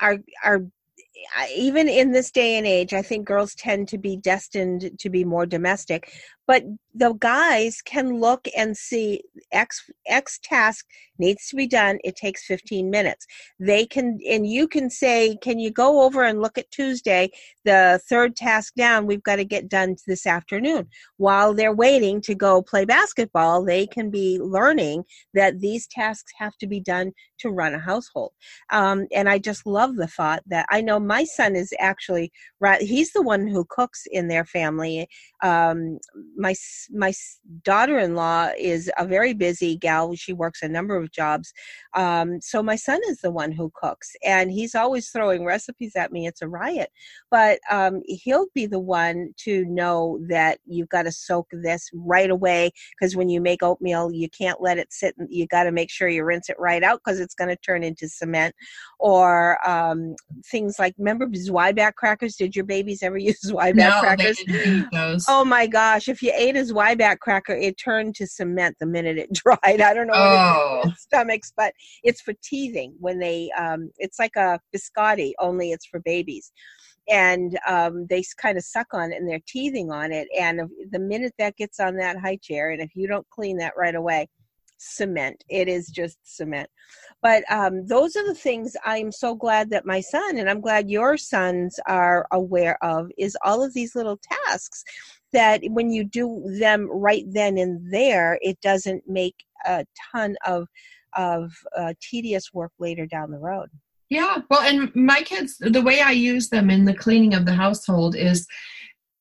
are 0.00 0.18
are 0.44 0.62
even 1.54 1.88
in 1.88 2.12
this 2.12 2.30
day 2.30 2.56
and 2.56 2.66
age, 2.66 2.92
I 2.92 3.02
think 3.02 3.26
girls 3.26 3.54
tend 3.54 3.88
to 3.88 3.98
be 3.98 4.16
destined 4.16 4.98
to 4.98 5.10
be 5.10 5.24
more 5.24 5.46
domestic. 5.46 6.12
But 6.50 6.64
the 6.92 7.12
guys 7.12 7.80
can 7.80 8.18
look 8.18 8.48
and 8.56 8.76
see 8.76 9.22
X 9.52 9.88
X 10.08 10.40
task 10.42 10.84
needs 11.20 11.46
to 11.48 11.56
be 11.56 11.66
done. 11.66 11.98
It 12.02 12.16
takes 12.16 12.44
15 12.46 12.90
minutes. 12.90 13.26
They 13.60 13.86
can, 13.86 14.18
and 14.28 14.46
you 14.46 14.66
can 14.66 14.90
say, 14.90 15.36
can 15.42 15.58
you 15.58 15.70
go 15.70 16.02
over 16.02 16.24
and 16.24 16.40
look 16.40 16.58
at 16.58 16.70
Tuesday? 16.70 17.30
The 17.64 18.00
third 18.08 18.34
task 18.34 18.74
down, 18.74 19.06
we've 19.06 19.22
got 19.22 19.36
to 19.36 19.44
get 19.44 19.68
done 19.68 19.96
this 20.06 20.26
afternoon. 20.26 20.88
While 21.18 21.54
they're 21.54 21.74
waiting 21.74 22.20
to 22.22 22.34
go 22.34 22.62
play 22.62 22.86
basketball, 22.86 23.64
they 23.64 23.86
can 23.86 24.10
be 24.10 24.38
learning 24.40 25.04
that 25.34 25.60
these 25.60 25.86
tasks 25.86 26.32
have 26.38 26.56
to 26.56 26.66
be 26.66 26.80
done 26.80 27.12
to 27.40 27.50
run 27.50 27.74
a 27.74 27.78
household. 27.78 28.32
Um, 28.72 29.06
and 29.14 29.28
I 29.28 29.38
just 29.38 29.66
love 29.66 29.96
the 29.96 30.06
thought 30.06 30.42
that 30.46 30.66
I 30.70 30.80
know 30.80 30.98
my 30.98 31.24
son 31.24 31.54
is 31.54 31.72
actually 31.78 32.32
he's 32.80 33.12
the 33.12 33.22
one 33.22 33.46
who 33.46 33.64
cooks 33.68 34.04
in 34.10 34.28
their 34.28 34.44
family. 34.44 35.06
Um, 35.42 35.98
my 36.40 36.54
my 36.92 37.12
daughter-in-law 37.62 38.50
is 38.58 38.90
a 38.98 39.06
very 39.06 39.34
busy 39.34 39.76
gal. 39.76 40.14
She 40.14 40.32
works 40.32 40.62
a 40.62 40.68
number 40.68 40.96
of 40.96 41.12
jobs. 41.12 41.52
Um, 41.94 42.40
so 42.40 42.62
my 42.62 42.76
son 42.76 43.00
is 43.08 43.20
the 43.20 43.30
one 43.30 43.52
who 43.52 43.70
cooks, 43.74 44.10
and 44.24 44.50
he's 44.50 44.74
always 44.74 45.10
throwing 45.10 45.44
recipes 45.44 45.94
at 45.96 46.12
me. 46.12 46.26
It's 46.26 46.42
a 46.42 46.48
riot, 46.48 46.90
but 47.30 47.60
um, 47.70 48.00
he'll 48.06 48.46
be 48.54 48.66
the 48.66 48.80
one 48.80 49.34
to 49.44 49.64
know 49.66 50.18
that 50.28 50.58
you've 50.66 50.88
got 50.88 51.02
to 51.02 51.12
soak 51.12 51.48
this 51.52 51.90
right 51.94 52.30
away 52.30 52.72
because 52.98 53.14
when 53.16 53.28
you 53.28 53.40
make 53.40 53.62
oatmeal, 53.62 54.10
you 54.12 54.28
can't 54.30 54.60
let 54.60 54.78
it 54.78 54.92
sit. 54.92 55.14
You 55.28 55.46
got 55.46 55.64
to 55.64 55.72
make 55.72 55.90
sure 55.90 56.08
you 56.08 56.24
rinse 56.24 56.48
it 56.48 56.56
right 56.58 56.82
out 56.82 57.00
because 57.04 57.20
it's 57.20 57.34
going 57.34 57.48
to 57.48 57.56
turn 57.56 57.82
into 57.82 58.08
cement. 58.08 58.54
Or 58.98 59.58
um, 59.68 60.14
things 60.50 60.78
like 60.78 60.94
remember 60.98 61.26
Zwieback 61.26 61.94
crackers? 61.94 62.36
Did 62.36 62.56
your 62.56 62.64
babies 62.64 63.02
ever 63.02 63.18
use 63.30 63.40
Zwieback 63.44 63.74
no, 63.74 64.00
crackers? 64.00 64.38
They 64.38 64.52
didn't 64.52 64.78
eat 64.78 64.86
those. 64.92 65.24
Oh 65.28 65.44
my 65.44 65.66
gosh! 65.66 66.08
If 66.08 66.19
if 66.20 66.26
you 66.26 66.32
ate 66.36 66.56
a 66.56 66.60
Zwieback 66.60 67.18
cracker, 67.18 67.54
it 67.54 67.78
turned 67.78 68.14
to 68.16 68.26
cement 68.26 68.76
the 68.78 68.86
minute 68.86 69.16
it 69.16 69.32
dried. 69.34 69.80
I 69.80 69.94
don't 69.94 70.06
know 70.06 70.12
oh. 70.14 70.80
what 70.84 70.96
stomachs, 70.98 71.52
but 71.56 71.72
it's 72.02 72.20
for 72.20 72.34
teething 72.42 72.94
when 72.98 73.18
they. 73.18 73.50
Um, 73.58 73.90
it's 73.98 74.18
like 74.18 74.36
a 74.36 74.60
biscotti, 74.74 75.32
only 75.38 75.72
it's 75.72 75.86
for 75.86 76.00
babies, 76.00 76.52
and 77.08 77.58
um, 77.66 78.06
they 78.08 78.22
kind 78.36 78.58
of 78.58 78.64
suck 78.64 78.88
on 78.92 79.12
it 79.12 79.16
and 79.16 79.28
they're 79.28 79.40
teething 79.46 79.90
on 79.90 80.12
it. 80.12 80.28
And 80.38 80.60
the 80.90 80.98
minute 80.98 81.34
that 81.38 81.56
gets 81.56 81.80
on 81.80 81.96
that 81.96 82.18
high 82.18 82.38
chair, 82.42 82.70
and 82.70 82.82
if 82.82 82.94
you 82.94 83.08
don't 83.08 83.28
clean 83.30 83.56
that 83.58 83.74
right 83.76 83.94
away, 83.94 84.28
cement. 84.80 85.44
It 85.48 85.68
is 85.68 85.88
just 85.88 86.18
cement. 86.24 86.68
But 87.22 87.44
um, 87.50 87.86
those 87.86 88.16
are 88.16 88.26
the 88.26 88.34
things 88.34 88.74
I'm 88.84 89.12
so 89.12 89.34
glad 89.34 89.70
that 89.70 89.84
my 89.84 90.00
son, 90.00 90.38
and 90.38 90.48
I'm 90.48 90.60
glad 90.60 90.90
your 90.90 91.16
sons 91.18 91.78
are 91.86 92.26
aware 92.32 92.82
of, 92.82 93.10
is 93.18 93.36
all 93.44 93.62
of 93.62 93.74
these 93.74 93.94
little 93.94 94.18
tasks 94.48 94.82
that 95.32 95.62
when 95.68 95.90
you 95.90 96.04
do 96.04 96.42
them 96.58 96.88
right 96.90 97.24
then 97.28 97.58
and 97.58 97.92
there, 97.92 98.38
it 98.42 98.60
doesn't 98.60 99.04
make 99.06 99.34
a 99.66 99.84
ton 100.12 100.36
of 100.46 100.66
of 101.16 101.52
uh, 101.76 101.92
tedious 102.00 102.54
work 102.54 102.70
later 102.78 103.04
down 103.04 103.30
the 103.32 103.38
road. 103.38 103.68
Yeah, 104.10 104.38
well, 104.48 104.60
and 104.60 104.94
my 104.94 105.22
kids, 105.22 105.56
the 105.58 105.82
way 105.82 106.00
I 106.00 106.10
use 106.10 106.48
them 106.48 106.68
in 106.68 106.84
the 106.84 106.94
cleaning 106.94 107.34
of 107.34 107.46
the 107.46 107.54
household 107.54 108.16
is 108.16 108.46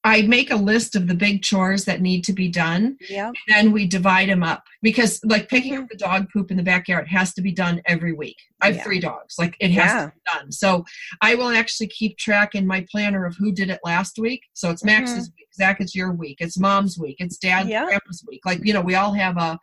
I 0.04 0.22
make 0.22 0.50
a 0.50 0.56
list 0.56 0.96
of 0.96 1.08
the 1.08 1.14
big 1.14 1.44
chores 1.44 1.84
that 1.86 2.00
need 2.02 2.24
to 2.24 2.34
be 2.34 2.48
done. 2.48 2.98
Yeah. 3.10 3.32
then 3.50 3.74
we 3.74 3.86
divide 3.86 4.30
them 4.30 4.44
up 4.44 4.64
because, 4.82 5.20
like, 5.26 5.50
picking 5.50 5.76
up 5.76 5.90
the 5.90 5.98
dog 5.98 6.28
poop 6.32 6.52
in 6.52 6.58
the 6.58 6.64
backyard 6.64 7.08
has 7.10 7.34
to 7.34 7.42
be 7.42 7.52
done 7.52 7.82
every 7.86 8.14
week. 8.14 8.38
I 8.62 8.68
have 8.68 8.78
yeah. 8.78 8.84
three 8.84 9.00
dogs. 9.02 9.36
Like, 9.38 9.58
it 9.60 9.72
has 9.72 9.92
yeah. 9.92 10.06
to 10.06 10.14
be 10.14 10.40
done. 10.40 10.52
So 10.54 10.86
I 11.22 11.36
will 11.36 11.50
actually 11.50 11.88
keep 11.88 12.18
track 12.18 12.56
in 12.56 12.66
my 12.66 12.86
planner 12.90 13.26
of 13.26 13.36
who 13.38 13.52
did 13.52 13.70
it 13.70 13.82
last 13.84 14.18
week. 14.18 14.44
So 14.54 14.70
it's 14.70 14.86
Max's 14.86 15.30
mm-hmm. 15.30 15.36
week. 15.38 15.48
Zach, 15.54 15.82
it's 15.82 15.96
your 15.96 16.14
week. 16.14 16.38
It's 16.40 16.58
mom's 16.58 16.98
week. 16.98 17.18
It's 17.20 17.38
dad's 17.38 17.68
yeah. 17.68 17.86
grandpa's 17.86 18.24
week. 18.26 18.42
Like, 18.46 18.64
you 18.64 18.74
know, 18.74 18.82
we 18.82 18.96
all 18.96 19.14
have 19.14 19.38
a, 19.38 19.60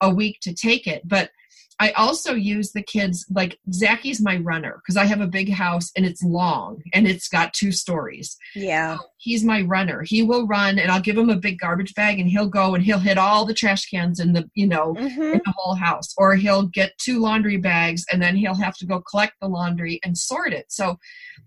a 0.00 0.10
week 0.10 0.38
to 0.42 0.52
take 0.52 0.88
it. 0.88 1.06
But 1.06 1.30
I 1.78 1.90
also 1.90 2.34
use 2.34 2.72
the 2.72 2.82
kids 2.82 3.26
like 3.30 3.58
Zacky's 3.70 4.20
my 4.20 4.38
runner 4.38 4.80
because 4.82 4.96
I 4.96 5.04
have 5.04 5.20
a 5.20 5.26
big 5.26 5.50
house 5.50 5.92
and 5.96 6.06
it's 6.06 6.22
long 6.22 6.82
and 6.94 7.06
it's 7.06 7.28
got 7.28 7.52
two 7.52 7.70
stories. 7.70 8.36
Yeah. 8.54 8.96
So 8.96 9.02
he's 9.18 9.44
my 9.44 9.60
runner. 9.62 10.02
He 10.02 10.22
will 10.22 10.46
run 10.46 10.78
and 10.78 10.90
I'll 10.90 11.02
give 11.02 11.18
him 11.18 11.28
a 11.28 11.36
big 11.36 11.58
garbage 11.58 11.94
bag 11.94 12.18
and 12.18 12.30
he'll 12.30 12.48
go 12.48 12.74
and 12.74 12.82
he'll 12.82 12.98
hit 12.98 13.18
all 13.18 13.44
the 13.44 13.52
trash 13.52 13.86
cans 13.86 14.20
in 14.20 14.32
the, 14.32 14.48
you 14.54 14.66
know, 14.66 14.94
mm-hmm. 14.94 15.22
in 15.22 15.42
the 15.44 15.54
whole 15.56 15.74
house. 15.74 16.14
Or 16.16 16.34
he'll 16.34 16.66
get 16.66 16.96
two 16.98 17.18
laundry 17.18 17.58
bags 17.58 18.06
and 18.10 18.22
then 18.22 18.36
he'll 18.36 18.54
have 18.54 18.76
to 18.78 18.86
go 18.86 19.02
collect 19.02 19.34
the 19.42 19.48
laundry 19.48 20.00
and 20.02 20.16
sort 20.16 20.54
it. 20.54 20.66
So 20.70 20.96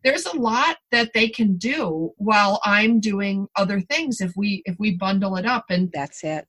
there's 0.03 0.27
a 0.27 0.37
lot 0.37 0.77
that 0.91 1.11
they 1.13 1.29
can 1.29 1.57
do 1.57 2.11
while 2.17 2.61
I'm 2.63 2.99
doing 2.99 3.47
other 3.55 3.81
things 3.81 4.21
if 4.21 4.33
we 4.35 4.61
if 4.65 4.75
we 4.77 4.95
bundle 4.95 5.35
it 5.37 5.45
up 5.45 5.65
and 5.69 5.89
that's 5.91 6.23
it 6.23 6.47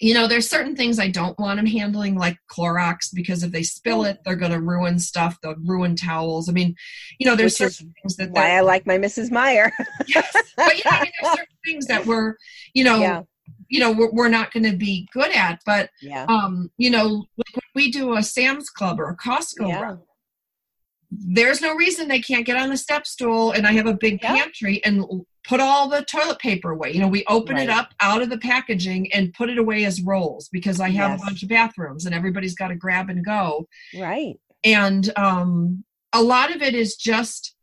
you 0.00 0.14
know, 0.14 0.26
there's 0.26 0.48
certain 0.48 0.74
things 0.74 0.98
I 0.98 1.08
don't 1.08 1.38
want 1.38 1.58
them 1.58 1.66
handling, 1.66 2.16
like 2.16 2.36
Clorox, 2.50 3.14
because 3.14 3.42
if 3.42 3.52
they 3.52 3.62
spill 3.62 4.04
it, 4.04 4.18
they're 4.24 4.36
going 4.36 4.52
to 4.52 4.60
ruin 4.60 4.98
stuff. 4.98 5.38
They'll 5.42 5.54
ruin 5.64 5.96
towels. 5.96 6.48
I 6.48 6.52
mean, 6.52 6.74
you 7.18 7.26
know, 7.26 7.36
there's 7.36 7.58
Which 7.58 7.74
certain 7.74 7.94
things 8.02 8.16
that. 8.16 8.30
Why 8.30 8.56
I 8.56 8.60
like 8.60 8.86
my 8.86 8.98
Mrs. 8.98 9.30
Meyer. 9.30 9.72
yes, 10.06 10.32
but 10.56 10.84
yeah, 10.84 10.90
I 10.90 11.02
mean, 11.02 11.12
there's 11.20 11.32
certain 11.32 11.56
things 11.64 11.86
that 11.86 12.06
we're, 12.06 12.36
you 12.74 12.84
know, 12.84 13.00
yeah. 13.00 13.22
you 13.68 13.80
know, 13.80 13.92
we're, 13.92 14.10
we're 14.10 14.28
not 14.28 14.52
going 14.52 14.70
to 14.70 14.76
be 14.76 15.08
good 15.12 15.32
at. 15.32 15.60
But, 15.64 15.90
yeah. 16.02 16.26
um, 16.28 16.70
you 16.76 16.90
know, 16.90 17.24
like 17.36 17.54
when 17.54 17.62
we 17.74 17.90
do 17.90 18.16
a 18.16 18.22
Sam's 18.22 18.70
Club 18.70 19.00
or 19.00 19.10
a 19.10 19.16
Costco 19.16 19.68
yeah. 19.68 19.80
run, 19.80 20.02
there's 21.18 21.60
no 21.60 21.74
reason 21.74 22.08
they 22.08 22.20
can't 22.20 22.46
get 22.46 22.56
on 22.56 22.70
the 22.70 22.76
step 22.76 23.06
stool 23.06 23.52
and 23.52 23.66
I 23.66 23.72
have 23.72 23.86
a 23.86 23.94
big 23.94 24.20
pantry 24.20 24.84
and 24.84 25.04
put 25.46 25.60
all 25.60 25.88
the 25.88 26.02
toilet 26.02 26.38
paper 26.38 26.70
away. 26.70 26.92
You 26.92 27.00
know, 27.00 27.08
we 27.08 27.24
open 27.28 27.56
right. 27.56 27.64
it 27.64 27.70
up 27.70 27.90
out 28.00 28.22
of 28.22 28.30
the 28.30 28.38
packaging 28.38 29.12
and 29.12 29.32
put 29.34 29.50
it 29.50 29.58
away 29.58 29.84
as 29.84 30.00
rolls 30.00 30.48
because 30.50 30.80
I 30.80 30.88
have 30.90 31.10
yes. 31.12 31.22
a 31.22 31.24
bunch 31.24 31.42
of 31.42 31.48
bathrooms 31.48 32.06
and 32.06 32.14
everybody's 32.14 32.54
got 32.54 32.68
to 32.68 32.74
grab 32.74 33.10
and 33.10 33.24
go. 33.24 33.68
Right. 33.98 34.38
And 34.64 35.12
um, 35.16 35.84
a 36.12 36.22
lot 36.22 36.54
of 36.54 36.62
it 36.62 36.74
is 36.74 36.96
just 36.96 37.54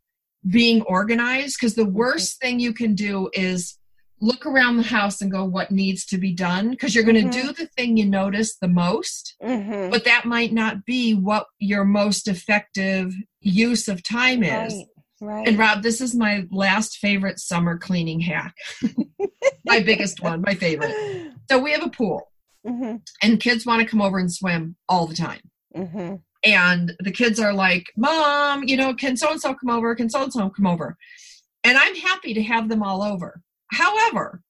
being 0.48 0.82
organized 0.84 1.58
because 1.60 1.76
the 1.76 1.86
worst 1.86 2.40
thing 2.40 2.60
you 2.60 2.74
can 2.74 2.96
do 2.96 3.30
is 3.34 3.78
look 4.22 4.46
around 4.46 4.78
the 4.78 4.84
house 4.84 5.22
and 5.22 5.32
go 5.32 5.44
what 5.44 5.72
needs 5.72 6.06
to 6.06 6.18
be 6.18 6.32
done 6.32 6.70
because 6.70 6.94
you're 6.94 7.04
going 7.04 7.16
to 7.16 7.22
mm-hmm. 7.22 7.48
do 7.48 7.54
the 7.54 7.66
thing 7.76 7.98
you 7.98 8.06
notice 8.06 8.58
the 8.58 8.68
most 8.68 9.36
mm-hmm. 9.42 9.90
but 9.90 10.06
that 10.06 10.26
might 10.26 10.54
not 10.54 10.86
be 10.86 11.14
what 11.14 11.48
your 11.60 11.84
most 11.84 12.28
effective 12.28 13.14
use 13.42 13.88
of 13.88 14.04
time 14.04 14.44
is 14.44 14.74
right. 14.74 14.86
Right. 15.24 15.48
And 15.48 15.58
Rob, 15.58 15.84
this 15.84 16.02
is 16.02 16.16
my 16.16 16.48
last 16.50 16.98
favorite 16.98 17.40
summer 17.40 17.78
cleaning 17.78 18.20
hack. 18.20 18.56
my 19.66 19.80
biggest 19.80 20.20
one, 20.20 20.42
my 20.42 20.56
favorite. 20.56 21.32
So 21.50 21.60
we 21.60 21.72
have 21.74 21.84
a 21.84 21.90
pool, 21.90 22.32
mm-hmm. 22.66 22.96
and 23.22 23.40
kids 23.40 23.64
want 23.64 23.82
to 23.84 23.88
come 23.88 24.02
over 24.02 24.18
and 24.18 24.34
swim 24.34 24.76
all 24.90 25.06
the 25.06 25.14
time. 25.14 25.42
Mm-hmm. 25.76 26.16
And 26.44 26.94
the 27.00 27.12
kids 27.12 27.40
are 27.40 27.54
like, 27.54 27.92
Mom, 27.96 28.64
you 28.64 28.76
know, 28.76 28.96
can 28.96 29.16
so 29.16 29.30
and 29.30 29.40
so 29.40 29.54
come 29.54 29.70
over? 29.70 29.94
Can 29.94 30.10
so 30.10 30.24
and 30.24 30.34
so 30.34 30.50
come 30.50 30.66
over? 30.66 30.98
And 31.64 31.78
I'm 31.78 31.96
happy 31.96 32.34
to 32.34 32.42
have 32.42 32.68
them 32.68 32.82
all 32.82 33.04
over. 33.04 33.42
However, 33.72 34.42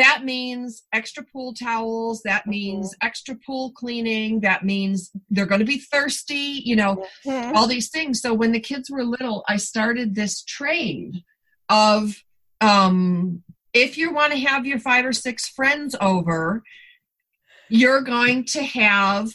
that 0.00 0.24
means 0.24 0.82
extra 0.92 1.22
pool 1.22 1.52
towels 1.54 2.22
that 2.22 2.42
mm-hmm. 2.42 2.50
means 2.50 2.90
mm-hmm. 2.90 3.06
extra 3.06 3.34
pool 3.46 3.70
cleaning 3.72 4.40
that 4.40 4.64
means 4.64 5.10
they're 5.28 5.46
going 5.46 5.60
to 5.60 5.64
be 5.64 5.78
thirsty 5.78 6.62
you 6.64 6.74
know 6.74 7.04
mm-hmm. 7.26 7.56
all 7.56 7.66
these 7.66 7.90
things 7.90 8.20
so 8.20 8.34
when 8.34 8.52
the 8.52 8.60
kids 8.60 8.90
were 8.90 9.04
little 9.04 9.44
i 9.48 9.56
started 9.56 10.14
this 10.14 10.42
trade 10.42 11.22
of 11.68 12.22
um 12.60 13.42
if 13.72 13.96
you 13.96 14.12
want 14.12 14.32
to 14.32 14.38
have 14.38 14.66
your 14.66 14.78
five 14.78 15.04
or 15.04 15.12
six 15.12 15.48
friends 15.48 15.94
over 16.00 16.62
you're 17.68 18.00
going 18.00 18.44
to 18.44 18.62
have 18.62 19.30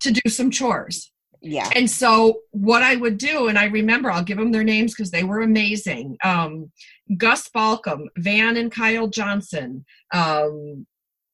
to 0.00 0.10
do 0.10 0.30
some 0.30 0.50
chores 0.50 1.12
yeah 1.40 1.68
and 1.74 1.90
so 1.90 2.40
what 2.52 2.82
i 2.82 2.96
would 2.96 3.18
do 3.18 3.48
and 3.48 3.58
i 3.58 3.64
remember 3.66 4.10
i'll 4.10 4.22
give 4.22 4.38
them 4.38 4.52
their 4.52 4.64
names 4.64 4.94
because 4.94 5.10
they 5.10 5.24
were 5.24 5.40
amazing 5.40 6.16
um, 6.24 6.70
gus 7.16 7.48
balcom 7.48 8.06
van 8.16 8.56
and 8.56 8.72
kyle 8.72 9.08
johnson 9.08 9.84
um, 10.12 10.86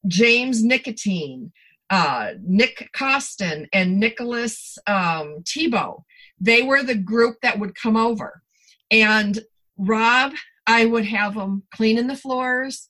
james 0.06 0.62
nicotine 0.62 1.52
uh, 1.90 2.32
nick 2.42 2.90
costin 2.92 3.66
and 3.72 3.98
nicholas 3.98 4.78
um, 4.86 5.42
tebow 5.42 6.02
they 6.40 6.62
were 6.62 6.82
the 6.82 6.94
group 6.94 7.36
that 7.42 7.58
would 7.58 7.74
come 7.74 7.96
over 7.96 8.42
and 8.90 9.40
rob 9.76 10.32
i 10.66 10.84
would 10.84 11.04
have 11.04 11.34
them 11.34 11.62
cleaning 11.70 12.06
the 12.06 12.16
floors 12.16 12.88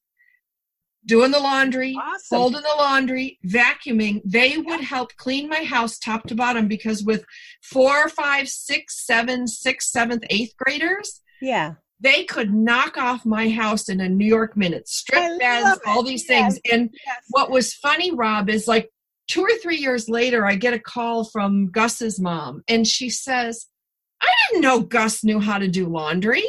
doing 1.09 1.31
the 1.31 1.39
laundry, 1.39 1.97
awesome. 1.99 2.21
folding 2.29 2.61
the 2.61 2.75
laundry, 2.77 3.39
vacuuming. 3.47 4.21
They 4.25 4.59
would 4.59 4.83
help 4.83 5.17
clean 5.17 5.49
my 5.49 5.65
house 5.65 5.99
top 5.99 6.27
to 6.29 6.35
bottom 6.35 6.69
because 6.69 7.03
with 7.03 7.25
four, 7.63 8.09
five, 8.11 8.49
six, 8.49 9.05
seven, 9.05 9.47
six, 9.49 9.91
seventh, 9.91 10.25
eighth 10.31 10.55
graders, 10.57 11.23
yeah, 11.41 11.75
they 12.01 12.25
could 12.25 12.53
knock 12.53 12.97
off 12.97 13.27
my 13.27 13.49
house 13.49 13.89
in 13.89 14.01
a 14.01 14.09
New 14.09 14.27
York 14.27 14.57
minute, 14.57 14.89
strip 14.89 15.39
beds, 15.39 15.81
all 15.87 16.03
these 16.03 16.25
yes. 16.29 16.55
things. 16.55 16.61
And 16.73 16.91
yes. 17.07 17.17
what 17.31 17.51
was 17.51 17.75
funny, 17.75 18.13
Rob, 18.13 18.49
is 18.49 18.69
like 18.69 18.91
two 19.27 19.43
or 19.43 19.55
three 19.63 19.77
years 19.77 20.09
later, 20.09 20.47
I 20.47 20.55
get 20.55 20.75
a 20.75 20.79
call 20.79 21.25
from 21.25 21.71
Gus's 21.71 22.21
mom, 22.21 22.63
and 22.69 22.87
she 22.87 23.11
says, 23.11 23.67
I 24.21 24.29
didn't 24.51 24.63
know 24.63 24.81
Gus 24.81 25.23
knew 25.23 25.41
how 25.41 25.59
to 25.59 25.69
do 25.69 25.87
laundry 25.87 26.45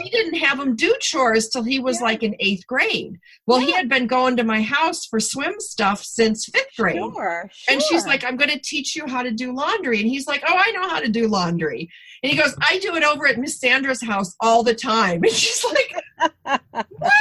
she 0.00 0.10
didn't 0.10 0.38
have 0.38 0.58
him 0.58 0.76
do 0.76 0.94
chores 1.00 1.48
till 1.48 1.62
he 1.62 1.78
was 1.78 1.98
yeah. 1.98 2.04
like 2.04 2.22
in 2.22 2.36
eighth 2.40 2.66
grade. 2.66 3.18
Well, 3.46 3.60
yeah. 3.60 3.66
he 3.66 3.72
had 3.72 3.88
been 3.88 4.06
going 4.06 4.36
to 4.36 4.44
my 4.44 4.62
house 4.62 5.06
for 5.06 5.20
swim 5.20 5.54
stuff 5.58 6.02
since 6.02 6.46
fifth 6.46 6.76
grade. 6.76 6.96
Sure, 6.96 7.50
sure. 7.52 7.72
And 7.74 7.82
she's 7.82 8.06
like, 8.06 8.24
I'm 8.24 8.36
going 8.36 8.50
to 8.50 8.60
teach 8.60 8.96
you 8.96 9.06
how 9.06 9.22
to 9.22 9.30
do 9.30 9.54
laundry. 9.54 10.00
And 10.00 10.08
he's 10.08 10.26
like, 10.26 10.42
Oh, 10.46 10.54
I 10.56 10.70
know 10.72 10.88
how 10.88 11.00
to 11.00 11.08
do 11.08 11.28
laundry. 11.28 11.88
And 12.22 12.32
he 12.32 12.38
goes, 12.38 12.54
I 12.60 12.78
do 12.78 12.96
it 12.96 13.04
over 13.04 13.26
at 13.26 13.38
Miss 13.38 13.60
Sandra's 13.60 14.02
house 14.02 14.34
all 14.40 14.62
the 14.62 14.74
time. 14.74 15.22
And 15.28 15.32
she's 15.32 15.64
like, 15.64 16.58
What? 16.90 17.12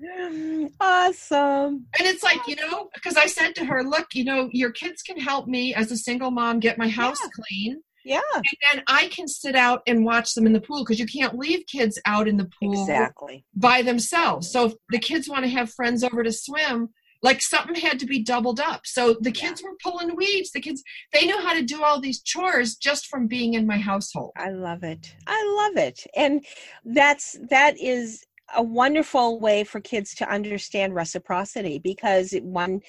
Awesome. 0.80 1.86
And 1.98 2.08
it's 2.08 2.22
like, 2.22 2.46
you 2.46 2.56
know, 2.56 2.88
because 2.94 3.16
I 3.16 3.26
said 3.26 3.54
to 3.56 3.64
her, 3.64 3.82
Look, 3.82 4.14
you 4.14 4.24
know, 4.24 4.48
your 4.52 4.70
kids 4.70 5.02
can 5.02 5.18
help 5.18 5.46
me 5.46 5.74
as 5.74 5.90
a 5.90 5.96
single 5.96 6.30
mom 6.30 6.60
get 6.60 6.78
my 6.78 6.88
house 6.88 7.18
yeah. 7.22 7.30
clean 7.34 7.82
yeah. 8.08 8.20
And 8.34 8.44
then 8.72 8.82
I 8.88 9.08
can 9.08 9.28
sit 9.28 9.54
out 9.54 9.82
and 9.86 10.04
watch 10.04 10.34
them 10.34 10.46
in 10.46 10.52
the 10.52 10.60
pool 10.60 10.84
because 10.84 10.98
you 10.98 11.06
can't 11.06 11.38
leave 11.38 11.66
kids 11.66 12.00
out 12.06 12.26
in 12.26 12.36
the 12.36 12.50
pool 12.60 12.80
exactly. 12.80 13.44
by 13.54 13.82
themselves. 13.82 14.50
So 14.50 14.66
if 14.66 14.74
the 14.90 14.98
kids 14.98 15.28
want 15.28 15.44
to 15.44 15.50
have 15.50 15.70
friends 15.70 16.02
over 16.02 16.22
to 16.22 16.32
swim, 16.32 16.88
like 17.22 17.42
something 17.42 17.74
had 17.74 17.98
to 17.98 18.06
be 18.06 18.22
doubled 18.22 18.60
up. 18.60 18.82
So 18.86 19.16
the 19.20 19.32
kids 19.32 19.60
yeah. 19.60 19.68
were 19.68 19.76
pulling 19.82 20.16
weeds. 20.16 20.52
The 20.52 20.60
kids 20.60 20.82
they 21.12 21.26
knew 21.26 21.38
how 21.40 21.52
to 21.52 21.62
do 21.62 21.82
all 21.82 22.00
these 22.00 22.22
chores 22.22 22.76
just 22.76 23.08
from 23.08 23.26
being 23.26 23.54
in 23.54 23.66
my 23.66 23.78
household. 23.78 24.32
I 24.36 24.50
love 24.50 24.84
it. 24.84 25.14
I 25.26 25.54
love 25.56 25.84
it. 25.84 26.06
And 26.16 26.44
that's 26.84 27.36
that 27.50 27.78
is 27.78 28.24
a 28.56 28.62
wonderful 28.62 29.40
way 29.40 29.64
for 29.64 29.80
kids 29.80 30.14
to 30.14 30.30
understand 30.30 30.94
reciprocity 30.94 31.78
because 31.78 32.34
one 32.40 32.80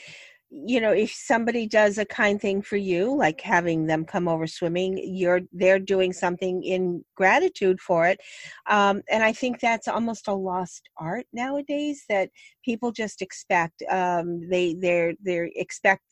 you 0.52 0.82
know 0.82 0.92
if 0.92 1.12
somebody 1.12 1.68
does 1.68 1.98
a 1.98 2.06
kind 2.06 2.42
thing 2.42 2.62
for 2.62 2.78
you 2.78 3.16
like 3.16 3.40
having 3.42 3.86
them 3.86 4.04
come 4.04 4.28
over 4.28 4.48
swimming 4.48 4.98
you're 4.98 5.42
they're 5.54 5.80
doing 5.80 6.12
something 6.12 6.64
in 6.64 7.04
gratitude 7.16 7.80
for 7.80 8.08
it. 8.08 8.20
Um, 8.68 9.02
and 9.10 9.24
i 9.24 9.32
think 9.32 9.60
that's 9.60 9.88
almost 9.88 10.28
a 10.28 10.34
lost 10.34 10.90
art 10.98 11.26
nowadays 11.34 12.04
that 12.10 12.30
people 12.66 12.92
just 12.92 13.22
expect 13.22 13.84
um, 13.92 14.48
they 14.50 14.74
they're 14.74 15.14
they 15.24 15.52
expect 15.56 16.04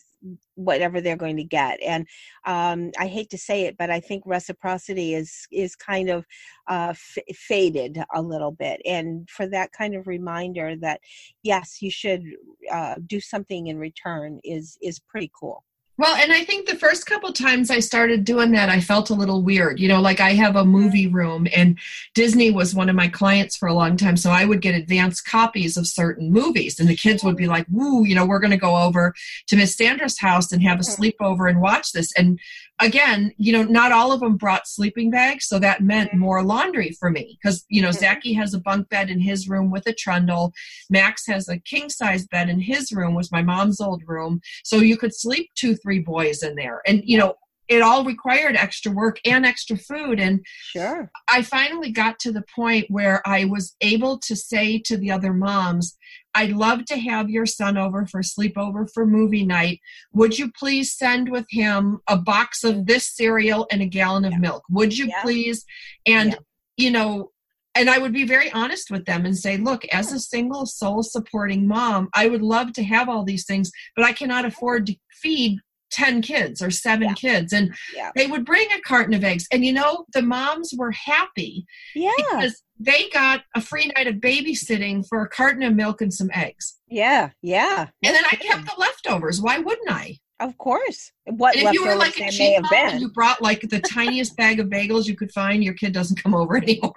whatever 0.56 1.00
they're 1.00 1.16
going 1.16 1.38
to 1.38 1.44
get 1.44 1.80
and 1.86 2.08
um, 2.46 2.92
i 3.00 3.08
hate 3.08 3.30
to 3.30 3.38
say 3.38 3.66
it 3.66 3.76
but 3.78 3.90
i 3.90 4.00
think 4.00 4.24
reciprocity 4.26 5.14
is 5.14 5.48
is 5.52 5.76
kind 5.76 6.10
of 6.10 6.26
uh, 6.68 6.90
f- 6.92 7.36
faded 7.36 8.00
a 8.16 8.22
little 8.22 8.52
bit 8.52 8.82
and 8.86 9.30
for 9.30 9.48
that 9.48 9.72
kind 9.72 9.96
of 9.96 10.08
reminder 10.08 10.76
that 10.76 11.00
yes 11.44 11.82
you 11.82 11.92
should 11.92 12.24
uh, 12.72 12.96
do 13.06 13.20
something 13.20 13.68
in 13.68 13.78
return 13.78 14.40
is 14.44 14.78
is 14.82 15.00
pretty 15.00 15.32
cool 15.40 15.64
well, 15.98 16.16
and 16.16 16.32
I 16.32 16.44
think 16.44 16.68
the 16.68 16.76
first 16.76 17.08
couple 17.08 17.34
times 17.34 17.72
I 17.72 17.80
started 17.80 18.24
doing 18.24 18.52
that, 18.52 18.70
I 18.70 18.80
felt 18.80 19.10
a 19.10 19.16
little 19.16 19.42
weird. 19.42 19.80
You 19.80 19.88
know, 19.88 20.00
like 20.00 20.20
I 20.20 20.34
have 20.34 20.56
a 20.56 20.64
movie 20.64 21.10
mm. 21.10 21.14
room, 21.14 21.48
and 21.56 21.80
Disney 22.14 22.52
was 22.52 22.76
one 22.76 22.90
of 22.90 22.96
my 22.96 23.08
clients 23.08 23.58
for 23.58 23.68
a 23.68 23.74
long 23.74 23.98
time. 23.98 24.16
So 24.16 24.30
I 24.30 24.46
would 24.46 24.62
get 24.62 24.76
advanced 24.76 25.26
copies 25.26 25.76
of 25.76 25.88
certain 25.88 26.32
movies, 26.32 26.80
and 26.80 26.88
the 26.88 26.96
kids 26.96 27.24
would 27.24 27.36
be 27.36 27.46
mm. 27.46 27.50
like, 27.50 27.66
Woo, 27.72 28.06
you 28.06 28.14
know, 28.14 28.26
we're 28.26 28.40
going 28.40 28.52
to 28.52 28.58
go 28.58 28.76
over 28.76 29.14
to 29.48 29.56
Miss 29.56 29.76
Sandra's 29.76 30.20
house 30.20 30.52
and 30.52 30.62
have 30.62 30.80
a 30.80 30.84
mm. 30.84 30.96
sleepover 30.96 31.50
and 31.50 31.62
watch 31.62 31.92
this. 31.94 32.12
And 32.14 32.40
again, 32.80 33.34
you 33.38 33.52
know, 33.52 33.64
not 33.64 33.92
all 33.92 34.12
of 34.12 34.20
them 34.20 34.38
brought 34.38 34.68
sleeping 34.68 35.10
bags, 35.10 35.46
so 35.48 35.60
that 35.60 35.82
meant 35.82 36.10
mm-hmm. 36.10 36.20
more 36.20 36.44
laundry 36.44 36.92
for 36.92 37.10
me 37.10 37.38
because 37.42 37.66
you 37.70 37.82
know 37.82 37.90
mm-hmm. 37.90 38.00
Zachy 38.00 38.34
has 38.34 38.54
a 38.54 38.60
bunk 38.60 38.90
bed 38.90 39.10
in 39.10 39.20
his 39.20 39.50
room 39.50 39.72
with 39.72 39.88
a 39.88 39.94
trundle. 39.94 40.54
Max 40.90 41.26
has 41.28 41.50
a 41.50 41.60
king 41.60 41.90
size 41.90 42.28
bed 42.28 42.50
in 42.50 42.60
his 42.60 42.92
room, 42.92 43.16
was 43.16 43.32
my 43.32 43.42
mom's 43.42 43.82
old 43.82 44.04
room, 44.06 44.42
so 44.64 44.78
you 44.78 44.98
could 44.98 45.16
sleep 45.16 45.50
two, 45.56 45.76
three 45.76 46.00
boys 46.00 46.44
in 46.44 46.56
there, 46.56 46.82
and 46.88 47.02
you 47.04 47.18
know. 47.18 47.36
It 47.70 47.82
all 47.82 48.06
required 48.06 48.56
extra 48.56 48.94
work 48.94 49.20
and 49.26 49.46
extra 49.46 49.76
food. 49.76 50.22
And 50.22 50.40
sure. 50.72 51.12
I 51.30 51.42
finally 51.42 51.92
got 51.92 52.18
to 52.20 52.32
the 52.32 52.46
point 52.56 52.86
where 52.88 53.22
I 53.28 53.44
was 53.44 53.76
able 53.82 54.20
to 54.20 54.38
say 54.38 54.80
to 54.86 54.96
the 54.96 55.12
other 55.12 55.34
moms, 55.34 55.98
I'd 56.38 56.52
love 56.52 56.86
to 56.86 56.98
have 56.98 57.32
your 57.32 57.48
son 57.48 57.78
over 57.78 58.06
for 58.06 58.22
sleepover 58.22 58.88
for 58.94 59.08
movie 59.08 59.44
night. 59.44 59.80
Would 60.14 60.38
you 60.38 60.52
please 60.52 60.94
send 60.94 61.32
with 61.32 61.48
him 61.50 62.00
a 62.08 62.16
box 62.16 62.64
of 62.64 62.86
this 62.86 63.10
cereal 63.10 63.66
and 63.72 63.82
a 63.82 63.88
gallon 63.88 64.24
of 64.24 64.34
yeah. 64.34 64.38
milk? 64.38 64.64
Would 64.70 64.96
you 64.96 65.08
yeah. 65.08 65.24
please? 65.24 65.66
And, 66.06 66.34
yeah. 66.34 66.38
you 66.78 66.92
know, 66.92 67.32
and 67.74 67.90
I 67.90 67.98
would 67.98 68.14
be 68.14 68.24
very 68.24 68.52
honest 68.52 68.92
with 68.92 69.06
them 69.06 69.26
and 69.26 69.36
say, 69.36 69.58
look, 69.58 69.84
as 69.92 70.12
a 70.12 70.20
single 70.20 70.68
soul 70.68 71.02
supporting 71.02 71.68
mom, 71.68 72.08
I 72.14 72.28
would 72.28 72.44
love 72.44 72.72
to 72.74 72.84
have 72.84 73.10
all 73.10 73.24
these 73.24 73.46
things, 73.46 73.72
but 73.96 74.06
I 74.06 74.14
cannot 74.14 74.46
afford 74.46 74.86
to 74.88 74.96
feed 75.12 75.60
10 75.92 76.22
kids 76.22 76.62
or 76.62 76.72
seven 76.72 77.10
yeah. 77.10 77.14
kids 77.14 77.54
and 77.54 77.74
yeah. 77.96 78.12
they 78.16 78.28
would 78.28 78.46
bring 78.46 78.68
a 78.72 78.82
carton 78.82 79.14
of 79.14 79.24
eggs. 79.24 79.48
And 79.52 79.66
you 79.66 79.74
know 79.74 80.06
the 80.14 80.22
moms 80.22 80.74
were 80.76 80.92
happy 80.92 81.66
yeah. 81.96 82.12
because 82.18 82.62
they 82.80 83.10
got 83.10 83.44
a 83.56 83.62
free 83.62 83.92
night 83.96 84.08
of 84.08 84.16
babysitting 84.16 85.06
for 85.08 85.24
a 85.24 85.30
carton 85.30 85.64
of 85.64 85.76
milk 85.76 86.02
and 86.02 86.14
some 86.14 86.30
eggs. 86.34 86.78
Yeah 86.88 87.30
yeah. 87.42 87.88
And 88.04 88.16
then 88.16 88.24
i 88.32 88.36
kept 88.36 88.66
the 88.66 88.76
leftovers. 88.78 89.42
Why 89.42 89.60
wouldn't 89.60 89.92
i? 89.92 90.18
Of 90.40 90.58
course. 90.58 91.12
What 91.26 91.56
and 91.56 91.68
if 91.68 91.74
you 91.74 91.86
were 91.86 91.96
like 91.96 92.20
a 92.20 92.30
cheap 92.30 92.62
mom 92.62 92.72
and 92.74 93.02
you 93.02 93.10
brought 93.10 93.42
like 93.42 93.62
the 93.62 93.80
tiniest 93.80 94.36
bag 94.38 94.60
of 94.60 94.68
bagels 94.68 95.06
you 95.06 95.16
could 95.16 95.32
find 95.32 95.64
your 95.64 95.74
kid 95.74 95.94
doesn't 95.94 96.22
come 96.22 96.36
over 96.36 96.58
anymore 96.64 96.94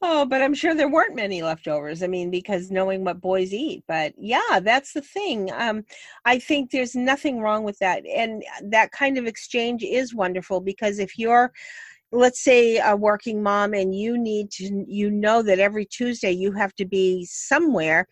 oh, 0.03 0.25
but 0.25 0.43
I'm 0.43 0.55
sure 0.55 0.75
there 0.75 0.89
weren't 0.89 1.15
many 1.15 1.43
leftovers. 1.43 2.03
I 2.03 2.07
mean, 2.07 2.31
because 2.31 2.71
knowing 2.71 3.05
what 3.05 3.21
boys 3.21 3.53
eat. 3.53 3.85
But 3.89 4.15
yeah, 4.19 4.61
that's 4.63 4.93
the 4.93 5.03
thing. 5.03 5.51
Um, 5.53 5.85
I 6.25 6.39
think 6.39 6.71
there's 6.71 6.95
nothing 6.95 7.41
wrong 7.41 7.65
with 7.65 7.79
that. 7.79 8.05
And 8.07 8.45
that 8.63 8.93
kind 8.93 9.19
of 9.19 9.27
exchange 9.27 9.83
is 9.83 10.15
wonderful 10.15 10.61
because 10.61 10.99
if 10.99 11.19
you're 11.19 11.53
let's 12.11 12.43
say 12.43 12.79
a 12.79 12.97
working 12.97 13.43
mom 13.43 13.75
and 13.75 13.95
you 13.95 14.17
need 14.17 14.51
to 14.51 14.85
you 14.89 15.11
know 15.11 15.43
that 15.43 15.59
every 15.59 15.85
tuesday 15.85 16.31
you 16.31 16.51
have 16.53 16.75
to 16.75 16.87
be 16.87 17.23
somewhere 17.27 18.07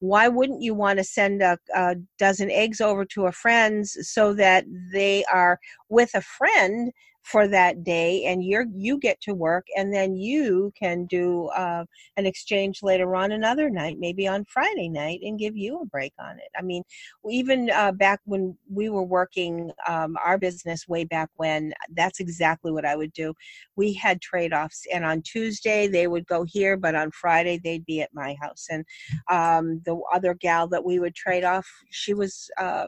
why 0.00 0.28
wouldn't 0.28 0.62
you 0.62 0.74
want 0.74 0.98
to 0.98 1.04
send 1.04 1.42
a, 1.42 1.58
a, 1.74 1.96
dozen 2.18 2.50
eggs 2.50 2.80
over 2.80 3.04
to 3.04 3.26
a 3.26 3.32
friend's 3.32 3.96
so 4.02 4.32
that 4.32 4.64
they 4.92 5.24
are 5.32 5.58
with 5.88 6.10
a 6.14 6.20
friend 6.20 6.92
for 7.30 7.46
that 7.46 7.84
day 7.84 8.24
and 8.24 8.42
you're 8.42 8.64
you 8.74 8.98
get 8.98 9.20
to 9.20 9.34
work 9.34 9.66
and 9.76 9.92
then 9.92 10.16
you 10.16 10.72
can 10.78 11.04
do 11.06 11.48
uh, 11.48 11.84
an 12.16 12.24
exchange 12.24 12.82
later 12.82 13.14
on 13.14 13.32
another 13.32 13.68
night 13.68 13.98
maybe 13.98 14.26
on 14.26 14.44
friday 14.46 14.88
night 14.88 15.20
and 15.22 15.38
give 15.38 15.56
you 15.56 15.80
a 15.80 15.86
break 15.86 16.12
on 16.18 16.38
it. 16.38 16.48
I 16.58 16.62
mean 16.62 16.82
even 17.28 17.70
uh, 17.70 17.92
back 17.92 18.20
when 18.24 18.56
we 18.70 18.88
were 18.88 19.02
working 19.02 19.70
um, 19.86 20.16
our 20.24 20.38
business 20.38 20.88
way 20.88 21.04
back 21.04 21.28
when 21.36 21.74
that's 21.94 22.18
exactly 22.20 22.72
what 22.72 22.86
i 22.86 22.96
would 22.96 23.12
do. 23.12 23.34
We 23.76 23.92
had 23.92 24.22
trade-offs 24.22 24.86
and 24.92 25.04
on 25.04 25.20
tuesday 25.22 25.86
they 25.86 26.06
would 26.06 26.26
go 26.26 26.44
here 26.44 26.76
but 26.78 26.94
on 26.94 27.10
friday 27.10 27.60
they'd 27.62 27.84
be 27.84 28.00
at 28.00 28.14
my 28.14 28.36
house. 28.40 28.66
And 28.70 28.84
um, 29.30 29.82
the 29.84 30.00
other 30.14 30.32
gal 30.34 30.66
that 30.68 30.84
we 30.84 30.98
would 30.98 31.14
trade 31.14 31.44
off 31.44 31.68
she 31.90 32.14
was 32.14 32.50
uh, 32.58 32.86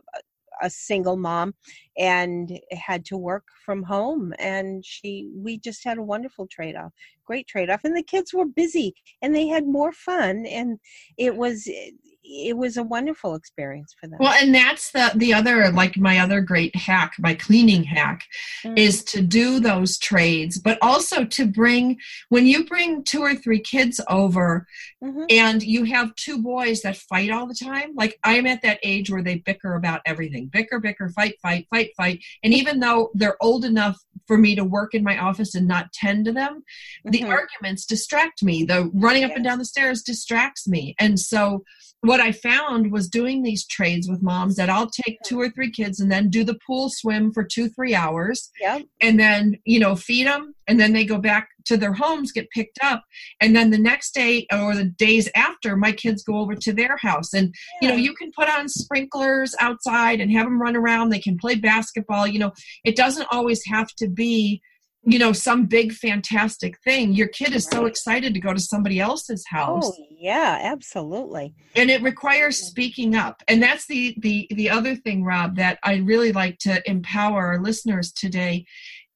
a 0.63 0.71
single 0.71 1.17
mom 1.17 1.55
and 1.99 2.59
had 2.73 3.05
to 3.05 3.17
work 3.17 3.45
from 3.65 3.83
home 3.83 4.33
and 4.39 4.85
she 4.85 5.29
we 5.35 5.59
just 5.59 5.85
had 5.85 5.99
a 5.99 6.03
wonderful 6.03 6.47
trade-off 6.47 6.93
great 7.25 7.47
trade-off 7.47 7.85
and 7.85 7.97
the 7.97 8.03
kids 8.03 8.33
were 8.35 8.47
busy 8.47 8.95
and 9.23 9.35
they 9.35 9.47
had 9.47 9.67
more 9.67 9.93
fun 9.93 10.47
and 10.47 10.79
it 11.19 11.37
was 11.37 11.69
eh, 11.69 11.91
it 12.23 12.57
was 12.57 12.77
a 12.77 12.83
wonderful 12.83 13.35
experience 13.35 13.95
for 13.99 14.07
them. 14.07 14.19
Well, 14.21 14.33
and 14.33 14.55
that's 14.55 14.91
the 14.93 15.13
the 15.15 15.35
other 15.35 15.71
like 15.71 15.97
my 15.97 16.19
other 16.19 16.41
great 16.41 16.75
hack, 16.77 17.15
my 17.19 17.35
cleaning 17.35 17.85
hack 17.85 18.25
mm-hmm. 18.63 18.77
is 18.77 19.03
to 19.05 19.23
do 19.23 19.59
those 19.59 19.99
trades, 19.99 20.59
but 20.59 20.79
also 20.83 21.25
to 21.25 21.47
bring 21.47 21.99
when 22.29 22.47
you 22.47 22.65
bring 22.65 23.05
two 23.05 23.21
or 23.21 23.35
three 23.35 23.61
kids 23.61 24.01
over 24.09 24.67
mm-hmm. 25.03 25.25
and 25.31 25.63
you 25.63 25.85
have 25.85 26.15
two 26.15 26.43
boys 26.43 26.83
that 26.83 26.97
fight 26.97 27.31
all 27.31 27.47
the 27.47 27.55
time. 27.55 27.95
Like 27.95 28.19
I'm 28.23 28.47
at 28.47 28.63
that 28.63 28.81
age 28.83 29.11
where 29.11 29.23
they 29.23 29.37
bicker 29.37 29.75
about 29.75 30.03
everything. 30.07 30.47
Bicker, 30.47 30.79
bicker, 30.79 31.09
fight, 31.09 31.37
fight, 31.43 31.67
fight, 31.71 31.91
fight. 31.97 32.23
And 32.43 32.53
even 32.53 32.81
though 32.81 33.11
they're 33.15 33.37
old 33.41 33.65
enough 33.65 33.99
for 34.27 34.37
me 34.37 34.55
to 34.55 34.65
work 34.65 34.95
in 34.95 35.03
my 35.03 35.19
office 35.19 35.55
and 35.55 35.67
not 35.67 35.93
tend 35.93 36.27
to 36.27 36.33
them, 36.33 36.63
mm-hmm. 37.07 37.11
the 37.11 37.25
arguments 37.25 37.87
distract 37.87 38.43
me. 38.43 38.65
The 38.65 38.91
running 38.95 39.25
up 39.25 39.31
yes. 39.31 39.37
and 39.37 39.45
down 39.45 39.59
the 39.59 39.65
stairs 39.65 40.03
distracts 40.03 40.69
me. 40.69 40.95
And 41.01 41.19
so 41.19 41.65
what 42.03 42.21
I 42.21 42.33
found 42.33 42.91
was 42.91 43.09
doing 43.09 43.43
these 43.43 43.67
trades 43.67 44.09
with 44.09 44.23
moms 44.23 44.57
that 44.57 44.71
I'll 44.71 44.89
take 44.89 45.19
two 45.25 45.39
or 45.39 45.51
three 45.51 45.71
kids 45.71 46.01
and 46.01 46.11
then 46.11 46.31
do 46.31 46.45
the 46.45 46.59
pool 46.67 46.89
swim 46.89 47.31
for 47.31 47.45
two, 47.45 47.69
three 47.69 47.95
hours. 47.95 48.51
Yep. 48.61 48.87
And 49.03 49.21
then, 49.21 49.59
you 49.65 49.79
know, 49.79 49.97
feed 49.97 50.27
them. 50.27 50.55
And 50.67 50.81
then 50.81 50.95
they 50.95 51.05
go 51.05 51.19
back 51.19 51.49
to 51.67 51.77
their 51.77 51.93
homes, 51.93 52.33
get 52.33 52.49
picked 52.51 52.79
up. 52.83 53.05
And 53.41 53.55
then 53.55 53.71
the 53.71 53.79
next 53.79 54.15
day 54.15 54.47
or 54.51 54.75
the 54.75 54.85
days 54.85 55.29
after, 55.37 55.77
my 55.77 55.93
kids 55.93 56.23
go 56.23 56.39
over 56.39 56.55
to 56.55 56.73
their 56.73 56.97
house. 56.97 57.35
And, 57.35 57.55
yeah. 57.83 57.89
you 57.89 57.95
know, 57.95 58.01
you 58.03 58.15
can 58.15 58.31
put 58.33 58.49
on 58.49 58.69
sprinklers 58.69 59.55
outside 59.61 60.21
and 60.21 60.33
have 60.33 60.47
them 60.47 60.61
run 60.61 60.77
around. 60.77 61.11
They 61.11 61.19
can 61.19 61.37
play 61.37 61.57
basketball. 61.57 62.27
You 62.27 62.39
know, 62.39 62.53
it 62.83 62.97
doesn't 62.97 63.29
always 63.31 63.63
have 63.67 63.89
to 63.97 64.09
be 64.09 64.63
you 65.05 65.19
know 65.19 65.33
some 65.33 65.67
big 65.67 65.93
fantastic 65.93 66.79
thing 66.83 67.13
your 67.13 67.29
kid 67.29 67.55
is 67.55 67.65
so 67.65 67.87
excited 67.87 68.35
to 68.35 68.41
go 68.41 68.53
to 68.53 68.61
somebody 68.61 69.01
else's 69.01 69.45
house 69.49 69.85
oh 69.85 70.07
yeah 70.11 70.59
absolutely 70.63 71.55
and 71.75 71.91
it 71.91 72.03
requires 72.03 72.59
speaking 72.59 73.15
up 73.15 73.43
and 73.49 73.63
that's 73.63 73.87
the 73.87 74.15
the 74.19 74.47
the 74.51 74.69
other 74.69 74.95
thing 74.95 75.25
rob 75.25 75.57
that 75.57 75.79
i 75.85 75.97
really 75.97 76.33
like 76.33 76.59
to 76.59 76.83
empower 76.89 77.47
our 77.47 77.61
listeners 77.61 78.13
today 78.13 78.65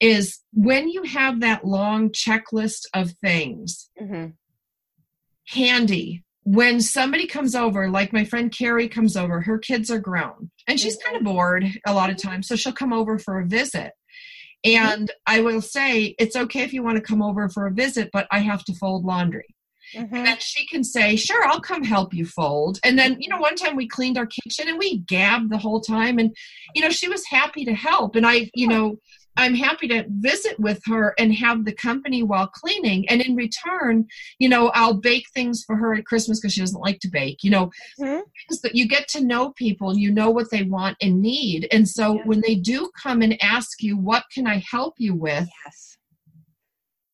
is 0.00 0.40
when 0.52 0.88
you 0.88 1.02
have 1.02 1.40
that 1.40 1.64
long 1.64 2.10
checklist 2.10 2.86
of 2.94 3.12
things 3.22 3.90
mm-hmm. 4.00 4.28
handy 5.48 6.22
when 6.46 6.78
somebody 6.80 7.26
comes 7.26 7.54
over 7.54 7.88
like 7.88 8.12
my 8.12 8.24
friend 8.24 8.52
carrie 8.52 8.88
comes 8.88 9.16
over 9.16 9.42
her 9.42 9.58
kids 9.58 9.90
are 9.90 9.98
grown 9.98 10.50
and 10.66 10.80
she's 10.80 10.96
kind 10.96 11.16
of 11.16 11.22
mm-hmm. 11.22 11.32
bored 11.32 11.66
a 11.86 11.92
lot 11.92 12.10
of 12.10 12.16
times 12.16 12.48
so 12.48 12.56
she'll 12.56 12.72
come 12.72 12.92
over 12.92 13.18
for 13.18 13.40
a 13.40 13.46
visit. 13.46 13.92
And 14.64 15.10
I 15.26 15.40
will 15.40 15.60
say, 15.60 16.14
it's 16.18 16.36
okay 16.36 16.62
if 16.62 16.72
you 16.72 16.82
want 16.82 16.96
to 16.96 17.02
come 17.02 17.22
over 17.22 17.48
for 17.48 17.66
a 17.66 17.70
visit, 17.70 18.10
but 18.12 18.26
I 18.30 18.38
have 18.38 18.64
to 18.64 18.74
fold 18.74 19.04
laundry. 19.04 19.54
Mm-hmm. 19.94 20.14
And 20.14 20.26
then 20.26 20.38
she 20.40 20.66
can 20.66 20.82
say, 20.82 21.16
Sure, 21.16 21.46
I'll 21.46 21.60
come 21.60 21.84
help 21.84 22.14
you 22.14 22.24
fold. 22.24 22.78
And 22.82 22.98
then, 22.98 23.20
you 23.20 23.28
know, 23.28 23.36
one 23.36 23.54
time 23.54 23.76
we 23.76 23.86
cleaned 23.86 24.18
our 24.18 24.26
kitchen 24.26 24.68
and 24.68 24.78
we 24.78 24.98
gabbed 24.98 25.50
the 25.50 25.58
whole 25.58 25.80
time. 25.80 26.18
And, 26.18 26.34
you 26.74 26.82
know, 26.82 26.90
she 26.90 27.08
was 27.08 27.24
happy 27.26 27.64
to 27.66 27.74
help. 27.74 28.16
And 28.16 28.26
I, 28.26 28.50
you 28.54 28.66
know, 28.66 28.98
I'm 29.36 29.54
happy 29.54 29.88
to 29.88 30.04
visit 30.08 30.58
with 30.60 30.80
her 30.86 31.14
and 31.18 31.34
have 31.34 31.64
the 31.64 31.74
company 31.74 32.22
while 32.22 32.46
cleaning. 32.46 33.08
And 33.08 33.20
in 33.20 33.34
return, 33.34 34.06
you 34.38 34.48
know, 34.48 34.68
I'll 34.74 34.94
bake 34.94 35.26
things 35.34 35.64
for 35.64 35.76
her 35.76 35.94
at 35.94 36.06
Christmas 36.06 36.40
because 36.40 36.54
she 36.54 36.60
doesn't 36.60 36.80
like 36.80 37.00
to 37.00 37.08
bake. 37.08 37.42
You 37.42 37.50
know, 37.50 37.70
mm-hmm. 38.00 38.20
that 38.62 38.74
you 38.74 38.86
get 38.86 39.08
to 39.08 39.24
know 39.24 39.50
people 39.52 39.90
and 39.90 40.00
you 40.00 40.12
know 40.12 40.30
what 40.30 40.50
they 40.50 40.62
want 40.62 40.96
and 41.00 41.20
need. 41.20 41.68
And 41.72 41.88
so 41.88 42.18
when 42.24 42.40
they 42.40 42.54
do 42.54 42.90
come 43.00 43.22
and 43.22 43.42
ask 43.42 43.82
you, 43.82 43.96
what 43.96 44.24
can 44.32 44.46
I 44.46 44.62
help 44.70 44.94
you 44.98 45.14
with? 45.14 45.48
Yes. 45.64 45.98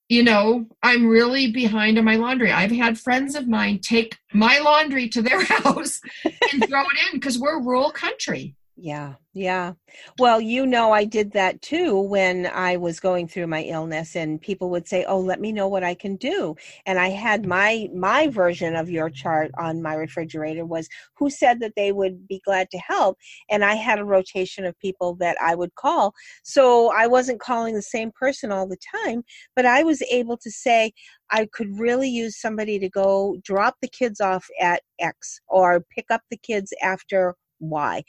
You 0.08 0.24
know, 0.24 0.66
I'm 0.82 1.06
really 1.06 1.52
behind 1.52 1.96
on 1.96 2.04
my 2.04 2.16
laundry. 2.16 2.50
I've 2.50 2.72
had 2.72 2.98
friends 2.98 3.36
of 3.36 3.46
mine 3.46 3.78
take 3.78 4.18
my 4.34 4.58
laundry 4.58 5.08
to 5.10 5.22
their 5.22 5.40
house 5.44 6.00
and 6.24 6.68
throw 6.68 6.80
it 6.80 7.12
in 7.12 7.20
because 7.20 7.38
we're 7.38 7.62
rural 7.62 7.92
country. 7.92 8.56
Yeah, 8.82 9.16
yeah. 9.34 9.74
Well, 10.18 10.40
you 10.40 10.64
know, 10.64 10.90
I 10.90 11.04
did 11.04 11.32
that 11.32 11.60
too 11.60 12.00
when 12.00 12.46
I 12.46 12.78
was 12.78 12.98
going 12.98 13.28
through 13.28 13.46
my 13.48 13.62
illness, 13.64 14.16
and 14.16 14.40
people 14.40 14.70
would 14.70 14.88
say, 14.88 15.04
"Oh, 15.04 15.20
let 15.20 15.38
me 15.38 15.52
know 15.52 15.68
what 15.68 15.84
I 15.84 15.94
can 15.94 16.16
do." 16.16 16.56
And 16.86 16.98
I 16.98 17.08
had 17.10 17.42
mm. 17.42 17.48
my 17.48 17.88
my 17.94 18.28
version 18.28 18.74
of 18.76 18.88
your 18.88 19.10
chart 19.10 19.50
on 19.58 19.82
my 19.82 19.92
refrigerator 19.94 20.64
was 20.64 20.88
who 21.18 21.28
said 21.28 21.60
that 21.60 21.74
they 21.76 21.92
would 21.92 22.26
be 22.26 22.40
glad 22.46 22.70
to 22.70 22.78
help, 22.78 23.18
and 23.50 23.62
I 23.66 23.74
had 23.74 23.98
a 23.98 24.04
rotation 24.04 24.64
of 24.64 24.78
people 24.78 25.14
that 25.16 25.36
I 25.42 25.54
would 25.54 25.74
call. 25.74 26.14
So 26.42 26.90
I 26.90 27.06
wasn't 27.06 27.40
calling 27.40 27.74
the 27.74 27.82
same 27.82 28.10
person 28.18 28.50
all 28.50 28.66
the 28.66 28.78
time, 29.04 29.24
but 29.54 29.66
I 29.66 29.82
was 29.82 30.00
able 30.10 30.38
to 30.38 30.50
say, 30.50 30.92
I 31.30 31.46
could 31.52 31.78
really 31.78 32.08
use 32.08 32.40
somebody 32.40 32.78
to 32.78 32.88
go 32.88 33.36
drop 33.44 33.76
the 33.82 33.88
kids 33.88 34.22
off 34.22 34.46
at 34.58 34.82
X 34.98 35.38
or 35.48 35.84
pick 35.94 36.06
up 36.10 36.22
the 36.30 36.38
kids 36.38 36.72
after 36.82 37.34
why. 37.60 38.02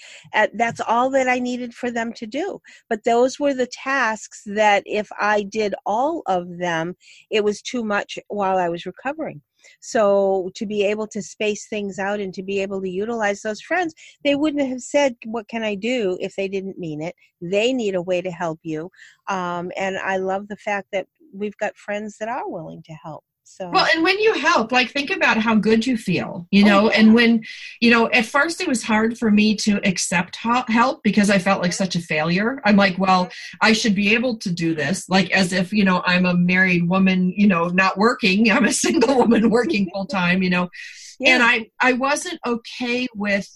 That's 0.53 0.81
all 0.81 1.09
that 1.11 1.29
I 1.29 1.39
needed 1.39 1.73
for 1.73 1.91
them 1.91 2.11
to 2.13 2.25
do. 2.25 2.59
But 2.89 3.03
those 3.03 3.39
were 3.39 3.53
the 3.53 3.67
tasks 3.67 4.41
that 4.47 4.83
if 4.85 5.09
I 5.19 5.43
did 5.43 5.75
all 5.85 6.23
of 6.25 6.57
them, 6.57 6.95
it 7.29 7.43
was 7.43 7.61
too 7.61 7.83
much 7.83 8.17
while 8.27 8.57
I 8.57 8.69
was 8.69 8.85
recovering. 8.85 9.41
So 9.79 10.49
to 10.55 10.65
be 10.65 10.83
able 10.83 11.07
to 11.07 11.21
space 11.21 11.67
things 11.67 11.99
out 11.99 12.19
and 12.19 12.33
to 12.33 12.41
be 12.41 12.61
able 12.61 12.81
to 12.81 12.89
utilize 12.89 13.41
those 13.41 13.61
friends, 13.61 13.93
they 14.23 14.35
wouldn't 14.35 14.67
have 14.67 14.81
said, 14.81 15.15
"What 15.25 15.47
can 15.47 15.63
I 15.63 15.75
do?" 15.75 16.17
if 16.19 16.35
they 16.35 16.47
didn't 16.47 16.79
mean 16.79 16.99
it. 17.01 17.15
They 17.41 17.71
need 17.71 17.93
a 17.95 18.01
way 18.01 18.21
to 18.21 18.31
help 18.31 18.59
you, 18.63 18.89
um, 19.27 19.71
and 19.77 19.97
I 19.97 20.17
love 20.17 20.47
the 20.47 20.57
fact 20.57 20.87
that 20.93 21.07
we've 21.33 21.57
got 21.57 21.77
friends 21.77 22.17
that 22.17 22.27
are 22.27 22.49
willing 22.49 22.81
to 22.83 22.93
help. 22.93 23.23
So 23.57 23.69
well, 23.69 23.85
and 23.93 24.01
when 24.01 24.17
you 24.17 24.33
help, 24.33 24.71
like 24.71 24.91
think 24.91 25.09
about 25.09 25.35
how 25.35 25.55
good 25.55 25.85
you 25.85 25.97
feel, 25.97 26.47
you 26.51 26.63
know. 26.63 26.87
Oh, 26.87 26.89
yeah. 26.89 26.99
And 26.99 27.13
when, 27.13 27.43
you 27.81 27.91
know, 27.91 28.09
at 28.11 28.25
first 28.25 28.61
it 28.61 28.67
was 28.67 28.81
hard 28.81 29.17
for 29.17 29.29
me 29.29 29.55
to 29.57 29.85
accept 29.85 30.37
help 30.37 31.03
because 31.03 31.29
I 31.29 31.37
felt 31.37 31.61
like 31.61 31.73
such 31.73 31.97
a 31.97 31.99
failure. 31.99 32.61
I'm 32.63 32.77
like, 32.77 32.97
well, 32.97 33.29
I 33.59 33.73
should 33.73 33.93
be 33.93 34.13
able 34.13 34.37
to 34.37 34.51
do 34.51 34.73
this, 34.73 35.09
like 35.09 35.31
as 35.31 35.51
if 35.51 35.73
you 35.73 35.83
know 35.83 36.01
I'm 36.05 36.25
a 36.25 36.33
married 36.33 36.87
woman, 36.87 37.33
you 37.35 37.45
know, 37.45 37.67
not 37.67 37.97
working. 37.97 38.49
I'm 38.51 38.65
a 38.65 38.73
single 38.73 39.17
woman 39.17 39.49
working 39.49 39.89
full 39.91 40.05
time, 40.05 40.41
you 40.43 40.49
know. 40.49 40.69
Yeah. 41.19 41.35
And 41.35 41.43
I 41.43 41.69
I 41.79 41.93
wasn't 41.93 42.39
okay 42.47 43.07
with 43.13 43.47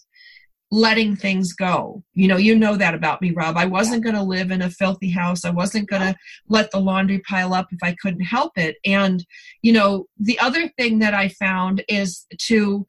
letting 0.76 1.16
things 1.16 1.54
go. 1.54 2.04
You 2.16 2.28
know, 2.28 2.36
you 2.36 2.54
know 2.54 2.76
that 2.76 2.94
about 2.94 3.22
me, 3.22 3.32
Rob. 3.32 3.56
I 3.56 3.66
wasn't 3.66 4.04
going 4.04 4.16
to 4.16 4.22
live 4.22 4.52
in 4.52 4.62
a 4.62 4.70
filthy 4.70 5.10
house. 5.10 5.46
I 5.46 5.50
wasn't 5.50 5.90
going 5.90 6.02
to 6.02 6.16
let 6.50 6.70
the 6.72 6.82
laundry 6.82 7.20
pile 7.20 7.54
up 7.54 7.68
if 7.72 7.80
I 7.82 7.96
couldn't 8.02 8.26
help 8.26 8.58
it. 8.58 8.76
And, 8.84 9.26
you 9.62 9.72
know, 9.72 10.08
the 10.20 10.38
other 10.40 10.68
thing 10.78 11.00
that 11.00 11.14
I 11.14 11.30
found 11.30 11.82
is 11.88 12.26
to 12.48 12.86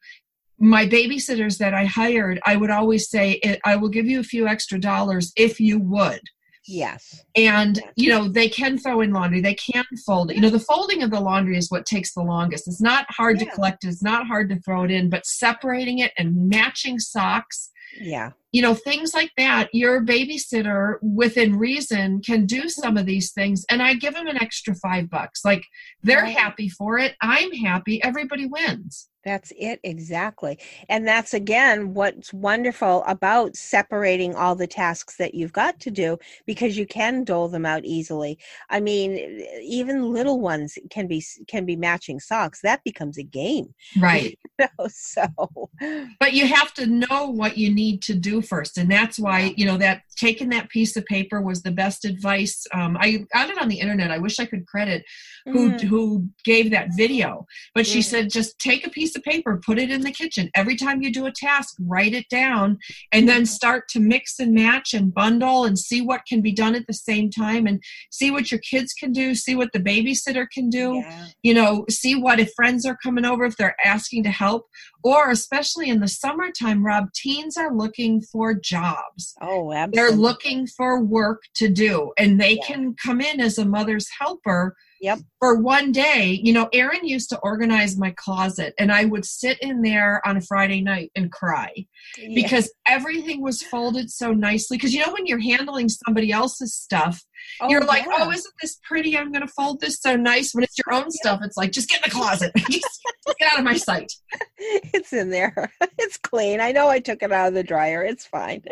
my 0.59 0.85
babysitters 0.85 1.59
that 1.59 1.73
I 1.73 1.85
hired, 1.85 2.41
I 2.45 2.57
would 2.57 2.71
always 2.71 3.09
say, 3.09 3.39
I 3.63 3.77
will 3.77 3.89
give 3.89 4.07
you 4.07 4.19
a 4.19 4.23
few 4.23 4.47
extra 4.47 4.79
dollars 4.79 5.31
if 5.37 5.59
you 5.61 5.79
would. 5.79 6.19
Yes. 6.67 7.23
And, 7.35 7.81
you 7.95 8.09
know, 8.09 8.27
they 8.27 8.49
can 8.49 8.77
throw 8.77 9.01
in 9.01 9.11
laundry, 9.11 9.41
they 9.41 9.55
can 9.55 9.85
fold 10.05 10.31
it. 10.31 10.35
You 10.35 10.41
know, 10.41 10.49
the 10.49 10.59
folding 10.59 11.01
of 11.01 11.11
the 11.11 11.19
laundry 11.19 11.57
is 11.57 11.71
what 11.71 11.85
takes 11.85 12.13
the 12.13 12.21
longest. 12.21 12.67
It's 12.67 12.81
not 12.81 13.05
hard 13.09 13.39
yeah. 13.39 13.45
to 13.45 13.51
collect, 13.51 13.85
it's 13.85 14.03
not 14.03 14.27
hard 14.27 14.49
to 14.49 14.59
throw 14.59 14.83
it 14.83 14.91
in, 14.91 15.09
but 15.09 15.25
separating 15.25 15.99
it 15.99 16.11
and 16.17 16.49
matching 16.49 16.99
socks. 16.99 17.71
Yeah. 17.99 18.31
You 18.51 18.61
know, 18.61 18.73
things 18.73 19.13
like 19.13 19.31
that. 19.37 19.69
Your 19.73 20.03
babysitter, 20.03 20.95
within 21.01 21.57
reason, 21.57 22.21
can 22.21 22.45
do 22.45 22.61
mm-hmm. 22.61 22.67
some 22.67 22.97
of 22.97 23.05
these 23.05 23.31
things. 23.31 23.65
And 23.69 23.81
I 23.81 23.93
give 23.93 24.13
them 24.13 24.27
an 24.27 24.41
extra 24.41 24.75
five 24.75 25.09
bucks. 25.09 25.45
Like 25.45 25.63
they're 26.03 26.23
right. 26.23 26.37
happy 26.37 26.69
for 26.69 26.97
it. 26.97 27.15
I'm 27.21 27.51
happy. 27.53 28.03
Everybody 28.03 28.45
wins. 28.45 29.09
That's 29.27 29.51
it, 29.57 29.81
exactly. 29.83 30.57
And 30.87 31.05
that's 31.05 31.33
again 31.33 31.93
what's 31.93 32.33
wonderful 32.33 33.03
about 33.05 33.57
separating 33.57 34.33
all 34.35 34.55
the 34.55 34.67
tasks 34.67 35.17
that 35.17 35.35
you've 35.35 35.51
got 35.51 35.81
to 35.81 35.91
do 35.91 36.17
because 36.45 36.77
you 36.77 36.87
can 36.87 37.25
dole 37.25 37.49
them 37.49 37.65
out 37.65 37.83
easily. 37.83 38.39
I 38.69 38.79
mean, 38.79 39.43
even 39.61 40.13
little 40.13 40.39
ones 40.39 40.77
can 40.89 41.07
be 41.07 41.21
can 41.49 41.65
be 41.65 41.75
matching 41.75 42.21
socks. 42.21 42.61
That 42.61 42.85
becomes 42.85 43.17
a 43.17 43.23
game. 43.23 43.73
Right. 43.99 44.39
You 44.59 44.67
know, 44.79 44.87
so 44.87 45.69
But 46.21 46.31
you 46.31 46.47
have 46.47 46.73
to 46.75 46.87
know 46.87 47.29
what 47.29 47.57
you 47.57 47.73
need 47.73 48.01
to 48.03 48.15
do 48.15 48.41
first. 48.41 48.77
And 48.77 48.89
that's 48.89 49.19
why, 49.19 49.53
you 49.57 49.65
know, 49.65 49.77
that 49.77 50.03
taking 50.15 50.49
that 50.49 50.69
piece 50.69 50.95
of 50.95 51.05
paper 51.05 51.41
was 51.41 51.61
the 51.61 51.71
best 51.71 52.05
advice. 52.05 52.65
Um, 52.73 52.97
I 52.99 53.25
got 53.33 53.49
it 53.49 53.61
on 53.61 53.67
the 53.67 53.79
internet. 53.79 54.09
I 54.09 54.19
wish 54.19 54.39
I 54.39 54.45
could 54.45 54.65
credit 54.65 55.03
who 55.51 55.71
mm. 55.71 55.81
who 55.81 56.27
gave 56.43 56.71
that 56.71 56.89
video. 56.95 57.45
But 57.73 57.87
she 57.87 57.99
mm. 57.99 58.03
said 58.03 58.29
just 58.29 58.59
take 58.59 58.85
a 58.85 58.89
piece 58.89 59.15
of 59.15 59.23
paper, 59.23 59.61
put 59.65 59.79
it 59.79 59.89
in 59.89 60.01
the 60.01 60.11
kitchen. 60.11 60.49
Every 60.55 60.75
time 60.75 61.01
you 61.01 61.11
do 61.11 61.25
a 61.25 61.31
task, 61.31 61.75
write 61.79 62.13
it 62.13 62.25
down 62.29 62.77
and 63.11 63.27
then 63.27 63.45
start 63.45 63.87
to 63.89 63.99
mix 63.99 64.39
and 64.39 64.53
match 64.53 64.93
and 64.93 65.13
bundle 65.13 65.65
and 65.65 65.77
see 65.77 66.01
what 66.01 66.21
can 66.27 66.41
be 66.41 66.51
done 66.51 66.75
at 66.75 66.87
the 66.87 66.93
same 66.93 67.29
time 67.29 67.65
and 67.65 67.81
see 68.11 68.31
what 68.31 68.51
your 68.51 68.59
kids 68.59 68.93
can 68.93 69.11
do, 69.11 69.35
see 69.35 69.55
what 69.55 69.71
the 69.73 69.79
babysitter 69.79 70.47
can 70.51 70.69
do. 70.69 70.95
Yeah. 70.95 71.27
You 71.43 71.53
know, 71.53 71.85
see 71.89 72.15
what 72.15 72.39
if 72.39 72.51
friends 72.55 72.85
are 72.85 72.97
coming 73.01 73.25
over, 73.25 73.45
if 73.45 73.57
they're 73.57 73.75
asking 73.83 74.23
to 74.23 74.31
help. 74.31 74.65
Or 75.03 75.29
especially 75.31 75.89
in 75.89 76.01
the 76.01 76.07
summertime, 76.07 76.85
Rob, 76.85 77.05
teens 77.13 77.55
are 77.55 77.73
looking 77.73 78.21
for 78.21 78.53
jobs. 78.53 79.33
Oh, 79.41 79.71
absolutely. 79.71 79.95
They're 79.95 80.17
looking 80.17 80.67
for 80.67 81.01
work 81.01 81.43
to 81.55 81.69
do 81.69 82.11
and 82.17 82.39
they 82.39 82.55
yeah. 82.55 82.65
can 82.65 82.95
come 83.01 83.21
in 83.21 83.39
as 83.39 83.57
a 83.57 83.65
mother's 83.65 84.07
helper 84.19 84.75
Yep. 85.01 85.19
For 85.39 85.55
one 85.55 85.91
day, 85.91 86.39
you 86.43 86.53
know, 86.53 86.69
Aaron 86.73 87.07
used 87.07 87.29
to 87.29 87.39
organize 87.39 87.97
my 87.97 88.11
closet 88.11 88.73
and 88.79 88.91
I 88.91 89.05
would 89.05 89.25
sit 89.25 89.59
in 89.61 89.81
there 89.81 90.21
on 90.25 90.37
a 90.37 90.41
Friday 90.41 90.81
night 90.81 91.11
and 91.15 91.31
cry 91.31 91.71
yeah. 92.17 92.29
because 92.33 92.73
everything 92.87 93.41
was 93.41 93.61
folded 93.61 94.09
so 94.09 94.31
nicely. 94.31 94.77
Because, 94.77 94.93
you 94.93 95.05
know, 95.05 95.13
when 95.13 95.25
you're 95.25 95.39
handling 95.39 95.89
somebody 95.89 96.31
else's 96.31 96.73
stuff, 96.73 97.23
oh, 97.61 97.69
you're 97.69 97.85
like, 97.85 98.05
yeah. 98.05 98.17
oh, 98.19 98.31
isn't 98.31 98.53
this 98.61 98.79
pretty? 98.83 99.17
I'm 99.17 99.31
going 99.31 99.45
to 99.45 99.53
fold 99.53 99.81
this 99.81 99.99
so 99.99 100.15
nice. 100.15 100.53
When 100.53 100.63
it's 100.63 100.77
your 100.77 100.93
own 100.93 101.05
yeah. 101.05 101.09
stuff, 101.21 101.39
it's 101.43 101.57
like, 101.57 101.71
just 101.71 101.89
get 101.89 102.05
in 102.05 102.09
the 102.09 102.15
closet. 102.15 102.51
just 102.69 103.03
get 103.39 103.51
out 103.51 103.59
of 103.59 103.65
my 103.65 103.77
sight. 103.77 104.11
It's 104.57 105.13
in 105.13 105.29
there. 105.29 105.71
It's 105.99 106.17
clean. 106.17 106.61
I 106.61 106.71
know 106.71 106.87
I 106.87 106.99
took 106.99 107.23
it 107.23 107.31
out 107.31 107.49
of 107.49 107.53
the 107.53 107.63
dryer. 107.63 108.03
It's 108.03 108.25
fine. 108.25 108.63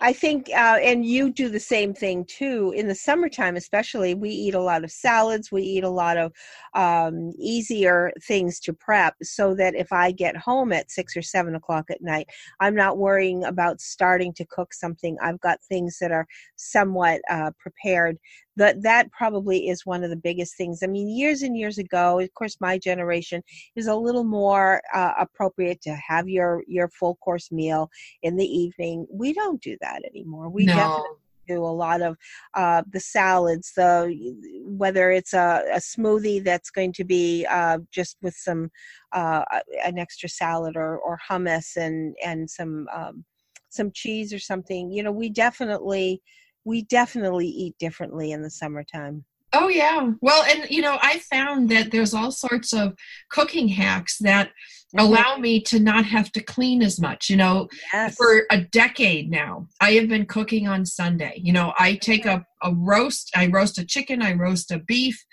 I 0.00 0.12
think, 0.12 0.48
uh, 0.50 0.78
and 0.82 1.04
you 1.04 1.30
do 1.30 1.48
the 1.48 1.60
same 1.60 1.94
thing 1.94 2.24
too. 2.24 2.72
In 2.76 2.88
the 2.88 2.94
summertime, 2.94 3.56
especially, 3.56 4.14
we 4.14 4.30
eat 4.30 4.54
a 4.54 4.60
lot 4.60 4.84
of 4.84 4.90
salads. 4.90 5.52
We 5.52 5.62
eat 5.62 5.84
a 5.84 5.88
lot 5.88 6.16
of 6.16 6.32
um, 6.74 7.32
easier 7.38 8.12
things 8.22 8.60
to 8.60 8.72
prep, 8.72 9.14
so 9.22 9.54
that 9.54 9.74
if 9.74 9.92
I 9.92 10.10
get 10.10 10.36
home 10.36 10.72
at 10.72 10.90
six 10.90 11.16
or 11.16 11.22
seven 11.22 11.54
o'clock 11.54 11.86
at 11.90 12.02
night, 12.02 12.28
I'm 12.60 12.74
not 12.74 12.98
worrying 12.98 13.44
about 13.44 13.80
starting 13.80 14.32
to 14.34 14.46
cook 14.46 14.74
something. 14.74 15.16
I've 15.22 15.40
got 15.40 15.62
things 15.62 15.98
that 16.00 16.10
are 16.10 16.26
somewhat 16.56 17.20
uh, 17.30 17.52
prepared 17.58 18.18
that 18.56 18.82
that 18.82 19.10
probably 19.10 19.68
is 19.68 19.86
one 19.86 20.04
of 20.04 20.10
the 20.10 20.16
biggest 20.16 20.56
things 20.56 20.82
i 20.82 20.86
mean 20.86 21.08
years 21.08 21.42
and 21.42 21.56
years 21.56 21.78
ago 21.78 22.18
of 22.18 22.34
course 22.34 22.56
my 22.60 22.78
generation 22.78 23.42
is 23.76 23.86
a 23.86 23.94
little 23.94 24.24
more 24.24 24.80
uh, 24.94 25.12
appropriate 25.18 25.80
to 25.80 25.94
have 25.94 26.28
your 26.28 26.62
your 26.66 26.88
full 26.88 27.16
course 27.16 27.50
meal 27.50 27.90
in 28.22 28.36
the 28.36 28.46
evening 28.46 29.06
we 29.10 29.32
don't 29.32 29.60
do 29.62 29.76
that 29.84 30.02
anymore 30.04 30.48
we 30.48 30.66
no. 30.66 30.74
definitely 30.74 31.10
do 31.46 31.62
a 31.62 31.76
lot 31.84 32.00
of 32.00 32.16
uh, 32.54 32.82
the 32.90 33.00
salads 33.00 33.72
the 33.76 34.34
whether 34.64 35.10
it's 35.10 35.34
a, 35.34 35.62
a 35.72 35.76
smoothie 35.76 36.42
that's 36.42 36.70
going 36.70 36.92
to 36.92 37.04
be 37.04 37.46
uh, 37.50 37.78
just 37.90 38.16
with 38.22 38.34
some 38.34 38.70
uh, 39.12 39.44
an 39.84 39.98
extra 39.98 40.28
salad 40.28 40.74
or, 40.74 40.98
or 40.98 41.18
hummus 41.30 41.76
and 41.76 42.16
and 42.24 42.48
some 42.48 42.86
um, 42.94 43.24
some 43.68 43.90
cheese 43.92 44.32
or 44.32 44.38
something 44.38 44.90
you 44.90 45.02
know 45.02 45.12
we 45.12 45.28
definitely 45.28 46.22
we 46.64 46.82
definitely 46.82 47.46
eat 47.46 47.76
differently 47.78 48.32
in 48.32 48.42
the 48.42 48.50
summertime. 48.50 49.24
Oh 49.54 49.68
yeah. 49.68 50.10
Well, 50.20 50.42
and 50.44 50.68
you 50.68 50.82
know, 50.82 50.98
I 51.00 51.20
found 51.30 51.68
that 51.70 51.92
there's 51.92 52.12
all 52.12 52.32
sorts 52.32 52.72
of 52.72 52.94
cooking 53.30 53.68
hacks 53.68 54.18
that 54.18 54.48
mm-hmm. 54.48 54.98
allow 54.98 55.36
me 55.36 55.60
to 55.62 55.78
not 55.78 56.04
have 56.04 56.32
to 56.32 56.42
clean 56.42 56.82
as 56.82 57.00
much. 57.00 57.30
You 57.30 57.36
know, 57.36 57.68
yes. 57.92 58.16
for 58.16 58.46
a 58.50 58.60
decade 58.60 59.30
now, 59.30 59.68
I 59.80 59.92
have 59.92 60.08
been 60.08 60.26
cooking 60.26 60.66
on 60.66 60.84
Sunday. 60.84 61.40
You 61.42 61.52
know, 61.52 61.72
I 61.78 61.94
take 61.94 62.26
a, 62.26 62.44
a 62.62 62.74
roast, 62.74 63.30
I 63.36 63.46
roast 63.46 63.78
a 63.78 63.86
chicken, 63.86 64.22
I 64.22 64.32
roast 64.32 64.72
a 64.72 64.80
beef. 64.80 65.24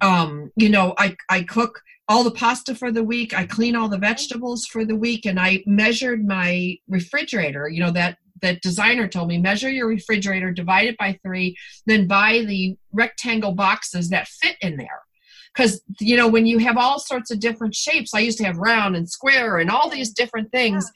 Um, 0.00 0.52
you 0.56 0.68
know, 0.68 0.94
I 0.96 1.16
I 1.28 1.42
cook 1.42 1.80
all 2.08 2.22
the 2.22 2.30
pasta 2.30 2.74
for 2.74 2.92
the 2.92 3.02
week. 3.02 3.36
I 3.36 3.46
clean 3.46 3.74
all 3.74 3.88
the 3.88 3.98
vegetables 3.98 4.66
for 4.66 4.84
the 4.84 4.96
week, 4.96 5.26
and 5.26 5.40
I 5.40 5.64
measured 5.66 6.24
my 6.24 6.76
refrigerator. 6.88 7.68
You 7.68 7.80
know 7.80 7.90
that 7.92 8.18
the 8.40 8.56
designer 8.56 9.08
told 9.08 9.28
me 9.28 9.38
measure 9.38 9.70
your 9.70 9.86
refrigerator, 9.86 10.50
divide 10.50 10.86
it 10.86 10.98
by 10.98 11.18
three, 11.22 11.56
then 11.86 12.06
buy 12.06 12.44
the 12.46 12.76
rectangle 12.92 13.52
boxes 13.52 14.10
that 14.10 14.28
fit 14.28 14.56
in 14.60 14.76
there. 14.76 15.02
Because, 15.54 15.82
you 16.00 16.16
know, 16.16 16.26
when 16.26 16.46
you 16.46 16.58
have 16.58 16.76
all 16.76 16.98
sorts 16.98 17.30
of 17.30 17.38
different 17.38 17.74
shapes, 17.74 18.12
I 18.12 18.20
used 18.20 18.38
to 18.38 18.44
have 18.44 18.56
round 18.56 18.96
and 18.96 19.08
square 19.08 19.58
and 19.58 19.70
all 19.70 19.88
these 19.88 20.10
different 20.10 20.50
things. 20.50 20.90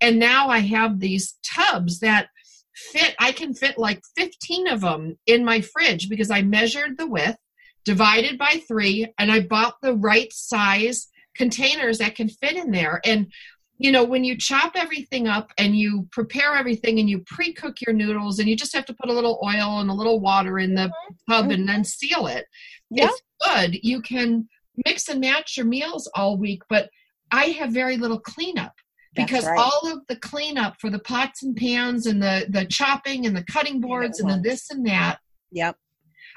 And 0.00 0.18
now 0.18 0.48
I 0.48 0.60
have 0.60 1.00
these 1.00 1.34
tubs 1.42 1.98
that 2.00 2.28
fit, 2.74 3.16
I 3.18 3.32
can 3.32 3.54
fit 3.54 3.76
like 3.76 4.02
15 4.16 4.68
of 4.68 4.82
them 4.82 5.18
in 5.26 5.44
my 5.44 5.60
fridge 5.60 6.08
because 6.08 6.30
I 6.30 6.42
measured 6.42 6.96
the 6.96 7.08
width, 7.08 7.38
divided 7.84 8.38
by 8.38 8.62
three, 8.68 9.12
and 9.18 9.32
I 9.32 9.40
bought 9.40 9.80
the 9.82 9.94
right 9.94 10.32
size 10.32 11.08
containers 11.34 11.98
that 11.98 12.14
can 12.14 12.28
fit 12.28 12.56
in 12.56 12.70
there. 12.70 13.00
And 13.04 13.32
you 13.78 13.90
know, 13.90 14.04
when 14.04 14.22
you 14.24 14.36
chop 14.38 14.72
everything 14.76 15.26
up 15.26 15.50
and 15.58 15.76
you 15.76 16.06
prepare 16.12 16.54
everything 16.54 17.00
and 17.00 17.10
you 17.10 17.20
pre 17.26 17.52
cook 17.52 17.80
your 17.80 17.92
noodles 17.94 18.38
and 18.38 18.48
you 18.48 18.56
just 18.56 18.74
have 18.74 18.84
to 18.86 18.94
put 18.94 19.10
a 19.10 19.12
little 19.12 19.40
oil 19.44 19.80
and 19.80 19.90
a 19.90 19.94
little 19.94 20.20
water 20.20 20.58
in 20.58 20.74
the 20.74 20.82
Mm-hmm. 20.88 21.32
tub 21.32 21.50
and 21.50 21.68
then 21.68 21.82
seal 21.84 22.26
it, 22.28 22.46
Yeah. 22.90 23.06
it's 23.06 23.22
good. 23.44 23.78
You 23.82 24.00
can 24.00 24.48
mix 24.86 25.08
and 25.08 25.20
match 25.20 25.56
your 25.56 25.66
meals 25.66 26.10
all 26.14 26.36
week, 26.36 26.62
but 26.68 26.88
I 27.30 27.46
have 27.46 27.70
very 27.72 27.96
little 27.96 28.20
cleanup 28.20 28.72
because 29.14 29.46
right. 29.46 29.58
all 29.58 29.90
of 29.92 30.00
the 30.08 30.16
cleanup 30.16 30.74
for 30.80 30.90
the 30.90 30.98
pots 30.98 31.42
and 31.42 31.56
pans 31.56 32.06
and 32.06 32.22
the, 32.22 32.46
the 32.48 32.64
chopping 32.66 33.26
and 33.26 33.36
the 33.36 33.44
cutting 33.44 33.80
boards 33.80 34.20
and 34.20 34.28
the 34.30 34.40
this 34.40 34.70
and 34.70 34.86
that 34.86 35.18
Yep. 35.52 35.76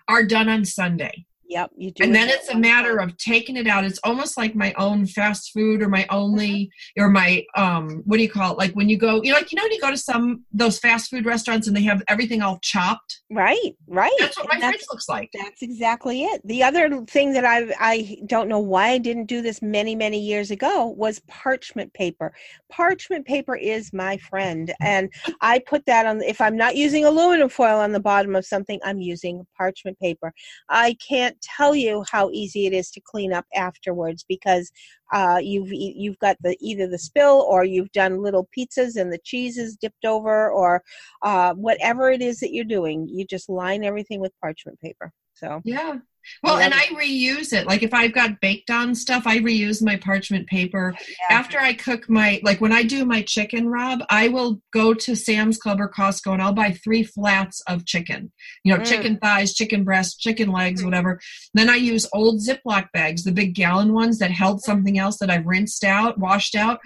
are 0.08 0.24
done 0.24 0.48
on 0.50 0.64
Sunday. 0.66 1.26
Yep. 1.50 1.72
You 1.78 1.92
do. 1.92 2.04
and 2.04 2.14
then 2.14 2.30
it's 2.30 2.50
a 2.50 2.58
matter 2.58 2.98
of 2.98 3.16
taking 3.18 3.56
it 3.58 3.68
out 3.68 3.86
it's 3.86 4.00
almost 4.04 4.38
like 4.38 4.54
my 4.56 4.74
own 4.78 5.06
fast 5.06 5.52
food 5.54 5.82
or 5.82 5.88
my 5.90 6.06
only 6.10 6.70
or 6.98 7.10
my 7.10 7.44
um 7.56 8.02
what 8.06 8.18
do 8.18 8.24
you 8.24 8.30
call 8.30 8.52
it 8.52 8.58
like 8.58 8.74
when 8.74 8.90
you 8.90 8.98
go 8.98 9.22
you 9.24 9.32
know 9.32 9.38
like 9.38 9.52
you 9.52 9.56
know 9.56 9.64
when 9.64 9.72
you 9.72 9.80
go 9.82 9.90
to 9.90 9.98
some 9.98 10.44
those 10.52 10.78
fast 10.80 11.10
food 11.10 11.26
restaurants 11.26 11.68
and 11.68 11.76
they 11.76 11.82
have 11.84 12.04
everything 12.08 12.42
all 12.42 12.60
chopped 12.62 13.22
Right. 13.30 13.76
Right. 13.88 14.12
that's 14.20 14.38
what 14.38 14.48
my 14.50 14.56
And 14.56 14.74
fridge 14.74 14.86
looks 14.90 15.10
like 15.10 15.30
That's 15.34 15.62
exactly 15.62 16.24
it. 16.24 16.42
The 16.46 16.64
other 16.64 17.04
thing 17.06 17.34
that 17.34 17.44
I 17.46 17.74
I 17.80 18.18
don't 18.26 18.48
know 18.48 18.60
why 18.60 18.90
I 18.90 18.98
didn't 18.98 19.26
do 19.26 19.42
this 19.42 19.62
many 19.62 19.96
many 19.96 20.20
years 20.20 20.50
ago 20.52 20.88
was 20.88 21.20
parchment 21.28 21.94
paper. 21.94 22.34
Parchment 22.72 23.26
paper 23.26 23.56
is 23.56 23.92
my 23.92 24.18
friend, 24.18 24.74
and 24.82 25.10
I 25.42 25.60
put 25.60 25.86
that 25.88 26.06
on. 26.06 26.22
If 26.22 26.40
I'm 26.40 26.56
not 26.56 26.76
using 26.78 27.04
aluminum 27.06 27.50
foil 27.50 27.80
on 27.80 27.92
the 27.92 28.00
bottom 28.00 28.36
of 28.36 28.46
something, 28.46 28.80
I'm 28.84 29.00
using 29.00 29.46
parchment 29.58 30.00
paper. 30.00 30.34
I 30.70 30.96
can't 31.06 31.37
tell 31.42 31.76
you 31.76 32.04
how 32.12 32.30
easy 32.32 32.66
it 32.66 32.74
is 32.74 32.92
to 32.92 33.02
clean 33.02 33.34
up 33.34 33.46
afterwards 33.56 34.26
because 34.28 34.72
uh, 35.14 35.40
you've 35.42 35.72
you've 35.72 36.20
got 36.20 36.38
the 36.42 36.58
either 36.60 36.88
the 36.88 36.98
spill 36.98 37.46
or 37.48 37.64
you've 37.64 37.92
done 37.92 38.22
little 38.22 38.48
pizzas 38.58 39.00
and 39.00 39.12
the 39.12 39.20
cheese 39.24 39.58
is 39.58 39.76
dipped 39.78 40.06
over 40.06 40.50
or 40.52 40.84
uh, 41.22 41.54
whatever 41.54 42.12
it 42.12 42.22
is 42.22 42.40
that 42.40 42.54
you're 42.54 42.66
doing. 42.66 43.08
You 43.08 43.26
just 43.26 43.50
line 43.50 43.84
everything 43.84 44.20
with 44.20 44.34
parchment 44.42 44.80
paper. 44.80 45.12
So 45.34 45.62
yeah 45.64 45.98
well 46.44 46.58
and 46.58 46.74
it. 46.74 46.80
i 46.80 46.86
reuse 46.96 47.54
it 47.54 47.66
like 47.68 47.84
if 47.84 47.94
i've 47.94 48.14
got 48.14 48.40
baked 48.42 48.70
on 48.70 48.94
stuff 48.96 49.24
i 49.26 49.38
reuse 49.38 49.84
my 49.84 49.96
parchment 49.96 50.48
paper 50.48 50.94
Yeah. 51.30 51.38
after 51.38 51.60
i 51.60 51.74
cook 51.74 52.10
my 52.10 52.40
like 52.44 52.62
when 52.62 52.72
i 52.72 52.84
do 52.84 53.06
my 53.06 53.22
chicken 53.22 53.68
rob 53.70 54.00
i 54.10 54.28
will 54.28 54.62
go 54.74 54.94
to 54.94 55.16
sam's 55.16 55.58
club 55.58 55.80
or 55.80 55.90
costco 55.90 56.34
and 56.34 56.42
i'll 56.42 56.54
buy 56.54 56.72
three 56.72 57.04
flats 57.04 57.62
of 57.68 57.86
chicken 57.86 58.32
you 58.64 58.74
know 58.74 58.80
Mm. 58.82 58.86
chicken 58.86 59.18
thighs 59.18 59.54
chicken 59.54 59.84
breasts 59.84 60.18
chicken 60.18 60.52
legs 60.52 60.84
whatever 60.84 61.20
then 61.54 61.70
i 61.70 61.76
use 61.76 62.08
old 62.14 62.40
ziploc 62.40 62.88
bags 62.94 63.24
the 63.24 63.32
big 63.32 63.54
gallon 63.56 63.94
ones 63.94 64.20
that 64.20 64.32
held 64.32 64.62
something 64.62 64.98
else 65.00 65.18
that 65.20 65.30
i've 65.30 65.46
rinsed 65.46 65.84
out 65.84 66.18
washed 66.18 66.56
out 66.56 66.80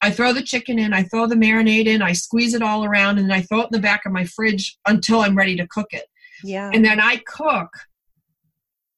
I 0.00 0.12
throw 0.12 0.32
the 0.32 0.42
chicken 0.42 0.78
in, 0.78 0.92
I 0.92 1.02
throw 1.02 1.26
the 1.26 1.34
marinade 1.34 1.86
in, 1.86 2.02
I 2.02 2.12
squeeze 2.12 2.54
it 2.54 2.62
all 2.62 2.84
around, 2.84 3.18
and 3.18 3.28
then 3.28 3.36
I 3.36 3.42
throw 3.42 3.62
it 3.62 3.64
in 3.64 3.68
the 3.72 3.80
back 3.80 4.06
of 4.06 4.12
my 4.12 4.24
fridge 4.26 4.78
until 4.86 5.22
I'm 5.22 5.36
ready 5.36 5.56
to 5.56 5.66
cook 5.66 5.88
it. 5.90 6.04
yeah. 6.44 6.70
And 6.72 6.84
then 6.84 7.00
I 7.00 7.16
cook 7.26 7.68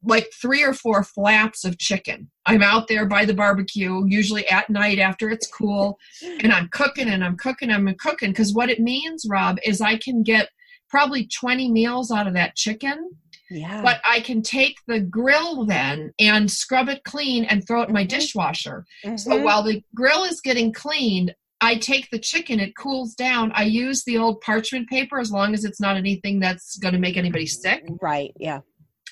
like 0.03 0.29
three 0.41 0.63
or 0.63 0.73
four 0.73 1.03
flaps 1.05 1.65
of 1.65 1.79
chicken. 1.79 2.31
I'm 2.47 2.63
out 2.63 2.89
there 2.89 3.07
by 3.07 3.25
the 3.25 3.35
barbecue, 3.35 4.05
usually 4.07 4.49
at 4.49 4.71
night 4.71 4.99
after 4.99 5.29
it's 5.31 5.47
cool, 5.47 5.99
and 6.43 6.53
I'm 6.53 6.69
cooking 6.69 7.09
and 7.09 7.23
I'm 7.25 7.37
cooking 7.37 7.71
and 7.71 7.89
I'm 7.89 7.95
cooking. 7.97 8.31
Because 8.31 8.55
what 8.55 8.71
it 8.71 8.81
means, 8.81 9.27
Rob, 9.29 9.59
is 9.65 9.81
I 9.81 9.99
can 9.99 10.23
get 10.23 10.49
probably 10.89 11.27
20 11.29 11.71
meals 11.71 12.11
out 12.11 12.27
of 12.27 12.35
that 12.35 12.57
chicken, 12.57 13.11
yeah. 13.51 13.83
but 13.83 14.01
I 14.09 14.21
can 14.21 14.43
take 14.43 14.77
the 14.89 15.01
grill 15.01 15.65
then 15.67 16.13
and 16.19 16.51
scrub 16.51 16.89
it 16.89 17.05
clean 17.05 17.45
and 17.45 17.65
throw 17.67 17.83
it 17.83 17.89
in 17.89 17.95
my 17.95 18.05
Mhm. 18.05 18.09
dishwasher. 18.09 18.85
So 19.17 19.31
Mhm. 19.33 19.45
while 19.45 19.63
the 19.63 19.83
grill 19.95 20.25
is 20.25 20.41
getting 20.41 20.73
cleaned, 20.73 21.35
I 21.61 21.75
take 21.77 22.09
the 22.11 22.19
chicken, 22.19 22.59
it 22.59 22.75
cools 22.75 23.15
down. 23.15 23.53
I 23.55 23.65
use 23.65 24.03
the 24.05 24.17
old 24.17 24.41
parchment 24.41 24.89
paper 24.89 25.21
as 25.21 25.31
long 25.31 25.53
as 25.53 25.65
it's 25.67 25.79
not 25.79 25.97
anything 25.97 26.41
that's 26.41 26.79
going 26.79 26.95
to 26.95 26.99
make 27.01 27.19
anybody 27.19 27.45
sick. 27.47 27.85
right. 28.01 28.33
Yeah. 28.41 28.61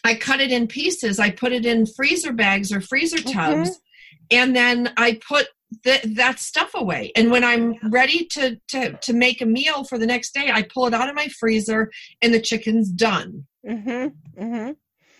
I 0.08 0.14
cut 0.14 0.40
it 0.40 0.50
in 0.50 0.66
pieces. 0.66 1.18
I 1.18 1.30
put 1.30 1.52
it 1.52 1.64
in 1.72 1.86
freezer 1.96 2.32
bags 2.32 2.72
or 2.72 2.80
freezer 2.80 3.18
Mhm. 3.18 3.32
tubs, 3.32 3.70
and 4.30 4.54
then 4.56 4.92
I 4.96 5.08
put 5.32 5.46
th- 5.84 6.02
that 6.20 6.38
stuff 6.38 6.70
away. 6.74 7.12
And 7.14 7.30
when 7.30 7.44
I'm 7.44 7.74
ready 7.98 8.20
to, 8.34 8.44
to 8.72 8.80
to 9.06 9.12
make 9.12 9.38
a 9.42 9.46
meal 9.46 9.84
for 9.84 9.98
the 9.98 10.06
next 10.14 10.32
day, 10.38 10.50
I 10.58 10.62
pull 10.74 10.86
it 10.86 10.94
out 10.94 11.08
of 11.10 11.14
my 11.22 11.28
freezer, 11.40 11.82
and 12.22 12.32
the 12.32 12.40
chicken's 12.40 12.88
done. 12.90 13.46
Mm-hmm. 13.68 14.42
Mm-hmm. 14.42 14.70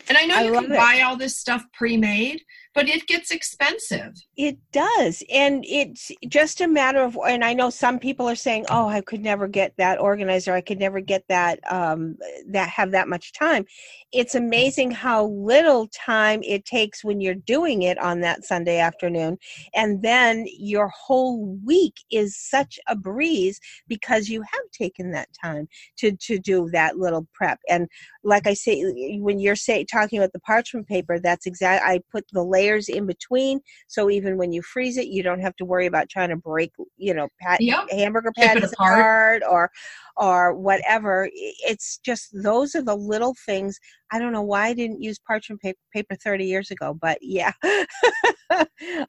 And 0.09 0.17
I 0.21 0.25
know 0.25 0.37
I 0.37 0.45
you 0.45 0.53
can 0.55 0.73
it. 0.73 0.77
buy 0.87 1.03
all 1.05 1.17
this 1.17 1.37
stuff 1.37 1.63
pre-made, 1.79 2.41
but 2.75 2.89
it 2.89 3.07
gets 3.07 3.31
expensive. 3.31 4.15
It 4.37 4.59
does, 4.73 5.23
and 5.33 5.65
it's 5.67 6.11
just 6.29 6.61
a 6.61 6.69
matter 6.69 7.01
of. 7.01 7.19
And 7.27 7.45
I 7.45 7.53
know 7.53 7.71
some 7.71 7.99
people 7.99 8.29
are 8.29 8.37
saying, 8.37 8.67
"Oh, 8.71 8.89
I 8.89 9.01
could 9.01 9.21
never 9.21 9.49
get 9.49 9.75
that 9.79 10.01
organizer. 10.01 10.53
I 10.53 10.61
could 10.61 10.79
never 10.79 11.01
get 11.01 11.25
that. 11.29 11.61
Um, 11.71 12.17
that 12.49 12.69
have 12.69 12.91
that 12.93 13.09
much 13.09 13.33
time." 13.33 13.67
It's 14.13 14.35
amazing 14.35 14.91
how 14.91 15.27
little 15.27 15.89
time 15.89 16.43
it 16.43 16.65
takes 16.65 17.05
when 17.05 17.21
you're 17.21 17.35
doing 17.35 17.83
it 17.83 17.99
on 17.99 18.21
that 18.21 18.45
Sunday 18.45 18.79
afternoon, 18.79 19.39
and 19.75 20.03
then 20.03 20.47
your 20.59 20.89
whole 20.89 21.59
week 21.65 21.95
is 22.11 22.37
such 22.37 22.79
a 22.87 22.97
breeze 22.97 23.61
because 23.87 24.29
you 24.29 24.43
have 24.43 24.71
taken 24.73 25.11
that 25.13 25.29
time 25.43 25.69
to 25.99 26.13
to 26.13 26.39
do 26.39 26.69
that 26.73 26.99
little 26.99 27.27
prep. 27.35 27.59
And 27.69 27.89
like 28.25 28.47
I 28.47 28.55
say, 28.55 28.83
when 29.19 29.39
you're 29.39 29.57
say 29.57 29.85
talking 29.85 30.19
about 30.19 30.33
the 30.33 30.41
parchment 30.41 30.87
paper, 30.87 31.19
that's 31.19 31.47
exactly, 31.47 31.89
I 31.89 32.01
put 32.11 32.25
the 32.33 32.43
layers 32.69 32.89
in 32.89 33.07
between, 33.07 33.61
so 33.87 34.11
even 34.11 34.37
when 34.37 34.53
you 34.53 34.63
freeze 34.63 34.97
it, 34.97 35.09
you 35.09 35.23
don't 35.23 35.41
have 35.41 35.57
to 35.57 35.65
worry 35.65 35.87
about 35.87 36.09
trying 36.09 36.29
to 36.31 36.37
break, 36.37 36.73
you 36.97 37.15
know, 37.15 37.29
pat, 37.41 37.61
Yep. 37.61 37.91
hamburger 37.91 38.33
patties 38.37 38.73
apart. 38.73 38.99
apart 38.99 39.43
or 39.49 39.71
or 40.17 40.55
whatever. 40.55 41.29
It's 41.33 41.99
just 42.05 42.29
those 42.43 42.75
are 42.75 42.83
the 42.83 42.97
little 42.97 43.35
things. 43.47 43.79
I 44.13 44.19
don't 44.19 44.33
know 44.33 44.43
why 44.43 44.69
I 44.69 44.75
didn't 44.75 45.03
use 45.03 45.19
parchment 45.19 45.61
paper, 45.61 45.79
paper 45.93 46.17
30 46.17 46.45
years 46.45 46.71
ago, 46.71 46.97
but 47.01 47.19
yeah, 47.21 47.53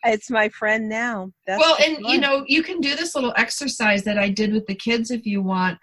it's 0.05 0.30
my 0.30 0.49
friend 0.49 0.88
now. 0.89 1.32
That's 1.47 1.60
well 1.60 1.78
and 1.84 1.97
you 2.07 2.20
know 2.20 2.43
you 2.47 2.62
can 2.64 2.80
do 2.80 2.95
this 2.95 3.16
little 3.16 3.34
exercise 3.36 4.03
that 4.03 4.20
i 4.20 4.30
did 4.30 4.53
with 4.53 4.66
the 4.68 4.76
kids 4.76 5.10
if 5.10 5.26
you 5.26 5.41
want 5.41 5.78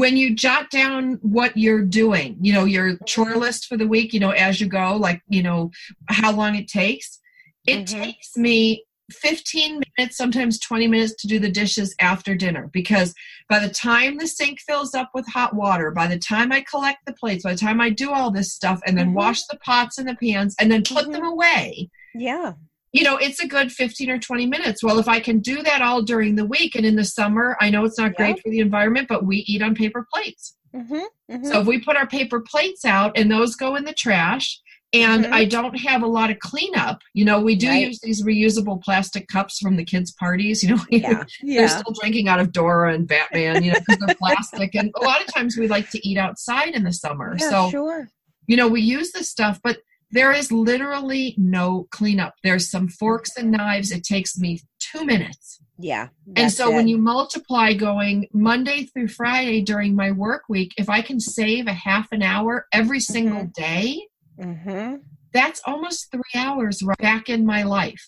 when 0.00 0.16
you 0.16 0.34
jot 0.34 0.70
down 0.70 1.18
what 1.20 1.54
you're 1.54 1.84
doing 1.84 2.34
you 2.40 2.50
know 2.50 2.64
your 2.64 2.96
chore 3.06 3.36
list 3.36 3.66
for 3.66 3.76
the 3.76 3.86
week 3.86 4.14
you 4.14 4.20
know 4.20 4.30
as 4.30 4.58
you 4.58 4.66
go 4.66 4.96
like 4.96 5.20
you 5.28 5.42
know 5.42 5.70
how 6.08 6.32
long 6.32 6.54
it 6.54 6.66
takes 6.66 7.20
it 7.66 7.80
Mhm. 7.86 8.02
takes 8.02 8.34
me 8.36 8.84
15 9.10 9.82
minutes 9.98 10.16
sometimes 10.16 10.58
20 10.60 10.86
minutes 10.88 11.14
to 11.20 11.26
do 11.26 11.38
the 11.38 11.50
dishes 11.50 11.94
after 12.00 12.34
dinner 12.34 12.70
because 12.72 13.12
by 13.50 13.58
the 13.58 13.68
time 13.68 14.16
the 14.16 14.26
sink 14.26 14.60
fills 14.60 14.94
up 14.94 15.10
with 15.12 15.26
hot 15.26 15.54
water 15.54 15.90
by 15.90 16.06
the 16.06 16.18
time 16.18 16.52
i 16.52 16.62
collect 16.62 17.00
the 17.04 17.12
plates 17.12 17.44
by 17.44 17.52
the 17.52 17.58
time 17.58 17.78
i 17.78 17.90
do 17.90 18.10
all 18.10 18.30
this 18.30 18.54
stuff 18.54 18.80
and 18.86 18.96
then 18.96 19.10
Mhm. 19.10 19.14
wash 19.14 19.42
the 19.50 19.58
pots 19.58 19.98
and 19.98 20.08
the 20.08 20.16
pans 20.16 20.54
and 20.58 20.70
then 20.72 20.82
put 20.82 21.06
Mhm. 21.06 21.12
them 21.12 21.24
away 21.24 21.90
yeah, 22.14 22.52
you 22.92 23.02
know, 23.02 23.16
it's 23.16 23.40
a 23.40 23.46
good 23.48 23.72
15 23.72 24.10
or 24.10 24.18
20 24.18 24.46
minutes. 24.46 24.82
Well, 24.84 24.98
if 24.98 25.08
I 25.08 25.18
can 25.20 25.40
do 25.40 25.62
that 25.62 25.80
all 25.82 26.02
during 26.02 26.36
the 26.36 26.44
week 26.44 26.74
and 26.74 26.84
in 26.84 26.96
the 26.96 27.04
summer, 27.04 27.56
I 27.60 27.70
know 27.70 27.84
it's 27.84 27.98
not 27.98 28.14
great 28.14 28.38
for 28.40 28.50
the 28.50 28.60
environment, 28.60 29.08
but 29.08 29.24
we 29.24 29.38
eat 29.48 29.62
on 29.62 29.74
paper 29.74 30.06
plates. 30.12 30.56
hmm 30.74 30.98
hmm 31.30 31.44
So 31.44 31.60
if 31.60 31.66
we 31.66 31.80
put 31.80 31.96
our 31.96 32.06
paper 32.06 32.40
plates 32.40 32.84
out 32.84 33.16
and 33.16 33.30
those 33.30 33.56
go 33.56 33.76
in 33.76 33.84
the 33.84 33.94
trash, 33.94 34.60
and 34.94 35.24
Mhm. 35.24 35.32
I 35.32 35.46
don't 35.46 35.74
have 35.80 36.02
a 36.02 36.06
lot 36.06 36.30
of 36.30 36.38
cleanup, 36.40 36.98
you 37.14 37.24
know, 37.24 37.40
we 37.40 37.54
do 37.56 37.68
Right. 37.68 37.86
use 37.86 37.98
these 38.02 38.22
reusable 38.22 38.82
plastic 38.82 39.26
cups 39.26 39.58
from 39.58 39.76
the 39.76 39.84
kids' 39.86 40.12
parties, 40.12 40.62
you 40.62 40.76
know, 40.76 40.82
yeah, 40.90 41.24
they're 41.40 41.62
yeah, 41.62 41.66
still 41.66 41.94
drinking 41.98 42.28
out 42.28 42.40
of 42.40 42.52
Dora 42.52 42.92
and 42.92 43.08
Batman, 43.08 43.62
you 43.62 43.72
know, 43.72 43.78
because 43.78 43.98
they're 44.00 44.14
plastic. 44.18 44.74
And 44.74 44.90
a 45.00 45.02
lot 45.02 45.22
of 45.22 45.32
times 45.32 45.56
we 45.56 45.66
like 45.66 45.88
to 45.90 46.06
eat 46.06 46.18
outside 46.18 46.74
in 46.74 46.84
the 46.84 46.92
summer. 46.92 47.36
yeah, 47.38 47.48
so 47.48 47.70
sure. 47.70 48.08
you 48.46 48.56
know, 48.58 48.68
we 48.68 48.82
use 48.82 49.12
this 49.12 49.30
stuff, 49.30 49.58
but 49.64 49.78
there 50.12 50.32
is 50.32 50.52
literally 50.52 51.34
no 51.38 51.88
cleanup. 51.90 52.34
There's 52.44 52.70
some 52.70 52.88
forks 52.88 53.36
and 53.36 53.50
knives. 53.50 53.90
It 53.90 54.04
takes 54.04 54.38
me 54.38 54.60
two 54.78 55.04
minutes. 55.04 55.58
Yeah, 55.78 56.08
and 56.36 56.52
so 56.52 56.70
when 56.70 56.86
you 56.86 56.98
multiply 56.98 57.72
going 57.72 58.28
Monday 58.32 58.84
through 58.84 59.08
Friday 59.08 59.62
during 59.62 59.96
my 59.96 60.12
work 60.12 60.42
week, 60.48 60.72
if 60.76 60.88
I 60.88 61.02
can 61.02 61.18
save 61.18 61.66
a 61.66 61.72
half 61.72 62.12
an 62.12 62.22
hour 62.22 62.66
every 62.72 63.00
single 63.00 63.46
day, 63.54 64.06
Mhm. 64.38 65.00
that's 65.32 65.60
almost 65.66 66.12
three 66.12 66.22
hours 66.36 66.82
right 66.82 66.98
back 66.98 67.28
in 67.28 67.44
my 67.44 67.62
life. 67.64 68.06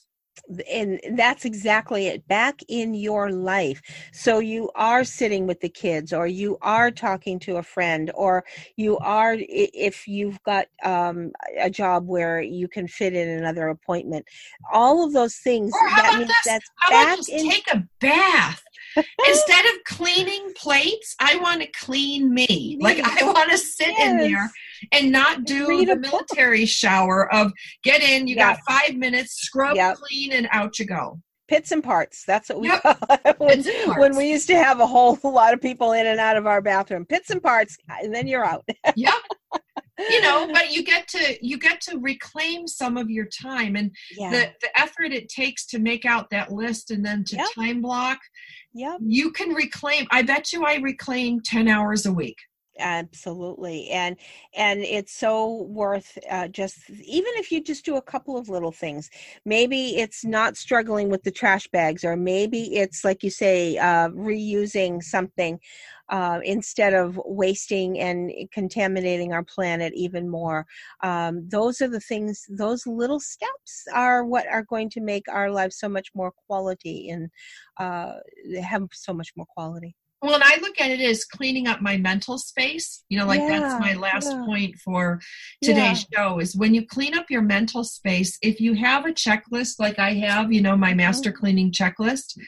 And 0.70 1.00
that's 1.14 1.44
exactly 1.44 2.06
it 2.06 2.26
back 2.28 2.60
in 2.68 2.94
your 2.94 3.30
life 3.30 3.80
so 4.12 4.38
you 4.38 4.70
are 4.74 5.04
sitting 5.04 5.46
with 5.46 5.60
the 5.60 5.68
kids 5.68 6.12
or 6.12 6.26
you 6.26 6.58
are 6.60 6.90
talking 6.90 7.38
to 7.38 7.56
a 7.56 7.62
friend 7.62 8.10
or 8.14 8.44
you 8.76 8.98
are 8.98 9.36
if 9.38 10.06
you've 10.08 10.42
got 10.42 10.66
um, 10.84 11.30
a 11.58 11.70
job 11.70 12.06
where 12.06 12.40
you 12.40 12.68
can 12.68 12.86
fit 12.88 13.14
in 13.14 13.28
another 13.28 13.68
appointment 13.68 14.26
all 14.72 15.04
of 15.04 15.12
those 15.12 15.36
things 15.36 15.72
Or 15.72 15.88
how 15.88 16.02
that 16.02 16.08
about 16.10 16.18
means 16.18 16.28
this? 16.28 16.36
that's 16.46 16.70
How 16.76 16.90
back 16.90 17.06
about 17.06 17.16
just 17.18 17.30
in 17.30 17.48
take 17.50 17.66
a 17.72 17.88
bath? 18.00 18.63
Instead 19.28 19.64
of 19.66 19.84
cleaning 19.86 20.52
plates, 20.56 21.14
I 21.20 21.36
want 21.36 21.62
to 21.62 21.68
clean 21.68 22.32
me. 22.32 22.78
Like 22.80 22.98
I 23.02 23.24
want 23.24 23.50
to 23.50 23.58
sit 23.58 23.96
in 23.98 24.18
there 24.18 24.50
and 24.92 25.10
not 25.10 25.44
do 25.44 25.68
Read 25.68 25.88
the 25.88 25.92
a 25.92 25.96
book. 25.96 26.12
military 26.12 26.66
shower 26.66 27.32
of 27.34 27.52
get 27.82 28.02
in, 28.02 28.26
you 28.26 28.36
got 28.36 28.58
five 28.68 28.94
minutes, 28.96 29.32
scrub 29.42 29.76
Yep. 29.76 29.96
clean, 29.96 30.32
and 30.32 30.48
out 30.52 30.78
you 30.78 30.86
go. 30.86 31.18
pits 31.48 31.72
and 31.72 31.82
parts. 31.84 32.24
That's 32.26 32.48
what 32.48 32.60
we 32.60 32.68
yep. 32.68 32.82
call 32.82 32.96
it. 33.24 33.38
when, 33.38 33.98
when, 33.98 34.16
we 34.16 34.30
used 34.30 34.46
to 34.48 34.56
have 34.56 34.80
a 34.80 34.86
whole 34.86 35.18
lot 35.24 35.52
of 35.54 35.60
people 35.60 35.92
in 35.92 36.06
and 36.06 36.18
out 36.20 36.36
of 36.36 36.46
our 36.46 36.60
bathroom. 36.62 37.04
Pits 37.04 37.30
and 37.30 37.42
parts, 37.42 37.76
and 37.88 38.14
then 38.14 38.26
you're 38.26 38.44
out. 38.44 38.64
yep. 38.96 39.14
You 39.98 40.20
know, 40.22 40.48
but 40.52 40.72
you 40.72 40.82
get 40.82 41.08
to 41.08 41.38
you 41.40 41.58
get 41.58 41.80
to 41.82 41.98
reclaim 41.98 42.66
some 42.66 42.96
of 42.96 43.10
your 43.10 43.26
time 43.26 43.76
and 43.76 43.90
yeah. 44.16 44.30
the, 44.30 44.52
the 44.60 44.80
effort 44.80 45.12
it 45.12 45.28
takes 45.28 45.66
to 45.66 45.78
make 45.78 46.04
out 46.04 46.30
that 46.30 46.52
list 46.52 46.90
and 46.90 47.04
then 47.04 47.24
to 47.24 47.36
yep. 47.36 47.46
time 47.54 47.80
block. 47.80 48.18
Yeah. 48.72 48.96
You 49.00 49.30
can 49.30 49.50
reclaim 49.50 50.06
I 50.10 50.22
bet 50.22 50.52
you 50.52 50.64
I 50.64 50.76
reclaim 50.76 51.40
10 51.40 51.68
hours 51.68 52.06
a 52.06 52.12
week 52.12 52.38
absolutely 52.78 53.88
and 53.90 54.16
and 54.56 54.80
it's 54.80 55.12
so 55.12 55.62
worth 55.64 56.18
uh, 56.30 56.48
just 56.48 56.90
even 56.90 57.32
if 57.36 57.52
you 57.52 57.62
just 57.62 57.84
do 57.84 57.96
a 57.96 58.02
couple 58.02 58.36
of 58.36 58.48
little 58.48 58.72
things 58.72 59.10
maybe 59.44 59.96
it's 59.96 60.24
not 60.24 60.56
struggling 60.56 61.08
with 61.08 61.22
the 61.22 61.30
trash 61.30 61.68
bags 61.68 62.04
or 62.04 62.16
maybe 62.16 62.74
it's 62.76 63.04
like 63.04 63.22
you 63.22 63.30
say 63.30 63.76
uh, 63.78 64.08
reusing 64.08 65.02
something 65.02 65.58
uh, 66.10 66.40
instead 66.44 66.92
of 66.94 67.18
wasting 67.24 67.98
and 67.98 68.30
contaminating 68.52 69.32
our 69.32 69.42
planet 69.42 69.92
even 69.94 70.28
more. 70.28 70.66
Um, 71.02 71.48
those 71.48 71.80
are 71.80 71.88
the 71.88 72.00
things, 72.00 72.44
those 72.50 72.86
little 72.86 73.20
steps 73.20 73.84
are 73.92 74.24
what 74.24 74.46
are 74.48 74.64
going 74.64 74.90
to 74.90 75.00
make 75.00 75.24
our 75.28 75.50
lives 75.50 75.78
so 75.78 75.88
much 75.88 76.08
more 76.14 76.32
quality 76.46 77.08
and 77.10 77.30
uh, 77.78 78.14
have 78.62 78.88
so 78.92 79.14
much 79.14 79.32
more 79.36 79.46
quality. 79.46 79.96
Well, 80.24 80.36
and 80.36 80.42
I 80.42 80.56
look 80.62 80.80
at 80.80 80.90
it 80.90 81.02
as 81.02 81.26
cleaning 81.26 81.68
up 81.68 81.82
my 81.82 81.98
mental 81.98 82.38
space. 82.38 83.04
You 83.10 83.18
know, 83.18 83.26
like 83.26 83.40
yeah, 83.40 83.60
that's 83.60 83.78
my 83.78 83.92
last 83.92 84.30
yeah. 84.30 84.42
point 84.46 84.76
for 84.76 85.20
today's 85.62 86.06
yeah. 86.10 86.18
show 86.18 86.38
is 86.38 86.56
when 86.56 86.72
you 86.72 86.86
clean 86.86 87.14
up 87.14 87.26
your 87.28 87.42
mental 87.42 87.84
space, 87.84 88.38
if 88.40 88.58
you 88.58 88.72
have 88.72 89.04
a 89.04 89.12
checklist 89.12 89.78
like 89.78 89.98
I 89.98 90.14
have, 90.14 90.50
you 90.50 90.62
know, 90.62 90.78
my 90.78 90.92
mm-hmm. 90.92 90.96
master 90.96 91.30
cleaning 91.30 91.70
checklist, 91.72 92.38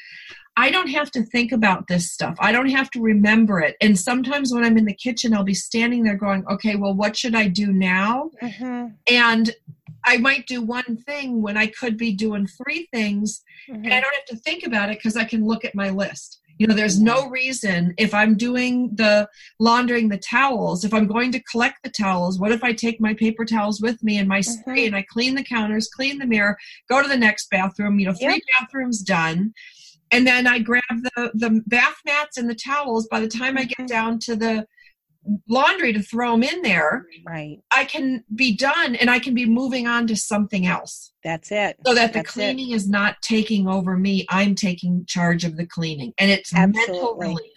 I 0.56 0.70
don't 0.70 0.88
have 0.88 1.10
to 1.10 1.22
think 1.24 1.52
about 1.52 1.86
this 1.86 2.10
stuff. 2.10 2.34
I 2.40 2.50
don't 2.50 2.70
have 2.70 2.90
to 2.92 3.02
remember 3.02 3.60
it. 3.60 3.76
And 3.82 3.98
sometimes 3.98 4.54
when 4.54 4.64
I'm 4.64 4.78
in 4.78 4.86
the 4.86 4.94
kitchen, 4.94 5.34
I'll 5.34 5.44
be 5.44 5.52
standing 5.52 6.02
there 6.02 6.16
going, 6.16 6.46
okay, 6.50 6.76
well, 6.76 6.94
what 6.94 7.14
should 7.14 7.34
I 7.34 7.46
do 7.46 7.74
now? 7.74 8.30
Mm-hmm. 8.42 8.86
And 9.06 9.54
I 10.06 10.16
might 10.16 10.46
do 10.46 10.62
one 10.62 10.96
thing 11.06 11.42
when 11.42 11.58
I 11.58 11.66
could 11.66 11.98
be 11.98 12.14
doing 12.14 12.46
three 12.46 12.88
things. 12.90 13.42
Mm-hmm. 13.68 13.84
And 13.84 13.92
I 13.92 14.00
don't 14.00 14.14
have 14.14 14.24
to 14.28 14.36
think 14.36 14.66
about 14.66 14.88
it 14.88 14.96
because 14.96 15.18
I 15.18 15.24
can 15.24 15.44
look 15.44 15.66
at 15.66 15.74
my 15.74 15.90
list. 15.90 16.40
You 16.58 16.66
know, 16.66 16.74
there's 16.74 17.00
no 17.00 17.28
reason 17.28 17.94
if 17.98 18.14
I'm 18.14 18.36
doing 18.36 18.94
the 18.94 19.28
laundering 19.58 20.08
the 20.08 20.18
towels, 20.18 20.84
if 20.84 20.94
I'm 20.94 21.06
going 21.06 21.32
to 21.32 21.42
collect 21.42 21.82
the 21.82 21.90
towels, 21.90 22.38
what 22.38 22.52
if 22.52 22.64
I 22.64 22.72
take 22.72 23.00
my 23.00 23.14
paper 23.14 23.44
towels 23.44 23.80
with 23.80 24.02
me 24.02 24.18
and 24.18 24.28
my 24.28 24.40
mm-hmm. 24.40 24.60
spray 24.60 24.86
and 24.86 24.96
I 24.96 25.02
clean 25.02 25.34
the 25.34 25.44
counters, 25.44 25.88
clean 25.88 26.18
the 26.18 26.26
mirror, 26.26 26.56
go 26.88 27.02
to 27.02 27.08
the 27.08 27.16
next 27.16 27.50
bathroom, 27.50 27.98
you 27.98 28.06
know, 28.06 28.14
three 28.14 28.34
yep. 28.34 28.42
bathrooms 28.58 29.02
done. 29.02 29.52
And 30.12 30.26
then 30.26 30.46
I 30.46 30.60
grab 30.60 30.82
the, 30.90 31.30
the 31.34 31.62
bath 31.66 31.96
mats 32.06 32.38
and 32.38 32.48
the 32.48 32.54
towels. 32.54 33.08
By 33.08 33.20
the 33.20 33.28
time 33.28 33.58
I 33.58 33.64
get 33.64 33.78
mm-hmm. 33.78 33.86
down 33.86 34.18
to 34.20 34.36
the 34.36 34.66
laundry 35.48 35.92
to 35.92 36.02
throw 36.02 36.32
them 36.32 36.42
in 36.42 36.62
there 36.62 37.06
right. 37.26 37.58
I 37.72 37.84
can 37.84 38.24
be 38.34 38.56
done 38.56 38.94
and 38.96 39.10
i 39.10 39.18
can 39.18 39.34
be 39.34 39.46
moving 39.46 39.86
on 39.86 40.06
to 40.08 40.16
something 40.16 40.66
else. 40.66 41.12
That's 41.24 41.50
it. 41.50 41.76
So 41.84 41.94
that 41.94 42.12
the 42.12 42.20
that's 42.20 42.30
cleaning 42.30 42.70
it. 42.70 42.74
is 42.74 42.88
not 42.88 43.20
taking 43.22 43.68
over 43.68 43.96
me 43.96 44.26
i'm 44.30 44.54
taking 44.54 45.04
charge 45.06 45.44
of 45.44 45.56
the 45.56 45.66
cleaning 45.66 46.12
and 46.18 46.30
it's 46.30 46.54
Absolutely. 46.54 46.92
mental 46.92 47.16
relief. 47.16 47.50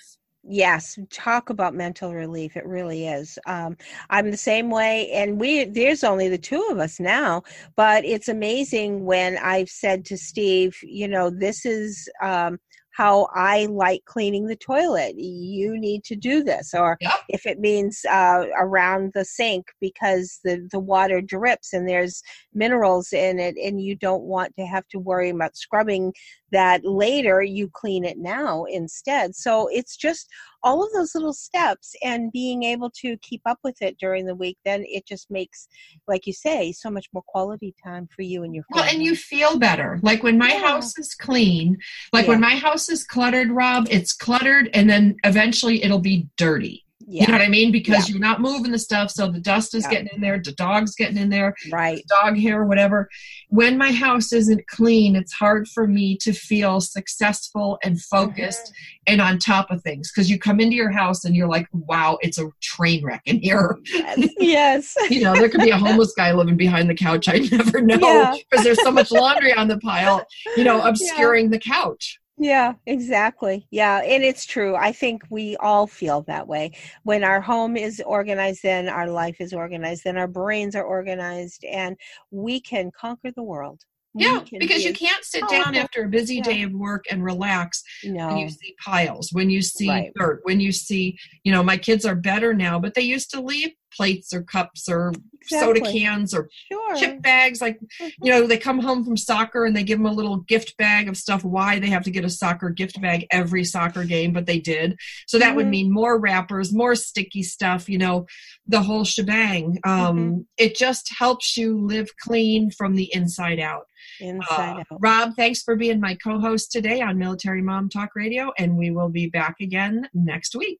Yes 0.44 0.98
talk 1.12 1.50
about 1.50 1.76
mental 1.76 2.14
relief 2.14 2.58
it 2.58 2.66
really 2.66 3.08
is. 3.08 3.38
Um, 3.46 3.78
i'm 4.10 4.32
the 4.32 4.38
same 4.38 4.70
way 4.70 5.10
and 5.12 5.40
we 5.40 5.66
there's 5.66 6.04
only 6.04 6.30
the 6.30 6.38
two 6.38 6.68
of 6.72 6.80
us 6.80 7.00
now 7.00 7.44
but 7.76 8.04
it's 8.06 8.30
amazing 8.30 9.06
when 9.06 9.38
i've 9.38 9.70
said 9.70 10.06
to 10.06 10.18
steve 10.18 10.78
you 10.82 11.08
know 11.08 11.30
this 11.30 11.66
is 11.66 12.10
um, 12.22 12.60
how 13.00 13.30
I 13.34 13.68
like 13.68 14.04
cleaning 14.04 14.48
the 14.48 14.58
toilet. 14.58 15.16
You 15.18 15.80
need 15.80 16.04
to 16.04 16.18
do 16.18 16.44
this. 16.44 16.74
Or 16.74 16.98
yep. 17.00 17.14
if 17.30 17.46
it 17.46 17.58
means 17.58 18.02
uh, 18.04 18.48
around 18.58 19.14
the 19.16 19.24
sink 19.24 19.68
because 19.80 20.42
the, 20.44 20.68
the 20.70 20.82
water 20.82 21.22
drips 21.22 21.72
and 21.72 21.88
there's 21.88 22.22
minerals 22.54 23.14
in 23.14 23.40
it 23.40 23.56
and 23.56 23.82
you 23.82 23.96
don't 23.96 24.24
want 24.24 24.54
to 24.58 24.66
have 24.66 24.86
to 24.90 25.00
worry 25.00 25.30
about 25.30 25.56
scrubbing 25.56 26.12
that 26.52 26.86
later, 26.86 27.42
you 27.42 27.70
clean 27.74 28.04
it 28.06 28.18
now 28.18 28.66
instead. 28.66 29.36
So 29.36 29.68
it's 29.72 29.96
just 29.96 30.30
all 30.64 30.84
of 30.84 30.92
those 30.94 31.16
little 31.16 31.34
steps 31.34 31.96
and 32.04 32.32
being 32.32 32.64
able 32.64 32.90
to 32.90 33.18
keep 33.18 33.42
up 33.46 33.60
with 33.64 33.82
it 33.82 33.98
during 33.98 34.26
the 34.26 34.36
week 34.36 34.58
then 34.66 34.84
it 34.86 35.06
just 35.06 35.30
makes 35.32 35.68
like 36.08 36.28
you 36.28 36.34
say 36.34 36.72
so 36.72 36.90
much 36.90 37.08
more 37.14 37.24
quality 37.28 37.74
time 37.84 38.08
for 38.14 38.22
you 38.22 38.44
and 38.44 38.54
your 38.54 38.64
family. 38.66 38.84
well 38.84 38.94
and 38.94 39.04
you 39.04 39.16
feel 39.16 39.58
better 39.58 40.00
like 40.02 40.24
when 40.24 40.38
my 40.38 40.50
yeah. 40.50 40.60
house 40.60 40.98
is 40.98 41.14
clean 41.16 41.78
like 42.12 42.26
yeah. 42.26 42.32
when 42.32 42.42
my 42.42 42.56
house 42.56 42.90
is 42.90 43.04
cluttered 43.04 43.52
rob 43.52 43.88
it's 43.90 44.14
cluttered 44.14 44.70
and 44.74 44.90
then 44.90 45.16
eventually 45.24 45.84
it'll 45.84 46.00
be 46.00 46.28
dirty 46.38 46.86
yeah. 47.10 47.24
You 47.24 47.28
know 47.30 47.40
what 47.40 47.46
I 47.46 47.50
mean? 47.50 47.72
Because 47.72 48.08
yeah. 48.08 48.14
you're 48.14 48.22
not 48.22 48.40
moving 48.40 48.72
the 48.72 48.78
stuff, 48.78 49.10
so 49.10 49.32
the 49.32 49.40
dust 49.40 49.74
is 49.74 49.84
yeah. 49.84 49.90
getting 49.90 50.10
in 50.14 50.22
there, 50.22 50.40
the 50.40 50.52
dog's 50.52 50.94
getting 50.94 51.18
in 51.18 51.30
there, 51.30 51.56
right? 51.72 52.06
Dog 52.08 52.38
hair, 52.38 52.66
whatever. 52.66 53.10
When 53.48 53.80
my 53.80 53.92
house 53.92 54.32
isn't 54.32 54.68
clean, 54.68 55.16
it's 55.16 55.34
hard 55.34 55.68
for 55.68 55.88
me 55.88 56.18
to 56.18 56.34
feel 56.34 56.82
successful 56.82 57.80
and 57.84 58.00
focused 58.00 58.62
mm-hmm. 58.66 59.14
and 59.14 59.22
on 59.22 59.40
top 59.40 59.72
of 59.72 59.82
things. 59.82 60.12
Because 60.12 60.30
you 60.30 60.38
come 60.38 60.60
into 60.60 60.76
your 60.76 60.92
house 60.92 61.26
and 61.26 61.36
you're 61.36 61.48
like, 61.48 61.68
"Wow, 61.74 62.20
it's 62.22 62.38
a 62.38 62.48
train 62.62 63.04
wreck 63.04 63.24
in 63.26 63.40
here." 63.40 63.76
Yes. 63.92 64.30
yes. 64.38 64.96
you 65.10 65.24
know, 65.24 65.34
there 65.34 65.50
could 65.50 65.62
be 65.62 65.72
a 65.72 65.78
homeless 65.78 66.14
guy 66.16 66.32
living 66.32 66.58
behind 66.58 66.92
the 66.92 66.96
couch. 66.96 67.28
I 67.28 67.40
never 67.52 67.82
know 67.82 68.38
because 68.52 68.64
there's 68.64 68.84
so 68.84 68.92
much 68.92 69.10
laundry 69.10 69.52
on 69.52 69.68
the 69.68 69.80
pile. 69.80 70.28
You 70.56 70.64
know, 70.64 70.82
obscuring 70.88 71.50
the 71.50 71.60
couch. 71.60 72.20
Yeah, 72.40 72.74
exactly. 72.86 73.68
Yeah, 73.70 73.98
and 73.98 74.24
it's 74.24 74.46
true. 74.46 74.76
I 74.76 74.94
think 74.94 75.24
we 75.30 75.58
all 75.58 75.86
feel 75.86 76.22
that 76.24 76.48
way. 76.48 76.72
When 77.04 77.24
our 77.24 77.42
home 77.42 77.76
is 77.76 78.02
organized, 78.06 78.64
then 78.64 78.88
our 78.88 79.10
life 79.10 79.42
is 79.42 79.54
organized, 79.54 80.06
then 80.06 80.18
our 80.18 80.28
brains 80.28 80.74
are 80.74 80.86
organized, 80.86 81.66
and 81.66 81.98
we 82.32 82.62
can 82.62 82.92
conquer 82.92 83.32
the 83.32 83.44
world. 83.44 83.82
Yeah, 84.16 84.44
because 84.58 84.84
you 84.84 84.94
can't 84.94 85.24
sit 85.24 85.44
oh, 85.44 85.50
down 85.50 85.76
after 85.76 86.06
a 86.06 86.10
busy 86.10 86.38
yeah. 86.38 86.44
day 86.44 86.62
of 86.64 86.72
work 86.72 87.06
and 87.12 87.24
relax 87.24 87.84
no. 88.04 88.28
when 88.28 88.38
you 88.38 88.50
see 88.50 88.76
piles, 88.84 89.30
when 89.32 89.50
you 89.50 89.62
see 89.62 89.88
right. 89.88 90.12
dirt, 90.16 90.40
when 90.44 90.60
you 90.60 90.72
see, 90.72 91.18
you 91.44 91.52
know, 91.52 91.62
my 91.62 91.78
kids 91.78 92.06
are 92.06 92.16
better 92.16 92.54
now, 92.54 92.80
but 92.80 92.96
they 92.96 93.02
used 93.02 93.30
to 93.32 93.42
leave 93.42 93.70
plates 93.96 94.34
or 94.34 94.44
cups 94.44 94.88
or 94.90 95.14
exactly. 95.42 95.80
soda 95.80 95.92
cans 95.92 96.34
or 96.34 96.50
sure. 96.72 96.96
chip 96.96 97.22
bags. 97.22 97.62
Like, 97.62 97.80
mm-hmm. 97.80 98.26
you 98.26 98.32
know, 98.32 98.48
they 98.48 98.58
come 98.58 98.80
home 98.80 99.04
from 99.04 99.18
soccer 99.18 99.66
and 99.66 99.76
they 99.76 99.84
give 99.84 100.00
them 100.00 100.06
a 100.06 100.12
little 100.12 100.38
gift 100.38 100.78
bag 100.78 101.08
of 101.08 101.18
stuff. 101.18 101.44
Why 101.44 101.80
they 101.80 101.88
have 101.88 102.04
to 102.04 102.12
get 102.12 102.26
a 102.26 102.30
soccer 102.30 102.70
gift 102.70 103.02
bag 103.02 103.26
every 103.32 103.64
soccer 103.64 104.04
game, 104.04 104.34
but 104.34 104.46
they 104.46 104.60
did. 104.60 104.98
So 105.28 105.40
that 105.40 105.48
mm-hmm. 105.48 105.56
would 105.56 105.68
mean 105.68 105.92
more 105.92 106.20
wrappers, 106.20 106.74
more 106.74 106.96
sticky 106.96 107.44
stuff, 107.44 107.90
you 107.90 107.98
know, 107.98 108.26
the 108.68 108.82
whole 108.82 109.04
shebang. 109.04 109.80
Um, 109.84 110.18
mm-hmm. 110.18 110.40
It 110.58 110.76
just 110.76 111.12
helps 111.18 111.58
you 111.58 111.80
live 111.80 112.10
clean 112.22 112.72
from 112.72 112.96
the 112.96 113.14
inside 113.14 113.60
out. 113.60 113.86
Inside 114.20 114.78
uh, 114.78 114.80
out. 114.80 115.00
Rob, 115.00 115.34
thanks 115.36 115.62
for 115.62 115.76
being 115.76 116.00
my 116.00 116.16
co 116.16 116.40
host 116.40 116.72
today 116.72 117.02
on 117.02 117.18
Military 117.18 117.62
Mom 117.62 117.90
Talk 117.90 118.10
Radio, 118.16 118.52
and 118.58 118.78
we 118.78 118.92
will 118.92 119.10
be 119.10 119.28
back 119.28 119.56
again 119.60 120.08
next 120.14 120.56
week. 120.56 120.80